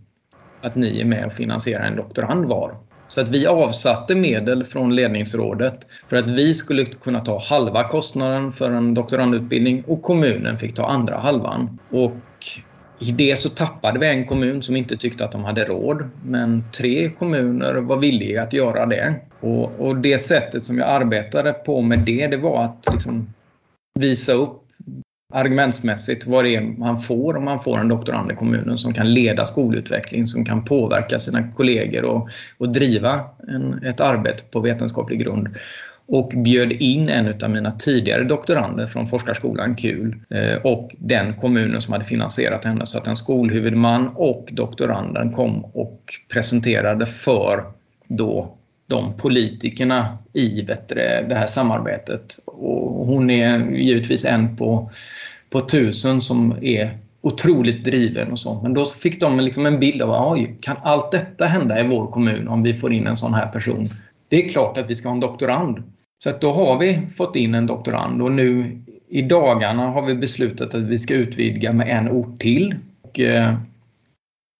att 0.62 0.76
ni 0.76 1.02
är 1.02 1.06
med 1.06 1.26
och 1.26 1.34
finansierar 1.34 1.86
en 1.86 1.96
doktorand 1.96 2.46
var. 2.46 2.76
Så 3.08 3.22
att 3.22 3.28
vi 3.28 3.48
avsatte 3.48 4.16
medel 4.16 4.64
från 4.64 4.96
ledningsrådet 4.96 5.88
för 6.10 6.18
att 6.18 6.28
vi 6.28 6.54
skulle 6.54 6.86
kunna 6.86 7.20
ta 7.20 7.40
halva 7.40 7.88
kostnaden 7.88 8.52
för 8.52 8.72
en 8.72 8.94
doktorandutbildning 8.94 9.84
och 9.88 10.02
kommunen 10.02 10.58
fick 10.58 10.76
ta 10.76 10.86
andra 10.86 11.18
halvan. 11.18 11.80
Och 11.92 12.16
i 13.00 13.12
det 13.12 13.40
så 13.40 13.50
tappade 13.50 14.00
vi 14.00 14.08
en 14.08 14.26
kommun 14.26 14.62
som 14.62 14.76
inte 14.76 14.98
tyckte 14.98 15.26
att 15.26 15.32
de 15.32 15.44
hade 15.44 15.66
råd, 15.66 16.10
men 16.24 16.64
tre 16.72 17.10
kommuner 17.10 17.74
var 17.74 17.98
villiga 17.98 18.44
att 18.44 18.54
göra 18.54 18.86
det. 18.86 19.16
Och, 19.40 19.80
och 19.80 19.96
det 19.96 20.18
sättet 20.18 20.64
som 20.64 20.78
jag 20.78 20.90
arbetade 20.90 21.54
på 21.54 21.82
med 21.82 22.00
det, 22.00 22.28
det 22.28 22.38
var 22.38 22.64
att 22.64 22.94
liksom 22.94 23.34
visa 24.00 24.34
upp 24.34 24.62
argumentsmässigt 25.34 26.28
vad 26.28 26.44
det 26.44 26.56
är 26.56 26.62
man 26.62 26.98
får 26.98 27.38
om 27.38 27.46
man 27.46 27.60
får 27.60 27.80
en 27.80 27.88
doktorand 27.88 28.32
i 28.32 28.36
kommunen 28.36 28.78
som 28.78 28.94
kan 28.94 29.14
leda 29.14 29.46
skolutveckling, 29.46 30.28
som 30.28 30.46
kan 30.46 30.66
påverka 30.66 31.20
sina 31.20 31.52
kollegor 31.52 32.06
och, 32.06 32.30
och 32.58 32.70
driva 32.70 33.22
en, 33.48 33.84
ett 33.84 34.00
arbete 34.00 34.44
på 34.52 34.60
vetenskaplig 34.60 35.20
grund 35.20 35.50
och 36.12 36.34
bjöd 36.36 36.72
in 36.72 37.10
en 37.10 37.34
av 37.44 37.50
mina 37.50 37.72
tidigare 37.72 38.24
doktorander 38.24 38.88
från 38.88 39.08
Forskarskolan 39.08 39.76
KUL 39.76 40.16
eh, 40.30 40.62
och 40.64 40.96
den 40.98 41.34
kommunen 41.34 41.82
som 41.82 41.94
hade 41.94 42.06
finansierat 42.06 42.66
henne. 42.66 42.86
Så 42.86 42.98
att 42.98 43.08
en 43.08 43.16
skolhuvudman 43.16 44.10
och 44.16 44.50
doktoranden 44.52 45.34
kom 45.34 45.66
och 45.66 46.04
presenterade 46.34 47.06
för 47.06 47.64
då 48.08 48.56
de 48.88 49.14
politikerna 49.18 50.18
i 50.34 50.62
det 50.62 51.36
här 51.36 51.48
samarbetet. 51.48 52.40
Och 52.46 53.06
hon 53.06 53.30
är 53.30 53.72
givetvis 53.72 54.26
en 54.26 54.58
på, 54.58 54.92
på 55.50 55.62
tusen 55.62 56.22
som 56.22 56.56
är 56.62 56.98
otroligt 57.22 57.84
driven 57.84 58.32
och 58.32 58.40
sånt. 58.40 58.64
Men 58.64 58.74
då 58.74 58.86
fick 58.86 59.20
de 59.20 59.40
liksom 59.40 59.66
en 59.66 59.80
bild 59.80 60.02
av 60.02 60.32
oj, 60.32 60.58
kan 60.62 60.76
allt 60.82 61.12
detta 61.12 61.46
hända 61.46 61.80
i 61.80 61.88
vår 61.88 62.08
kommun 62.08 62.48
om 62.48 62.64
vi 62.64 62.74
får 62.74 62.94
in 62.94 63.08
en 63.08 63.18
sån 63.18 63.34
här 63.34 63.48
person? 63.48 63.90
Det 64.28 64.46
är 64.46 64.50
klart 64.50 64.78
att 64.78 64.90
vi 64.90 64.96
ska 64.96 65.10
ha 65.10 65.14
en 65.14 65.20
doktorand. 65.20 65.84
Så 66.24 66.30
att 66.30 66.42
då 66.42 66.52
har 66.52 66.78
vi 66.78 67.08
fått 67.16 67.36
in 67.36 67.56
en 67.56 67.68
doktorand 67.68 68.22
och 68.22 68.32
nu 68.32 68.82
i 69.10 69.22
dagarna 69.22 69.88
har 69.88 70.02
vi 70.02 70.16
beslutat 70.16 70.74
att 70.74 70.82
vi 70.82 70.98
ska 70.98 71.14
utvidga 71.14 71.74
med 71.74 71.88
en 71.90 72.10
ort 72.10 72.40
till. 72.40 72.76
Och, 73.02 73.20
eh, 73.20 73.56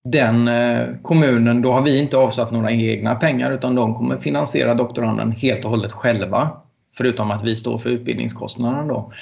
den 0.04 0.48
eh, 0.48 0.86
kommunen, 1.02 1.62
då 1.62 1.72
har 1.72 1.82
vi 1.82 1.98
inte 1.98 2.16
avsatt 2.16 2.50
några 2.50 2.70
egna 2.70 3.14
pengar 3.14 3.52
utan 3.52 3.74
de 3.74 3.94
kommer 3.94 4.16
finansiera 4.16 4.74
doktoranden 4.74 5.32
helt 5.32 5.64
och 5.64 5.70
hållet 5.70 5.92
själva. 5.92 6.50
Förutom 6.96 7.30
att 7.30 7.44
vi 7.44 7.56
står 7.56 7.78
för 7.78 7.90
utbildningskostnaderna 7.90 8.86
då. 8.86 9.12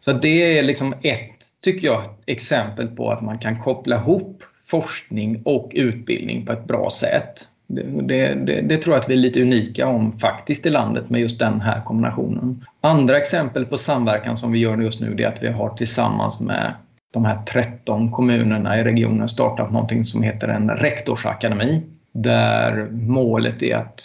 Så 0.00 0.12
det 0.12 0.58
är 0.58 0.62
liksom 0.62 0.94
ett, 1.02 1.44
tycker 1.64 1.86
jag, 1.86 2.02
exempel 2.26 2.88
på 2.88 3.10
att 3.10 3.22
man 3.22 3.38
kan 3.38 3.58
koppla 3.58 3.96
ihop 3.96 4.42
forskning 4.66 5.42
och 5.44 5.70
utbildning 5.74 6.46
på 6.46 6.52
ett 6.52 6.64
bra 6.64 6.90
sätt. 6.90 7.48
Det, 7.72 8.34
det, 8.34 8.60
det, 8.60 8.76
tror 8.76 8.94
jag 8.94 9.02
att 9.02 9.08
vi 9.08 9.14
är 9.14 9.18
lite 9.18 9.42
unika 9.42 9.86
om 9.86 10.18
faktiskt 10.18 10.66
i 10.66 10.70
landet 10.70 11.10
med 11.10 11.20
just 11.20 11.38
den 11.38 11.60
här 11.60 11.80
kombinationen. 11.80 12.64
Andra 12.80 13.16
exempel 13.16 13.66
på 13.66 13.76
samverkan 13.76 14.36
som 14.36 14.52
vi 14.52 14.58
gör 14.58 14.76
just 14.76 15.00
nu 15.00 15.16
är 15.18 15.26
att 15.26 15.42
vi 15.42 15.48
har 15.48 15.70
tillsammans 15.70 16.40
med 16.40 16.74
de 17.12 17.24
här 17.24 17.42
13 17.42 18.10
kommunerna 18.12 18.80
i 18.80 18.84
regionen 18.84 19.28
startat 19.28 19.72
någonting 19.72 20.04
som 20.04 20.22
heter 20.22 20.48
en 20.48 20.70
rektorsakademi. 20.70 21.82
Där 22.12 22.88
målet 22.90 23.62
är 23.62 23.76
att 23.76 24.00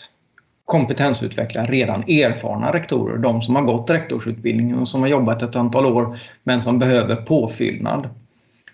kompetensutveckla 0.66 1.64
redan 1.64 2.02
erfarna 2.02 2.74
rektorer, 2.74 3.18
de 3.18 3.42
som 3.42 3.56
har 3.56 3.62
gått 3.62 3.90
rektorsutbildningen 3.90 4.80
och 4.80 4.88
som 4.88 5.02
har 5.02 5.08
jobbat 5.08 5.42
ett 5.42 5.56
antal 5.56 5.86
år 5.86 6.18
men 6.44 6.62
som 6.62 6.80
behöver 6.80 7.16
påfyllnad. 7.16 8.10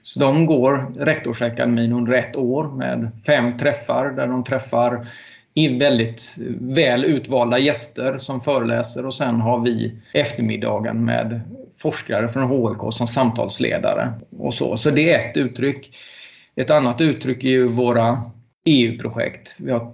Så 0.04 0.20
de 0.20 0.46
går 0.46 0.92
Rektorsakademin 1.00 1.94
under 1.94 2.14
ett 2.14 2.36
år 2.36 2.64
med 2.64 3.10
fem 3.26 3.58
träffar 3.58 4.06
där 4.06 4.28
de 4.28 4.44
träffar 4.44 5.06
väldigt 5.80 6.38
väl 6.60 7.06
utvalda 7.06 7.60
gäster 7.60 8.18
som 8.18 8.42
föreläser 8.42 9.06
och 9.06 9.14
sen 9.14 9.42
har 9.42 9.60
vi 9.60 9.96
eftermiddagen 10.14 11.06
med 11.06 11.42
forskare 11.78 12.30
från 12.30 12.44
HLK 12.44 12.94
som 12.94 13.08
samtalsledare. 13.08 14.14
Och 14.38 14.54
så. 14.54 14.78
så 14.78 14.92
det 14.92 15.14
är 15.14 15.30
ett 15.30 15.38
uttryck. 15.38 15.96
Ett 16.56 16.70
annat 16.70 17.02
uttryck 17.02 17.44
är 17.44 17.50
ju 17.50 17.68
våra 17.68 18.24
EU-projekt. 18.66 19.58
Vi 19.60 19.72
har 19.72 19.94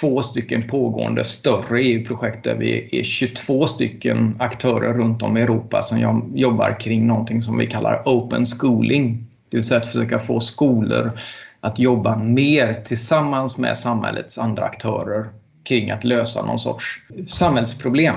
två 0.00 0.22
stycken 0.22 0.62
pågående 0.62 1.24
större 1.24 1.82
EU-projekt 1.82 2.44
där 2.44 2.54
vi 2.54 3.00
är 3.00 3.02
22 3.02 3.66
stycken 3.66 4.36
aktörer 4.38 4.94
runt 4.94 5.22
om 5.22 5.36
i 5.36 5.40
Europa 5.40 5.82
som 5.82 6.30
jobbar 6.34 6.80
kring 6.80 7.06
någonting 7.06 7.42
som 7.42 7.58
vi 7.58 7.66
kallar 7.66 8.02
Open 8.04 8.46
Schooling. 8.46 9.27
Det 9.50 9.56
vill 9.56 9.64
säga 9.64 9.80
att 9.80 9.86
försöka 9.86 10.18
få 10.18 10.40
skolor 10.40 11.12
att 11.60 11.78
jobba 11.78 12.16
mer 12.16 12.74
tillsammans 12.74 13.58
med 13.58 13.78
samhällets 13.78 14.38
andra 14.38 14.64
aktörer 14.64 15.28
kring 15.64 15.90
att 15.90 16.04
lösa 16.04 16.46
någon 16.46 16.58
sorts 16.58 17.02
samhällsproblem. 17.28 18.16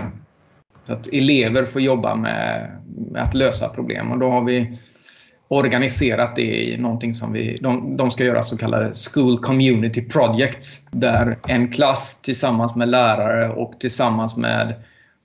Så 0.83 0.93
att 0.93 1.07
elever 1.07 1.65
får 1.65 1.81
jobba 1.81 2.15
med, 2.15 2.71
med 3.11 3.23
att 3.23 3.33
lösa 3.33 3.69
problem 3.69 4.11
och 4.11 4.19
då 4.19 4.29
har 4.29 4.43
vi 4.43 4.77
organiserat 5.47 6.35
det 6.35 6.71
i 6.71 6.77
någonting 6.77 7.13
som 7.13 7.33
vi, 7.33 7.57
de, 7.61 7.97
de 7.97 8.11
ska 8.11 8.23
göra 8.23 8.41
så 8.41 8.57
kallade 8.57 8.91
School 9.13 9.39
Community 9.39 10.09
Projects 10.09 10.81
där 10.91 11.39
en 11.47 11.67
klass 11.67 12.19
tillsammans 12.21 12.75
med 12.75 12.89
lärare 12.89 13.49
och 13.49 13.79
tillsammans 13.79 14.37
med 14.37 14.73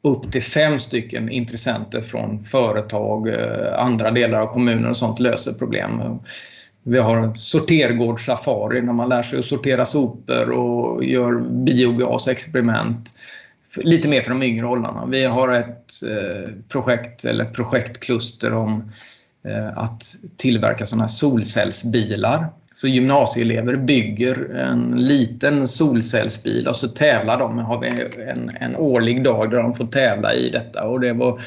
upp 0.07 0.33
till 0.33 0.43
fem 0.43 0.81
stycken 0.81 1.29
intressenter 1.29 2.01
från 2.01 2.45
företag, 2.45 3.29
eh, 3.29 3.79
andra 3.79 4.11
delar 4.11 4.41
av 4.41 4.47
kommunen 4.47 4.91
och 4.91 4.97
sånt 4.97 5.21
löser 5.21 5.53
problem. 5.53 6.19
Vi 6.83 6.99
har 6.99 7.35
sortergårdssafari 7.35 8.83
när 8.83 8.93
man 8.93 9.09
lär 9.09 9.23
sig 9.23 9.39
att 9.39 9.45
sortera 9.45 9.85
sopor 9.85 10.51
och 10.51 11.05
gör 11.05 11.41
biogasexperiment. 11.65 13.11
Lite 13.77 14.09
mer 14.09 14.23
för 14.23 14.31
de 14.31 14.43
yngre 14.43 14.67
åldrarna. 14.67 15.07
Vi 15.07 15.25
har 15.25 15.49
ett 15.49 15.93
eh, 16.03 16.51
projekt 16.69 17.25
eller 17.25 17.45
projektkluster 17.45 18.53
om 18.55 18.93
eh, 19.45 19.79
att 19.79 20.03
tillverka 20.37 20.87
sådana 20.87 21.05
här 21.05 21.09
solcellsbilar 21.09 22.49
så 22.77 22.89
gymnasieelever 22.89 23.77
bygger 23.77 24.55
en 24.55 24.95
liten 24.97 25.69
solcellsbil 25.69 26.69
och 26.69 26.77
så 26.77 26.89
tävlar 26.89 27.39
de. 27.39 27.59
Har 27.59 27.81
vi 27.81 27.89
en, 28.23 28.51
en 28.61 28.77
årlig 28.77 29.25
dag 29.25 29.51
där 29.51 29.59
de 29.63 29.75
får 29.75 29.87
tävla 29.87 30.35
i 30.35 30.49
detta. 30.49 30.85
Och 30.85 31.01
det 31.01 31.13
var, 31.13 31.41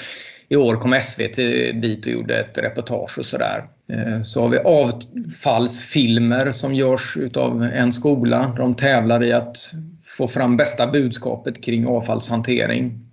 I 0.48 0.56
år 0.56 0.76
kom 0.76 1.00
SVT 1.02 1.36
dit 1.82 2.06
och 2.06 2.12
gjorde 2.12 2.40
ett 2.40 2.58
reportage 2.58 3.20
och 3.20 3.26
sådär. 3.26 3.64
Eh, 3.94 4.22
så 4.22 4.42
har 4.42 4.50
vi 4.50 4.58
avfallsfilmer 4.58 6.52
som 6.52 6.76
görs 6.76 7.18
utav 7.18 7.64
en 7.64 7.94
skola. 7.94 8.54
De 8.58 8.76
tävlar 8.76 9.24
i 9.24 9.34
att 9.34 9.58
få 10.06 10.28
fram 10.28 10.58
bästa 10.58 10.88
budskapet 10.88 11.64
kring 11.64 11.88
avfallshantering 11.88 13.09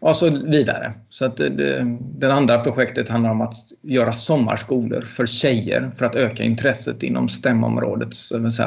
och 0.00 0.16
så 0.16 0.30
vidare. 0.30 0.92
Så 1.10 1.24
att 1.24 1.36
det, 1.36 1.86
det 2.18 2.34
andra 2.34 2.58
projektet 2.58 3.08
handlar 3.08 3.30
om 3.30 3.40
att 3.40 3.54
göra 3.82 4.12
sommarskolor 4.12 5.00
för 5.00 5.26
tjejer 5.26 5.90
för 5.96 6.06
att 6.06 6.16
öka 6.16 6.42
intresset 6.42 7.02
inom 7.02 7.28
STEM-området, 7.28 8.14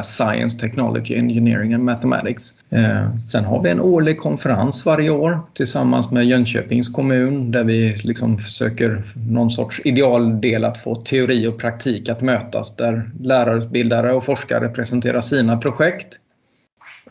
Science, 0.04 0.60
Technology, 0.60 1.16
Engineering 1.16 1.74
and 1.74 1.84
Mathematics. 1.84 2.56
Eh, 2.70 3.16
sen 3.32 3.46
har 3.46 3.64
vi 3.64 3.70
en 3.70 3.82
årlig 3.82 4.20
konferens 4.20 4.86
varje 4.86 5.10
år 5.10 5.40
tillsammans 5.54 6.12
med 6.12 6.26
Jönköpings 6.26 6.90
kommun 6.90 7.52
där 7.52 7.64
vi 7.64 7.94
liksom 8.04 8.38
försöker 8.38 9.04
någon 9.30 9.52
sorts 9.52 9.82
idealdel 9.86 10.66
att 10.66 10.78
få 10.78 10.96
teori 10.96 11.48
och 11.48 11.60
praktik 11.60 12.10
att 12.10 12.22
mötas 12.22 12.76
där 12.76 13.12
lärarutbildare 13.20 14.14
och 14.14 14.26
forskare 14.26 14.70
presenterar 14.70 15.22
sina 15.22 15.58
projekt. 15.58 16.20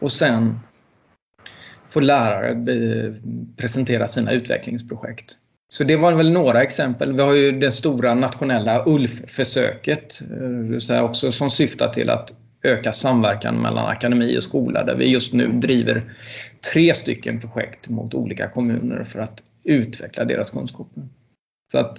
Och 0.00 0.12
sen 0.12 0.60
får 1.88 2.00
lärare 2.00 2.64
presentera 3.56 4.08
sina 4.08 4.32
utvecklingsprojekt. 4.32 5.36
Så 5.68 5.84
det 5.84 5.96
var 5.96 6.14
väl 6.14 6.30
några 6.30 6.62
exempel. 6.62 7.12
Vi 7.12 7.22
har 7.22 7.34
ju 7.34 7.52
det 7.52 7.72
stora 7.72 8.14
nationella 8.14 8.84
ULF-försöket 8.86 10.22
eh, 10.90 11.04
också 11.04 11.32
som 11.32 11.50
syftar 11.50 11.88
till 11.88 12.10
att 12.10 12.34
öka 12.62 12.92
samverkan 12.92 13.62
mellan 13.62 13.86
akademi 13.86 14.38
och 14.38 14.42
skola 14.42 14.84
där 14.84 14.94
vi 14.94 15.10
just 15.10 15.32
nu 15.32 15.46
driver 15.46 16.02
tre 16.72 16.94
stycken 16.94 17.40
projekt 17.40 17.88
mot 17.88 18.14
olika 18.14 18.48
kommuner 18.48 19.04
för 19.04 19.18
att 19.18 19.42
utveckla 19.64 20.24
deras 20.24 20.50
kunskaper. 20.50 21.08
Så 21.72 21.78
att 21.78 21.98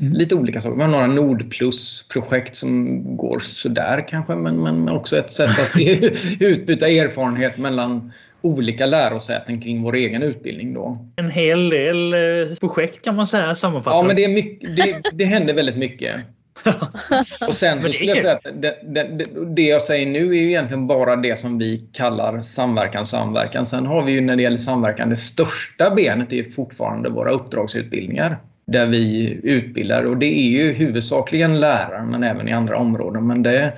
Mm. 0.00 0.12
Lite 0.12 0.34
olika 0.34 0.60
saker. 0.60 0.76
Vi 0.76 0.82
har 0.82 0.90
några 0.90 1.06
Nordplus-projekt 1.06 2.56
som 2.56 3.02
går 3.16 3.38
sådär 3.38 4.06
kanske, 4.08 4.34
men, 4.34 4.62
men 4.62 4.88
också 4.88 5.18
ett 5.18 5.32
sätt 5.32 5.50
att 5.50 5.76
utbyta 6.40 6.88
erfarenhet 6.88 7.58
mellan 7.58 8.12
olika 8.40 8.86
lärosäten 8.86 9.60
kring 9.60 9.82
vår 9.82 9.94
egen 9.94 10.22
utbildning. 10.22 10.74
Då. 10.74 10.98
En 11.16 11.30
hel 11.30 11.70
del 11.70 12.14
eh, 12.14 12.56
projekt 12.60 13.04
kan 13.04 13.16
man 13.16 13.26
säga 13.26 13.54
sammanfattat. 13.54 13.98
Ja, 13.98 14.06
men 14.06 14.16
det, 14.16 14.24
är 14.24 14.28
mycket, 14.28 14.76
det, 14.76 15.02
det 15.12 15.24
händer 15.24 15.54
väldigt 15.54 15.76
mycket. 15.76 16.16
och 17.48 17.54
sen 17.54 17.82
så 17.82 17.92
skulle 17.92 18.10
jag 18.10 18.18
säga 18.18 18.34
att 18.34 18.62
det, 18.62 18.78
det, 18.82 19.24
det, 19.56 19.62
jag 19.62 19.82
säger 19.82 20.06
nu 20.06 20.30
är 20.30 20.40
ju 20.40 20.46
egentligen 20.46 20.86
bara 20.86 21.16
det 21.16 21.38
som 21.38 21.58
vi 21.58 21.88
kallar 21.92 22.40
samverkan, 22.40 23.06
samverkan. 23.06 23.66
Sen 23.66 23.86
har 23.86 24.04
vi 24.04 24.12
ju 24.12 24.20
när 24.20 24.36
det 24.36 24.42
gäller 24.42 24.58
samverkan, 24.58 25.10
det 25.10 25.16
största 25.16 25.90
benet 25.90 26.32
är 26.32 26.42
fortfarande 26.42 27.08
våra 27.08 27.30
uppdragsutbildningar. 27.30 28.38
Där 28.66 28.86
vi 28.86 29.30
utbildar 29.42 30.02
och 30.02 30.16
det 30.16 30.26
är 30.26 30.48
ju 30.48 30.72
huvudsakligen 30.72 31.60
lärare 31.60 32.06
men 32.06 32.24
även 32.24 32.48
i 32.48 32.52
andra 32.52 32.76
områden. 32.78 33.26
Men 33.26 33.42
det, 33.42 33.72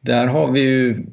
där 0.00 0.26
har 0.26 0.52
vi 0.52 0.60
ju 0.60 1.06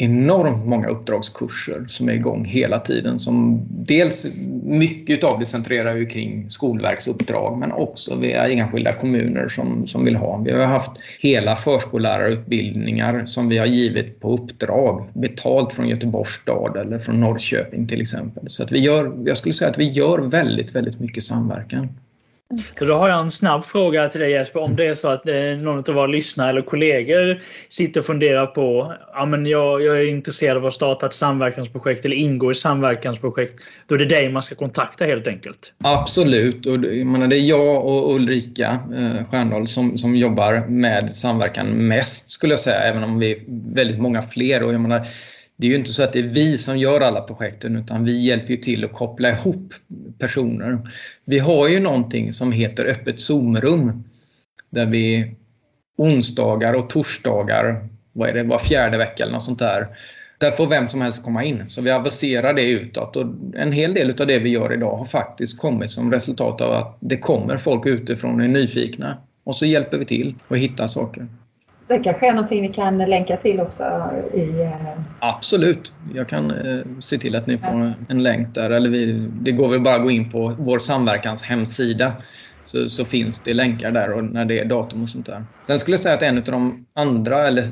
enormt 0.00 0.66
många 0.66 0.88
uppdragskurser 0.88 1.86
som 1.88 2.08
är 2.08 2.12
igång 2.12 2.44
hela 2.44 2.80
tiden. 2.80 3.20
Som 3.20 3.62
dels 3.70 4.26
mycket 4.62 5.24
av 5.24 5.38
det 5.38 5.46
centrerar 5.46 5.96
ju 5.96 6.06
kring 6.06 6.50
Skolverksuppdrag 6.50 7.58
men 7.58 7.72
också 7.72 8.16
via 8.16 8.46
enskilda 8.46 8.92
kommuner 8.92 9.48
som, 9.48 9.86
som 9.86 10.04
vill 10.04 10.16
ha. 10.16 10.42
Vi 10.44 10.52
har 10.52 10.64
haft 10.64 10.90
hela 11.20 11.56
förskollärarutbildningar 11.56 13.24
som 13.24 13.48
vi 13.48 13.58
har 13.58 13.66
givit 13.66 14.20
på 14.20 14.34
uppdrag 14.34 15.08
betalt 15.14 15.72
från 15.72 15.88
Göteborgs 15.88 16.28
stad 16.28 16.76
eller 16.76 16.98
från 16.98 17.20
Norrköping 17.20 17.86
till 17.86 18.00
exempel. 18.00 18.44
Så 18.46 18.62
att 18.62 18.72
vi 18.72 18.78
gör, 18.78 19.12
jag 19.24 19.36
skulle 19.36 19.52
säga 19.52 19.70
att 19.70 19.78
vi 19.78 19.90
gör 19.90 20.18
väldigt, 20.18 20.76
väldigt 20.76 21.00
mycket 21.00 21.24
samverkan. 21.24 21.88
Så 22.78 22.84
då 22.84 22.94
har 22.94 23.08
jag 23.08 23.20
en 23.20 23.30
snabb 23.30 23.64
fråga 23.64 24.08
till 24.08 24.20
dig 24.20 24.30
Jesper. 24.30 24.60
Om 24.60 24.76
det 24.76 24.86
är 24.86 24.94
så 24.94 25.08
att 25.08 25.28
eh, 25.28 25.34
någon 25.34 25.78
av 25.78 25.94
våra 25.94 26.06
lyssnare 26.06 26.50
eller 26.50 26.62
kollegor 26.62 27.42
sitter 27.68 28.00
och 28.00 28.06
funderar 28.06 28.46
på 28.46 28.94
ja, 29.12 29.26
men 29.26 29.46
jag, 29.46 29.82
jag 29.82 29.98
är 29.98 30.06
intresserad 30.06 30.56
av 30.56 30.66
att 30.66 30.74
starta 30.74 31.06
ett 31.06 31.14
samverkansprojekt 31.14 32.04
eller 32.04 32.16
ingå 32.16 32.52
i 32.52 32.54
samverkansprojekt. 32.54 33.60
Då 33.86 33.94
är 33.94 33.98
det 33.98 34.04
dig 34.04 34.32
man 34.32 34.42
ska 34.42 34.54
kontakta 34.54 35.04
helt 35.04 35.26
enkelt. 35.26 35.72
Absolut. 35.84 36.66
Och, 36.66 36.78
menar, 37.06 37.26
det 37.26 37.36
är 37.36 37.48
jag 37.48 37.86
och 37.86 38.14
Ulrika 38.14 38.78
eh, 38.94 39.30
Stjärndahl 39.30 39.68
som, 39.68 39.98
som 39.98 40.16
jobbar 40.16 40.66
med 40.68 41.10
samverkan 41.10 41.66
mest 41.66 42.30
skulle 42.30 42.52
jag 42.52 42.60
säga. 42.60 42.80
Även 42.80 43.04
om 43.04 43.18
vi 43.18 43.32
är 43.32 43.38
väldigt 43.74 44.00
många 44.00 44.22
fler. 44.22 44.62
Och 44.62 44.74
jag 44.74 44.80
menar, 44.80 45.06
det 45.60 45.66
är 45.66 45.70
ju 45.70 45.76
inte 45.76 45.92
så 45.92 46.02
att 46.02 46.12
det 46.12 46.18
är 46.18 46.22
vi 46.22 46.58
som 46.58 46.78
gör 46.78 47.00
alla 47.00 47.20
projekten 47.20 47.76
utan 47.76 48.04
vi 48.04 48.20
hjälper 48.20 48.50
ju 48.50 48.56
till 48.56 48.84
att 48.84 48.92
koppla 48.92 49.30
ihop 49.30 49.74
personer. 50.18 50.78
Vi 51.24 51.38
har 51.38 51.68
ju 51.68 51.80
någonting 51.80 52.32
som 52.32 52.52
heter 52.52 52.84
öppet 52.84 53.20
Zoomrum 53.20 54.04
där 54.70 54.86
vi 54.86 55.34
onsdagar 55.96 56.74
och 56.74 56.90
torsdagar, 56.90 57.88
vad 58.12 58.28
är 58.28 58.34
det, 58.34 58.42
var 58.42 58.58
fjärde 58.58 58.98
vecka 58.98 59.22
eller 59.22 59.32
något 59.32 59.44
sånt 59.44 59.58
där. 59.58 59.88
Där 60.38 60.50
får 60.50 60.66
vem 60.66 60.88
som 60.88 61.00
helst 61.00 61.24
komma 61.24 61.44
in. 61.44 61.64
Så 61.68 61.82
vi 61.82 61.90
aviserar 61.90 62.54
det 62.54 62.62
utåt 62.62 63.16
och 63.16 63.26
en 63.54 63.72
hel 63.72 63.94
del 63.94 64.20
av 64.20 64.26
det 64.26 64.38
vi 64.38 64.50
gör 64.50 64.72
idag 64.72 64.96
har 64.96 65.04
faktiskt 65.04 65.58
kommit 65.58 65.90
som 65.90 66.12
resultat 66.12 66.60
av 66.60 66.72
att 66.72 66.98
det 67.00 67.16
kommer 67.16 67.56
folk 67.56 67.86
utifrån 67.86 68.34
och 68.40 68.44
är 68.44 68.48
nyfikna. 68.48 69.18
Och 69.44 69.56
så 69.56 69.66
hjälper 69.66 69.98
vi 69.98 70.04
till 70.04 70.34
att 70.48 70.58
hitta 70.58 70.88
saker. 70.88 71.26
Det 71.90 71.98
kanske 71.98 72.28
är 72.28 72.32
någonting 72.32 72.62
vi 72.62 72.68
kan 72.68 72.98
länka 72.98 73.36
till 73.36 73.60
också 73.60 73.82
i... 74.34 74.60
Eh, 74.62 74.98
Absolut. 75.18 75.92
Jag 76.14 76.28
kan 76.28 76.50
eh, 76.50 76.80
se 77.00 77.18
till 77.18 77.36
att 77.36 77.46
ni 77.46 77.58
får 77.58 77.94
en 78.08 78.22
länk 78.22 78.54
där. 78.54 78.70
Eller 78.70 78.90
vi, 78.90 79.28
det 79.40 79.52
går 79.52 79.68
väl 79.68 79.80
bara 79.80 79.94
att 79.94 80.02
gå 80.02 80.10
in 80.10 80.30
på 80.30 80.54
vår 80.58 80.78
samverkans 80.78 81.42
hemsida. 81.42 82.12
Så, 82.64 82.88
så, 82.88 83.04
finns 83.04 83.38
det 83.38 83.54
länkar 83.54 83.90
där 83.90 84.12
och 84.12 84.24
när 84.24 84.44
det 84.44 84.58
är 84.58 84.64
datum 84.64 85.02
och 85.02 85.08
sånt 85.08 85.26
där. 85.26 85.44
Sen 85.66 85.78
skulle 85.78 85.92
jag 85.94 86.00
säga 86.00 86.14
att 86.14 86.22
en 86.22 86.38
av 86.38 86.44
de 86.44 86.86
andra, 86.94 87.48
eller 87.48 87.64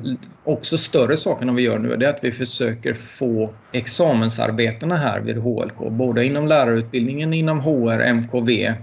också 0.44 0.76
större 0.76 1.16
sakerna 1.16 1.52
vi 1.52 1.62
gör 1.62 1.78
nu, 1.78 1.92
är 1.92 2.08
att 2.08 2.18
vi 2.22 2.32
försöker 2.32 2.94
få 2.94 3.50
examensarbetena 3.72 4.96
här 4.96 5.20
vid 5.20 5.36
HLK, 5.36 5.90
både 5.90 6.26
inom 6.26 6.46
lärarutbildningen, 6.46 7.32
inom 7.32 7.60
HR, 7.60 8.12
MKV 8.12 8.74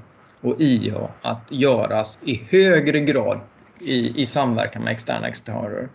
och 0.41 0.55
IA, 0.61 1.09
att 1.21 1.51
göras 1.51 2.19
i 2.25 2.41
högre 2.49 2.99
grad 2.99 3.39
i, 3.81 4.21
i 4.21 4.25
samverkan 4.25 4.83
med 4.83 4.93
externa 4.93 5.27
externer. 5.27 5.89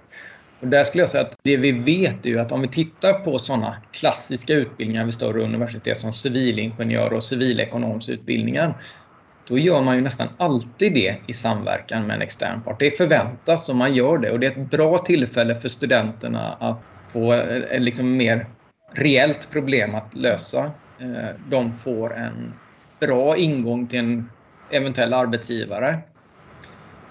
Och 0.61 0.69
där 0.69 0.85
skulle 0.85 1.03
jag 1.03 1.09
säga 1.09 1.25
att 1.25 1.37
det 1.43 1.57
vi 1.57 1.73
vet 1.73 2.27
är 2.27 2.31
ju 2.31 2.41
att 2.41 2.53
om 2.53 2.61
vi 2.61 2.69
tittar 2.69 3.13
på 3.13 3.39
sådana 3.39 3.77
klassiska 3.93 4.55
utbildningar 4.55 5.05
vid 5.05 5.15
större 5.15 5.43
universitet 5.43 6.01
som 6.01 6.13
civilingenjör 6.13 7.13
och 7.13 7.25
civilekonomsutbildningar 7.25 8.75
då 9.49 9.59
gör 9.59 9.83
man 9.83 9.97
ju 9.97 10.03
nästan 10.03 10.29
alltid 10.39 10.95
det 10.95 11.17
i 11.27 11.33
samverkan 11.33 12.07
med 12.07 12.17
en 12.17 12.23
extern 12.23 12.63
part. 12.63 12.81
Det 12.81 12.91
förväntas 12.91 13.69
och 13.69 13.77
man 13.77 13.95
gör 13.95 14.19
det 14.19 14.31
och 14.31 14.41
det 14.41 14.47
är 14.47 14.51
ett 14.51 14.71
bra 14.71 14.99
tillfälle 14.99 15.55
för 15.55 15.69
studenterna 15.69 16.53
att 16.53 16.83
få 17.09 17.33
ett 17.33 17.83
liksom 17.83 18.17
mer 18.17 18.47
reellt 18.93 19.51
problem 19.51 19.95
att 19.95 20.15
lösa. 20.15 20.65
Eh, 21.01 21.37
de 21.49 21.75
får 21.75 22.17
en 22.17 22.55
bra 23.01 23.37
ingång 23.37 23.87
till 23.87 23.99
en 23.99 24.31
eventuell 24.71 25.15
arbetsgivare 25.15 25.99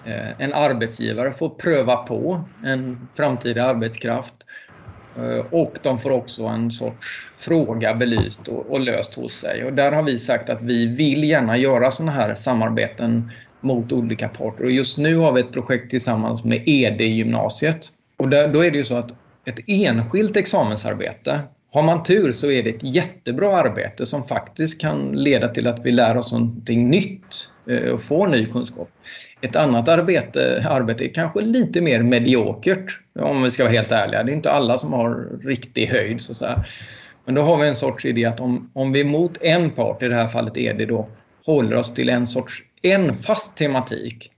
Eh, 0.04 0.40
en 0.40 0.52
arbetsgivare 0.52 1.32
får 1.32 1.48
pröva 1.48 1.96
på 1.96 2.44
en 2.64 3.08
framtida 3.14 3.64
arbetskraft 3.64 4.34
eh, 5.16 5.46
och 5.50 5.78
de 5.82 5.98
får 5.98 6.10
också 6.10 6.44
en 6.44 6.70
sorts 6.70 7.30
fråga 7.34 7.94
belyst 7.94 8.48
och, 8.48 8.80
löst 8.80 9.14
hos 9.14 9.32
sig. 9.32 9.64
Och 9.64 9.72
där 9.72 9.92
har 9.92 10.02
vi 10.02 10.18
sagt 10.18 10.50
att 10.50 10.62
vi 10.62 10.86
vill 10.86 11.24
gärna 11.24 11.56
göra 11.56 11.90
sådana 11.90 12.12
här 12.12 12.34
samarbeten 12.34 13.30
mot 13.60 13.92
olika 13.92 14.28
parter. 14.28 14.64
Och 14.64 14.70
just 14.70 14.98
nu 14.98 15.16
har 15.16 15.32
vi 15.32 15.40
ett 15.40 15.52
projekt 15.52 15.90
tillsammans 15.90 16.44
med 16.44 16.62
ED-gymnasiet. 16.66 17.88
Och 18.16 18.28
där, 18.28 18.48
då 18.48 18.64
är 18.64 18.70
det 18.70 18.78
ju 18.78 18.84
så 18.84 18.96
att 18.96 19.14
ett 19.44 19.58
enskilt 19.66 20.36
examensarbete 20.36 21.40
har 21.72 21.82
man 21.82 22.02
tur 22.02 22.32
så 22.32 22.50
är 22.50 22.62
det 22.62 22.70
ett 22.70 22.94
jättebra 22.94 23.56
arbete 23.56 24.06
som 24.06 24.24
faktiskt 24.24 24.80
kan 24.80 25.12
leda 25.12 25.48
till 25.48 25.66
att 25.66 25.86
vi 25.86 25.90
lär 25.90 26.16
oss 26.16 26.32
någonting 26.32 26.90
nytt 26.90 27.50
eh, 27.66 27.92
och 27.92 28.02
får 28.02 28.28
ny 28.28 28.46
kunskap. 28.46 28.90
Ett 29.42 29.56
annat 29.56 29.88
arbete, 29.88 30.66
arbete 30.68 31.04
är 31.04 31.08
kanske 31.14 31.40
lite 31.40 31.80
mer 31.80 32.02
mediokert 32.02 33.00
om 33.18 33.42
vi 33.42 33.50
ska 33.50 33.62
vara 33.62 33.72
helt 33.72 33.92
ärliga. 33.92 34.22
Det 34.22 34.32
är 34.32 34.34
inte 34.34 34.52
alla 34.52 34.78
som 34.78 34.92
har 34.92 35.38
riktig 35.44 35.86
höjd. 35.86 36.20
Så 36.20 36.46
att. 36.46 36.66
Men 37.24 37.34
då 37.34 37.42
har 37.42 37.56
vi 37.56 37.68
en 37.68 37.76
sorts 37.76 38.04
idé 38.04 38.24
att 38.24 38.40
om, 38.40 38.70
om 38.72 38.92
vi 38.92 39.04
mot 39.04 39.42
en 39.42 39.70
part, 39.70 40.02
i 40.02 40.08
det 40.08 40.14
här 40.14 40.28
fallet 40.28 40.56
är 40.56 40.74
det 40.74 40.86
då, 40.86 41.08
håller 41.46 41.76
oss 41.76 41.94
till 41.94 42.08
en 42.08 42.26
sorts 42.26 42.62
en 42.82 43.14
fast 43.14 43.56
tematik. 43.56 44.30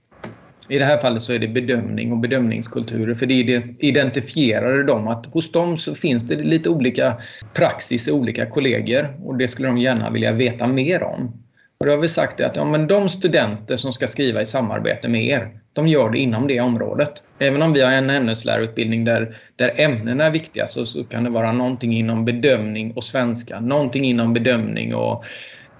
I 0.67 0.77
det 0.77 0.85
här 0.85 0.97
fallet 0.97 1.21
så 1.21 1.33
är 1.33 1.39
det 1.39 1.47
bedömning 1.47 2.11
och 2.11 2.17
bedömningskulturer 2.17 3.15
för 3.15 3.25
det 3.25 3.63
identifierar 3.79 4.83
de 4.83 5.07
att 5.07 5.25
hos 5.25 5.51
dem 5.51 5.77
så 5.77 5.95
finns 5.95 6.23
det 6.23 6.35
lite 6.35 6.69
olika 6.69 7.17
praxis 7.53 8.07
i 8.07 8.11
olika 8.11 8.45
kollegor 8.45 9.07
och 9.23 9.37
det 9.37 9.47
skulle 9.47 9.67
de 9.67 9.77
gärna 9.77 10.09
vilja 10.09 10.31
veta 10.31 10.67
mer 10.67 11.03
om. 11.03 11.42
Och 11.83 11.87
då 11.87 11.93
har 11.93 11.99
vi 11.99 12.09
sagt 12.09 12.41
att 12.41 12.55
ja, 12.55 12.65
men 12.65 12.87
de 12.87 13.09
studenter 13.09 13.77
som 13.77 13.93
ska 13.93 14.07
skriva 14.07 14.41
i 14.41 14.45
samarbete 14.45 15.07
med 15.07 15.25
er, 15.25 15.49
de 15.73 15.87
gör 15.87 16.09
det 16.09 16.17
inom 16.17 16.47
det 16.47 16.61
området. 16.61 17.11
Även 17.39 17.61
om 17.61 17.73
vi 17.73 17.81
har 17.81 17.91
en 17.91 18.09
ämneslärarutbildning 18.09 19.05
där, 19.05 19.37
där 19.55 19.81
ämnena 19.81 20.23
är 20.23 20.31
viktiga 20.31 20.67
så, 20.67 20.85
så 20.85 21.03
kan 21.03 21.23
det 21.23 21.29
vara 21.29 21.51
någonting 21.51 21.93
inom 21.93 22.25
bedömning 22.25 22.93
och 22.93 23.03
svenska, 23.03 23.59
någonting 23.59 24.05
inom 24.05 24.33
bedömning 24.33 24.95
och 24.95 25.23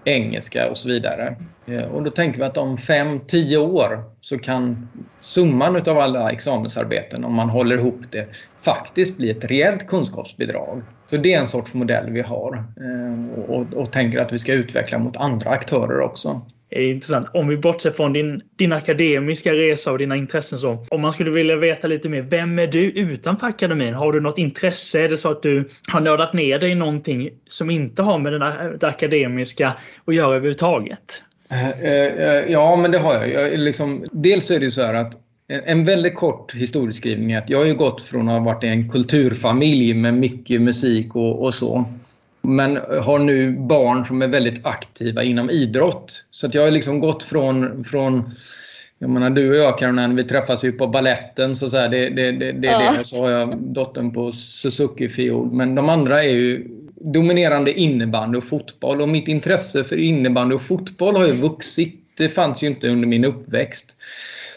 engelska 0.03 0.69
och 0.69 0.77
så 0.77 0.89
vidare. 0.89 1.35
Eh, 1.65 1.83
och 1.83 2.03
då 2.03 2.11
tänker 2.11 2.39
vi 2.39 2.45
att 2.45 2.57
om 2.57 2.77
5-10 2.77 3.57
år 3.57 4.03
så 4.21 4.37
kan 4.37 4.89
summan 5.19 5.75
av 5.75 5.99
alla 5.99 6.31
examensarbeten, 6.31 7.23
om 7.23 7.33
man 7.33 7.49
håller 7.49 7.77
ihop 7.77 8.01
det, 8.11 8.27
faktiskt 8.61 9.17
bli 9.17 9.29
ett 9.29 9.45
rejält 9.45 9.87
kunskapsbidrag. 9.87 10.81
Så 11.05 11.17
det 11.17 11.33
är 11.33 11.39
en 11.39 11.47
sorts 11.47 11.73
modell 11.73 12.09
vi 12.09 12.21
har 12.21 12.63
och, 13.37 13.55
och, 13.55 13.73
och 13.73 13.91
tänker 13.91 14.19
att 14.19 14.33
vi 14.33 14.39
ska 14.39 14.53
utveckla 14.53 14.97
mot 14.97 15.17
andra 15.17 15.49
aktörer 15.49 15.99
också 16.01 16.41
är 16.75 16.81
intressant. 16.81 17.27
Om 17.33 17.47
vi 17.47 17.57
bortser 17.57 17.91
från 17.91 18.13
din, 18.13 18.41
din 18.55 18.73
akademiska 18.73 19.53
resa 19.53 19.91
och 19.91 19.97
dina 19.97 20.15
intressen 20.15 20.57
så. 20.57 20.85
Om 20.89 21.01
man 21.01 21.13
skulle 21.13 21.31
vilja 21.31 21.55
veta 21.55 21.87
lite 21.87 22.09
mer. 22.09 22.21
Vem 22.21 22.59
är 22.59 22.67
du 22.67 22.91
utanför 22.91 23.47
akademin? 23.47 23.93
Har 23.93 24.13
du 24.13 24.19
något 24.19 24.37
intresse? 24.37 25.01
Är 25.01 25.09
det 25.09 25.17
så 25.17 25.31
att 25.31 25.43
du 25.43 25.69
har 25.87 26.01
nördat 26.01 26.33
ner 26.33 26.59
dig 26.59 26.71
i 26.71 26.75
någonting 26.75 27.29
som 27.49 27.69
inte 27.69 28.01
har 28.01 28.19
med 28.19 28.33
det 28.79 28.87
akademiska 28.87 29.73
att 30.05 30.15
göra 30.15 30.35
överhuvudtaget? 30.35 31.21
Eh, 31.49 31.69
eh, 31.69 32.51
ja, 32.51 32.75
men 32.75 32.91
det 32.91 32.97
har 32.97 33.13
jag. 33.13 33.33
jag 33.33 33.59
liksom, 33.59 34.05
dels 34.11 34.51
är 34.51 34.59
det 34.59 34.65
ju 34.65 34.71
så 34.71 34.81
här 34.81 34.93
att 34.93 35.19
en 35.47 35.85
väldigt 35.85 36.15
kort 36.15 36.53
historieskrivning 36.53 37.31
är 37.31 37.37
att 37.37 37.49
jag 37.49 37.57
har 37.57 37.65
ju 37.65 37.75
gått 37.75 38.01
från 38.01 38.29
att 38.29 38.39
ha 38.39 38.45
varit 38.45 38.63
i 38.63 38.67
en 38.67 38.89
kulturfamilj 38.89 39.93
med 39.93 40.13
mycket 40.13 40.61
musik 40.61 41.15
och, 41.15 41.43
och 41.43 41.53
så 41.53 41.85
men 42.43 42.75
har 43.01 43.19
nu 43.19 43.51
barn 43.51 44.05
som 44.05 44.21
är 44.21 44.27
väldigt 44.27 44.65
aktiva 44.65 45.23
inom 45.23 45.49
idrott. 45.49 46.25
Så 46.31 46.47
att 46.47 46.53
jag 46.53 46.63
har 46.63 46.71
liksom 46.71 46.99
gått 46.99 47.23
från, 47.23 47.83
från 47.83 48.29
jag 48.99 49.09
menar, 49.09 49.29
du 49.29 49.49
och 49.49 49.55
jag 49.55 49.77
Caroline, 49.77 50.15
vi 50.15 50.23
träffas 50.23 50.63
ju 50.63 50.71
på 50.71 50.87
balletten 50.87 51.55
så, 51.55 51.69
så 51.69 51.77
här, 51.77 51.89
det, 51.89 52.09
det, 52.09 52.31
det, 52.31 52.51
det, 52.51 52.67
ja. 52.67 52.93
det. 52.97 53.03
så 53.03 53.21
har 53.21 53.29
jag 53.29 53.57
dottern 53.57 54.13
på 54.13 54.31
Suzuki-fiol. 54.31 55.51
Men 55.51 55.75
de 55.75 55.89
andra 55.89 56.23
är 56.23 56.29
ju 56.29 56.67
dominerande 56.95 57.79
innebandy 57.79 58.37
och 58.37 58.43
fotboll 58.43 59.01
och 59.01 59.09
mitt 59.09 59.27
intresse 59.27 59.83
för 59.83 59.97
innebandy 59.97 60.55
och 60.55 60.61
fotboll 60.61 61.15
har 61.15 61.25
ju 61.25 61.33
vuxit. 61.33 61.99
Det 62.17 62.29
fanns 62.29 62.63
ju 62.63 62.67
inte 62.67 62.87
under 62.87 63.07
min 63.07 63.25
uppväxt. 63.25 63.97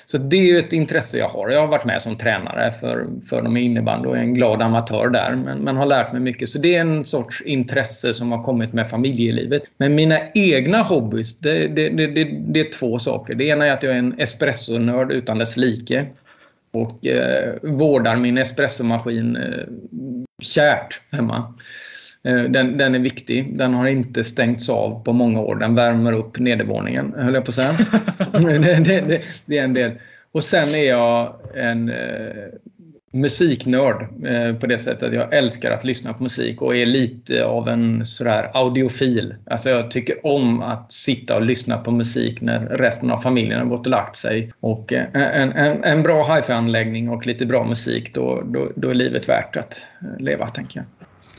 Så 0.07 0.19
det 0.19 0.37
är 0.37 0.47
ju 0.47 0.59
ett 0.59 0.73
intresse 0.73 1.19
jag 1.19 1.29
har. 1.29 1.49
Jag 1.49 1.61
har 1.61 1.67
varit 1.67 1.85
med 1.85 2.03
som 2.03 2.17
tränare 2.17 2.73
för, 2.73 3.07
för 3.29 3.43
dem 3.43 3.57
i 3.57 3.61
innebandy 3.61 4.09
och 4.09 4.17
är 4.17 4.21
en 4.21 4.35
glad 4.35 4.63
amatör 4.63 5.09
där. 5.09 5.37
Men, 5.37 5.59
men 5.59 5.77
har 5.77 5.87
lärt 5.87 6.13
mig 6.13 6.21
mycket. 6.21 6.49
Så 6.49 6.59
det 6.59 6.77
är 6.77 6.81
en 6.81 7.05
sorts 7.05 7.43
intresse 7.43 8.15
som 8.15 8.33
har 8.33 8.43
kommit 8.43 8.73
med 8.73 8.91
familjelivet. 8.91 9.63
Men 9.77 9.95
mina 9.95 10.19
egna 10.35 10.83
hobbys, 10.83 11.39
det, 11.39 11.69
det, 11.69 11.89
det, 11.89 12.25
det 12.25 12.61
är 12.61 12.73
två 12.79 12.99
saker. 12.99 13.35
Det 13.35 13.45
ena 13.45 13.67
är 13.67 13.73
att 13.73 13.83
jag 13.83 13.93
är 13.93 13.99
en 13.99 14.21
espressonörd 14.21 15.13
utan 15.13 15.39
dess 15.39 15.57
like. 15.57 16.07
Och 16.73 17.07
eh, 17.07 17.55
vårdar 17.63 18.17
min 18.17 18.39
espressomaskin 18.39 19.37
eh, 19.37 19.65
kärt 20.43 21.01
hemma. 21.11 21.55
Eh, 22.27 22.43
den, 22.43 22.79
den, 22.79 22.95
är 22.95 22.99
viktig. 22.99 23.59
Den 23.59 23.75
har 23.75 23.87
inte 23.87 24.25
stängts 24.25 24.71
av 24.71 25.05
på 25.05 25.13
många 25.13 25.41
år. 25.41 25.57
Den 25.57 25.75
värmer 25.75 26.13
upp 26.13 26.39
nedervåningen, 26.39 27.15
höll 27.17 27.35
jag 27.35 27.45
på 27.45 27.51
att 27.51 27.55
säga. 27.55 27.73
det, 28.33 28.85
det, 28.85 29.23
det, 29.47 29.59
är 29.59 29.65
en 29.65 29.75
del. 29.75 29.93
Och 30.33 30.45
sen 30.45 30.75
är 30.75 30.85
jag 30.85 31.37
en... 31.55 31.89
Eh, 31.89 31.97
musiknörd 33.17 34.03
eh, 34.27 34.57
på 34.57 34.67
det 34.67 34.79
sättet 34.79 35.03
att 35.03 35.15
jag 35.15 35.35
älskar 35.35 35.71
att 35.71 35.85
lyssna 35.85 36.13
på 36.13 36.23
musik 36.23 36.63
och 36.63 36.77
är 36.77 36.87
lite 36.87 37.45
av 37.45 37.69
en 37.69 38.07
sådär 38.07 38.51
audiofil. 38.55 39.35
Alltså 39.51 39.71
jag 39.71 39.91
tycker 39.91 40.27
om 40.27 40.63
att 40.63 40.93
sitta 40.93 41.37
och 41.37 41.43
lyssna 41.43 41.79
på 41.79 41.91
musik 41.91 42.41
när 42.41 42.61
resten 42.61 43.11
av 43.11 43.19
familjen 43.19 43.61
har 43.61 43.67
gått 43.67 43.87
och 43.87 43.91
lagt 43.91 44.17
sig. 44.17 44.51
Och 44.61 44.93
eh, 44.93 45.07
en, 45.13 45.53
en, 45.53 45.85
en 45.85 46.03
bra 46.03 46.35
hifi-anläggning 46.35 47.09
och 47.09 47.27
lite 47.27 47.47
bra 47.47 47.65
musik, 47.65 48.15
då, 48.15 48.43
då, 48.47 48.71
då 48.77 48.91
är 48.91 48.95
livet 48.95 49.29
värt 49.29 49.57
att 49.57 49.83
leva, 50.19 50.49
tänker 50.49 50.81
jag. 50.81 50.87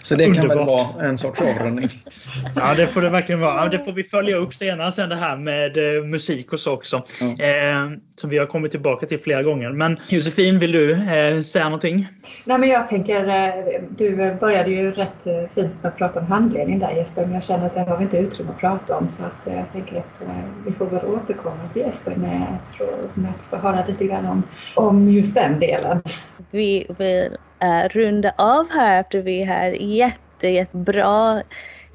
Så 0.07 0.15
det 0.15 0.35
kan 0.35 0.47
väl 0.47 0.57
vara 0.57 1.05
en 1.07 1.17
sorts 1.17 1.41
avrundning. 1.41 1.89
Ja, 2.55 2.73
det 2.75 2.87
får 2.87 3.01
det 3.01 3.09
verkligen 3.09 3.41
vara. 3.41 3.67
Det 3.67 3.79
får 3.79 3.91
vi 3.91 4.03
följa 4.03 4.35
upp 4.35 4.53
senare 4.53 4.91
sen 4.91 5.09
det 5.09 5.15
här 5.15 5.37
med 5.37 5.97
eh, 5.97 6.03
musik 6.03 6.53
och 6.53 6.59
så 6.59 6.73
också. 6.73 7.03
Mm. 7.21 7.39
Eh, 7.39 7.99
som 8.15 8.29
vi 8.29 8.37
har 8.37 8.45
kommit 8.45 8.71
tillbaka 8.71 9.05
till 9.05 9.19
flera 9.19 9.43
gånger. 9.43 9.69
Men 9.69 9.97
Josefin, 10.09 10.59
vill 10.59 10.71
du 10.71 10.91
eh, 10.91 11.41
säga 11.41 11.63
någonting? 11.63 12.07
Nej, 12.45 12.57
men 12.57 12.69
jag 12.69 12.89
tänker, 12.89 13.27
eh, 13.27 13.81
du 13.89 14.35
började 14.39 14.71
ju 14.71 14.91
rätt 14.91 15.27
eh, 15.27 15.33
fint 15.55 15.71
med 15.81 15.89
att 15.89 15.97
prata 15.97 16.19
om 16.19 16.25
handledning 16.25 16.79
där 16.79 16.91
Jesper, 16.91 17.21
men 17.21 17.33
jag 17.33 17.43
känner 17.43 17.65
att 17.65 17.73
det 17.73 17.81
har 17.81 17.97
vi 17.97 18.03
inte 18.03 18.17
utrymme 18.17 18.51
att 18.51 18.59
prata 18.59 18.97
om. 18.97 19.09
Så 19.11 19.23
att 19.23 19.55
jag 19.55 19.71
tänker 19.71 19.97
att 19.97 20.29
vi 20.65 20.71
får 20.71 20.85
väl 20.85 21.05
återkomma 21.05 21.69
till 21.73 21.81
Jesper 21.81 22.15
med, 22.15 22.57
med 23.13 23.31
att 23.37 23.43
få 23.49 23.55
höra 23.55 23.85
lite 23.87 24.05
grann 24.05 24.25
om, 24.25 24.43
om 24.75 25.11
just 25.11 25.33
den 25.33 25.59
delen. 25.59 26.01
Vi 26.51 26.87
vill 26.97 27.37
eh, 27.59 27.89
runda 27.89 28.33
av 28.37 28.71
här 28.71 28.99
efter 28.99 29.19
vi 29.19 29.43
har 29.43 29.69
jätte, 29.69 30.47
jättebra 30.47 31.43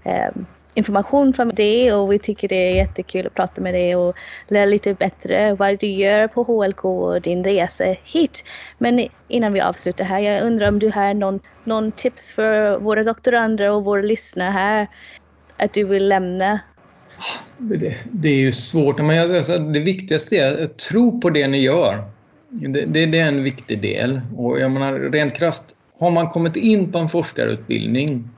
eh, 0.05 0.31
information 0.75 1.33
från 1.33 1.49
dig 1.49 1.93
och 1.93 2.13
vi 2.13 2.19
tycker 2.19 2.49
det 2.49 2.71
är 2.71 2.75
jättekul 2.75 3.27
att 3.27 3.35
prata 3.35 3.61
med 3.61 3.75
dig 3.75 3.97
och 3.97 4.17
lära 4.49 4.65
lite 4.65 4.95
bättre 4.95 5.55
vad 5.55 5.79
du 5.79 5.87
gör 5.87 6.29
på 6.29 6.43
HLK 6.43 6.85
och 6.85 7.21
din 7.21 7.45
resa 7.45 7.85
hit. 8.05 8.45
Men 8.79 9.09
innan 9.29 9.53
vi 9.53 9.61
avslutar 9.61 10.05
här, 10.05 10.19
jag 10.19 10.43
undrar 10.43 10.69
om 10.69 10.79
du 10.79 10.91
har 10.91 11.15
någon, 11.15 11.41
någon 11.65 11.93
tips 11.93 12.33
för 12.33 12.79
våra 12.79 13.05
doktorander 13.05 13.71
och 13.71 13.85
våra 13.85 14.03
lyssnare 14.03 14.51
här 14.51 14.89
att 15.57 15.75
du 15.75 15.85
vill 15.85 16.09
lämna? 16.09 16.61
Det, 17.59 17.97
det 18.13 18.29
är 18.29 18.41
ju 18.41 18.53
svårt, 18.53 18.99
men 18.99 19.35
alltså, 19.35 19.59
det 19.59 19.81
viktigaste 19.81 20.37
är 20.37 20.63
att 20.63 20.79
tro 20.79 21.21
på 21.21 21.31
det 21.31 21.49
ni 21.49 21.61
gör. 21.61 22.05
Det, 22.53 22.87
det, 22.87 23.07
det, 23.07 23.19
är 23.19 23.29
en 23.29 23.45
viktig 23.45 23.83
del. 23.83 24.21
Och 24.37 24.61
jag 24.61 24.71
menar, 24.71 24.93
rent 24.93 25.35
krasst, 25.35 25.65
har 25.99 26.11
man 26.11 26.29
kommit 26.29 26.57
in 26.57 26.93
på 26.93 26.99
en 26.99 27.09
forskarutbildning 27.09 28.29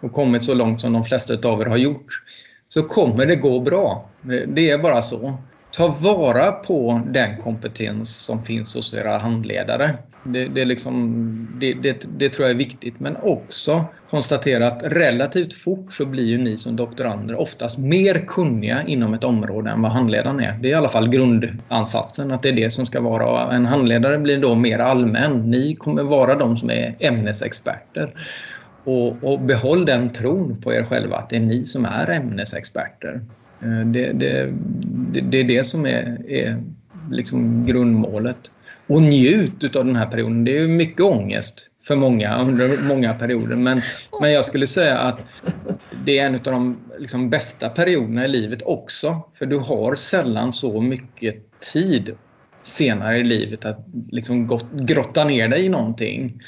och 0.00 0.12
kommit 0.12 0.44
så 0.44 0.54
långt 0.54 0.80
som 0.80 0.92
de 0.92 1.04
flesta 1.04 1.48
av 1.48 1.60
er 1.60 1.66
har 1.66 1.76
gjort, 1.76 2.06
så 2.68 2.82
kommer 2.82 3.26
det 3.26 3.36
gå 3.36 3.60
bra. 3.60 4.08
Det 4.46 4.70
är 4.70 4.78
bara 4.78 5.02
så. 5.02 5.36
Ta 5.70 5.88
vara 5.88 6.52
på 6.52 7.02
den 7.06 7.42
kompetens 7.42 8.16
som 8.16 8.42
finns 8.42 8.74
hos 8.74 8.94
era 8.94 9.18
handledare. 9.18 9.90
Det, 10.24 10.48
det, 10.48 10.64
liksom, 10.64 11.48
det, 11.60 11.74
det, 11.74 12.06
det, 12.18 12.28
tror 12.28 12.48
jag 12.48 12.54
är 12.54 12.58
viktigt. 12.58 13.00
Men 13.00 13.16
också 13.16 13.84
konstatera 14.10 14.68
att 14.68 14.82
relativt 14.86 15.54
fort 15.54 15.92
så 15.92 16.06
blir 16.06 16.24
ju 16.24 16.38
ni 16.38 16.56
som 16.56 16.76
doktorander 16.76 17.40
oftast 17.40 17.78
mer 17.78 18.14
kunniga 18.26 18.82
inom 18.82 19.14
ett 19.14 19.24
område 19.24 19.70
än 19.70 19.82
vad 19.82 19.92
handledaren 19.92 20.40
är. 20.40 20.52
Det 20.52 20.68
är 20.68 20.70
i 20.70 20.74
alla 20.74 20.88
fall 20.88 21.08
grundansatsen, 21.08 22.32
att 22.32 22.42
det 22.42 22.48
är 22.48 22.52
det 22.52 22.70
som 22.70 22.86
ska 22.86 23.00
vara. 23.00 23.52
En 23.52 23.66
handledare 23.66 24.18
blir 24.18 24.38
då 24.38 24.54
mer 24.54 24.78
allmän. 24.78 25.50
Ni 25.50 25.74
kommer 25.74 26.02
vara 26.02 26.34
de 26.34 26.56
som 26.56 26.70
är 26.70 26.96
ämnesexperter. 26.98 28.14
Och, 28.84 29.24
och 29.24 29.40
behåll 29.40 29.84
den 29.84 30.10
tron 30.10 30.60
på 30.60 30.74
er 30.74 30.84
själva 30.84 31.16
att 31.16 31.30
det 31.30 31.36
är 31.36 31.40
ni 31.40 31.66
som 31.66 31.84
är 31.84 32.10
ämnesexperter. 32.10 33.20
Eh, 33.62 33.78
det, 33.86 34.12
det, 34.12 34.52
det, 35.12 35.20
det 35.20 35.40
är 35.40 35.44
det 35.44 35.64
som 35.64 35.86
är, 35.86 36.30
är 36.30 36.62
liksom 37.10 37.66
grundmålet. 37.66 38.50
Och 38.86 39.02
njut 39.02 39.76
av 39.76 39.84
den 39.84 39.96
här 39.96 40.06
perioden. 40.06 40.44
Det 40.44 40.58
är 40.58 40.68
mycket 40.68 41.00
ångest 41.00 41.70
för 41.86 41.96
många 41.96 42.38
under 42.38 42.82
många 42.82 43.14
perioder. 43.14 43.56
Men, 43.56 43.82
men 44.20 44.32
jag 44.32 44.44
skulle 44.44 44.66
säga 44.66 44.98
att 44.98 45.20
det 46.04 46.18
är 46.18 46.26
en 46.26 46.34
av 46.34 46.40
de 46.40 46.78
liksom, 46.98 47.30
bästa 47.30 47.68
perioderna 47.68 48.24
i 48.24 48.28
livet 48.28 48.62
också. 48.62 49.22
För 49.38 49.46
du 49.46 49.58
har 49.58 49.94
sällan 49.94 50.52
så 50.52 50.80
mycket 50.80 51.60
tid 51.72 52.14
senare 52.62 53.18
i 53.18 53.24
livet 53.24 53.64
att 53.64 53.86
liksom, 54.10 54.46
gott, 54.46 54.66
grotta 54.72 55.24
ner 55.24 55.48
dig 55.48 55.64
i 55.64 55.68
någonting. 55.68 56.40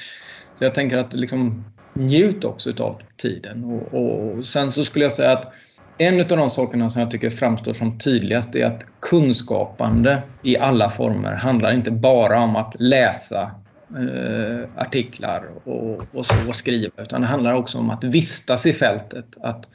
Så 0.55 0.65
jag 0.65 0.75
tänker 0.75 0.97
att 0.97 1.13
liksom, 1.13 1.65
njut 1.93 2.45
också 2.45 2.73
av 2.85 3.01
tiden. 3.17 3.65
Och, 3.65 3.95
och, 3.95 4.47
sen 4.47 4.73
så 4.73 4.85
skulle 4.85 5.05
jag 5.05 5.13
säga 5.13 5.33
att 5.33 5.53
en 5.99 6.21
av 6.21 6.27
de 6.27 6.51
sakerna 6.51 6.91
som 6.91 7.03
jag 7.03 7.11
tycker 7.11 7.31
framstår 7.31 7.73
som 7.73 7.99
tydligast 7.99 8.57
är 8.57 8.67
att 8.67 8.87
kunskapande 9.01 10.23
i 10.43 10.59
alla 10.59 10.91
former 10.91 11.33
handlar 11.33 11.73
inte 11.73 11.91
bara 11.91 12.41
om 12.41 12.57
att 12.57 12.77
läsa 12.79 13.51
eh, 13.97 14.69
artiklar 14.77 15.45
och, 15.65 16.01
och, 16.13 16.27
så 16.27 16.49
och 16.49 16.55
skriva 16.55 16.93
utan 17.03 17.21
det 17.21 17.27
handlar 17.27 17.55
också 17.55 17.79
om 17.79 17.91
att 17.91 18.05
vistas 18.05 18.67
i 18.67 18.73
fältet. 18.73 19.27
Att 19.41 19.69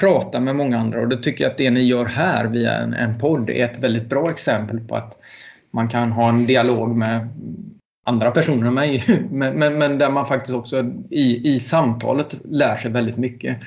prata 0.00 0.40
med 0.40 0.56
många 0.56 0.78
andra 0.78 1.00
och 1.00 1.08
det 1.08 1.16
tycker 1.16 1.44
jag 1.44 1.50
att 1.50 1.58
det 1.58 1.70
ni 1.70 1.82
gör 1.82 2.04
här 2.04 2.44
via 2.44 2.72
en, 2.78 2.94
en 2.94 3.18
podd 3.18 3.50
är 3.50 3.64
ett 3.64 3.78
väldigt 3.78 4.08
bra 4.08 4.30
exempel 4.30 4.80
på 4.80 4.96
att 4.96 5.18
man 5.70 5.88
kan 5.88 6.12
ha 6.12 6.28
en 6.28 6.46
dialog 6.46 6.96
med 6.96 7.28
andra 8.04 8.30
personer 8.30 8.66
än 8.66 8.74
mig, 8.74 9.04
men, 9.30 9.58
men, 9.58 9.78
men, 9.78 9.98
där 9.98 10.10
man 10.10 10.26
faktiskt 10.26 10.54
också 10.54 10.84
i, 11.10 11.54
i 11.54 11.60
samtalet 11.60 12.36
lär 12.44 12.76
sig 12.76 12.90
väldigt 12.90 13.16
mycket. 13.16 13.58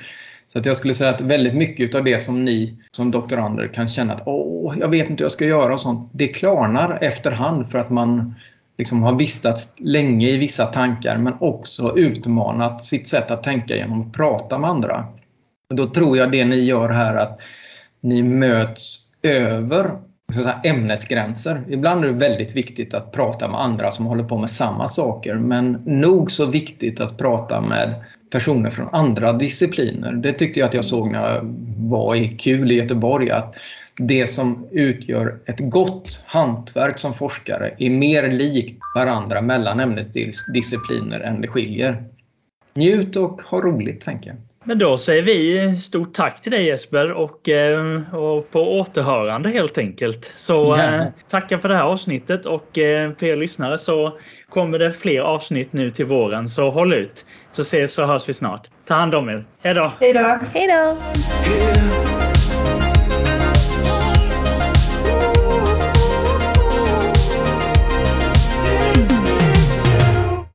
Så 0.48 0.58
att 0.58 0.66
jag 0.66 0.76
skulle 0.76 0.94
säga 0.94 1.10
att 1.10 1.20
väldigt 1.20 1.54
mycket 1.54 1.94
av 1.94 2.04
det 2.04 2.18
som 2.18 2.44
ni 2.44 2.78
som 2.92 3.10
doktorander 3.10 3.68
kan 3.68 3.88
känna 3.88 4.14
att 4.14 4.22
åh, 4.26 4.74
jag 4.80 4.88
vet 4.88 5.10
inte 5.10 5.22
hur 5.22 5.24
jag 5.24 5.32
ska 5.32 5.44
göra 5.44 5.74
och 5.74 5.80
sånt, 5.80 6.10
det 6.12 6.28
klarnar 6.28 6.98
efterhand 7.00 7.70
för 7.70 7.78
att 7.78 7.90
man 7.90 8.34
liksom 8.78 9.02
har 9.02 9.14
vistats 9.14 9.68
länge 9.76 10.28
i 10.28 10.36
vissa 10.36 10.66
tankar 10.66 11.18
men 11.18 11.34
också 11.40 11.96
utmanat 11.96 12.84
sitt 12.84 13.08
sätt 13.08 13.30
att 13.30 13.42
tänka 13.42 13.76
genom 13.76 14.00
att 14.00 14.12
prata 14.12 14.58
med 14.58 14.70
andra. 14.70 15.06
Och 15.70 15.76
då 15.76 15.86
tror 15.86 16.16
jag 16.16 16.32
det 16.32 16.44
ni 16.44 16.56
gör 16.56 16.88
här 16.88 17.14
att 17.14 17.40
ni 18.00 18.22
möts 18.22 18.98
över 19.22 19.90
så 20.32 20.42
säga, 20.42 20.60
ämnesgränser. 20.64 21.64
Ibland 21.68 22.04
är 22.04 22.08
det 22.08 22.14
väldigt 22.14 22.56
viktigt 22.56 22.94
att 22.94 23.12
prata 23.12 23.48
med 23.48 23.60
andra 23.60 23.90
som 23.90 24.06
håller 24.06 24.24
på 24.24 24.38
med 24.38 24.50
samma 24.50 24.88
saker 24.88 25.34
men 25.34 25.72
nog 25.86 26.30
så 26.30 26.46
viktigt 26.46 27.00
att 27.00 27.18
prata 27.18 27.60
med 27.60 28.04
personer 28.36 28.70
från 28.70 28.88
andra 28.92 29.32
discipliner. 29.32 30.12
Det 30.12 30.32
tyckte 30.32 30.60
jag 30.60 30.66
att 30.66 30.74
jag 30.74 30.84
såg 30.84 31.10
när 31.12 31.34
jag 31.34 31.40
var 31.78 32.14
i 32.14 32.28
KUL 32.28 32.72
i 32.72 32.74
Göteborg 32.74 33.30
att 33.30 33.56
det 33.96 34.26
som 34.26 34.66
utgör 34.70 35.38
ett 35.46 35.60
gott 35.60 36.22
hantverk 36.26 36.98
som 36.98 37.14
forskare 37.14 37.74
är 37.78 37.90
mer 37.90 38.30
likt 38.30 38.78
varandra 38.94 39.40
mellan 39.40 39.80
ämnesdiscipliner 39.80 41.20
än 41.20 41.40
det 41.40 41.48
skiljer. 41.48 42.04
Njut 42.74 43.16
och 43.16 43.42
ha 43.42 43.60
roligt, 43.60 44.00
tänker 44.00 44.30
jag. 44.30 44.38
Men 44.68 44.78
då 44.78 44.98
säger 44.98 45.22
vi 45.22 45.78
stort 45.78 46.14
tack 46.14 46.40
till 46.40 46.52
dig 46.52 46.66
Jesper 46.66 47.12
och, 47.12 47.48
eh, 47.48 48.14
och 48.14 48.50
på 48.50 48.78
återhörande 48.78 49.48
helt 49.48 49.78
enkelt. 49.78 50.32
Så 50.36 50.74
ja. 50.78 50.84
Eh, 50.84 51.04
tacka 51.30 51.58
för 51.58 51.68
det 51.68 51.76
här 51.76 51.84
avsnittet 51.84 52.46
och 52.46 52.78
eh, 52.78 53.12
för 53.18 53.26
er 53.26 53.36
lyssnare 53.36 53.78
så 53.78 54.18
kommer 54.48 54.78
det 54.78 54.92
fler 54.92 55.20
avsnitt 55.20 55.72
nu 55.72 55.90
till 55.90 56.06
våren 56.06 56.48
så 56.48 56.70
håll 56.70 56.94
ut. 56.94 57.24
Så 57.52 57.62
ses 57.62 57.98
och 57.98 58.06
hörs 58.06 58.28
vi 58.28 58.34
snart. 58.34 58.68
Ta 58.88 58.94
hand 58.94 59.14
om 59.14 59.28
er. 59.28 59.44
Hej 59.62 59.74
då! 59.74 59.92
Hej 60.00 60.12
då! 60.12 60.38
Hej 60.52 60.66
då! 60.66 60.96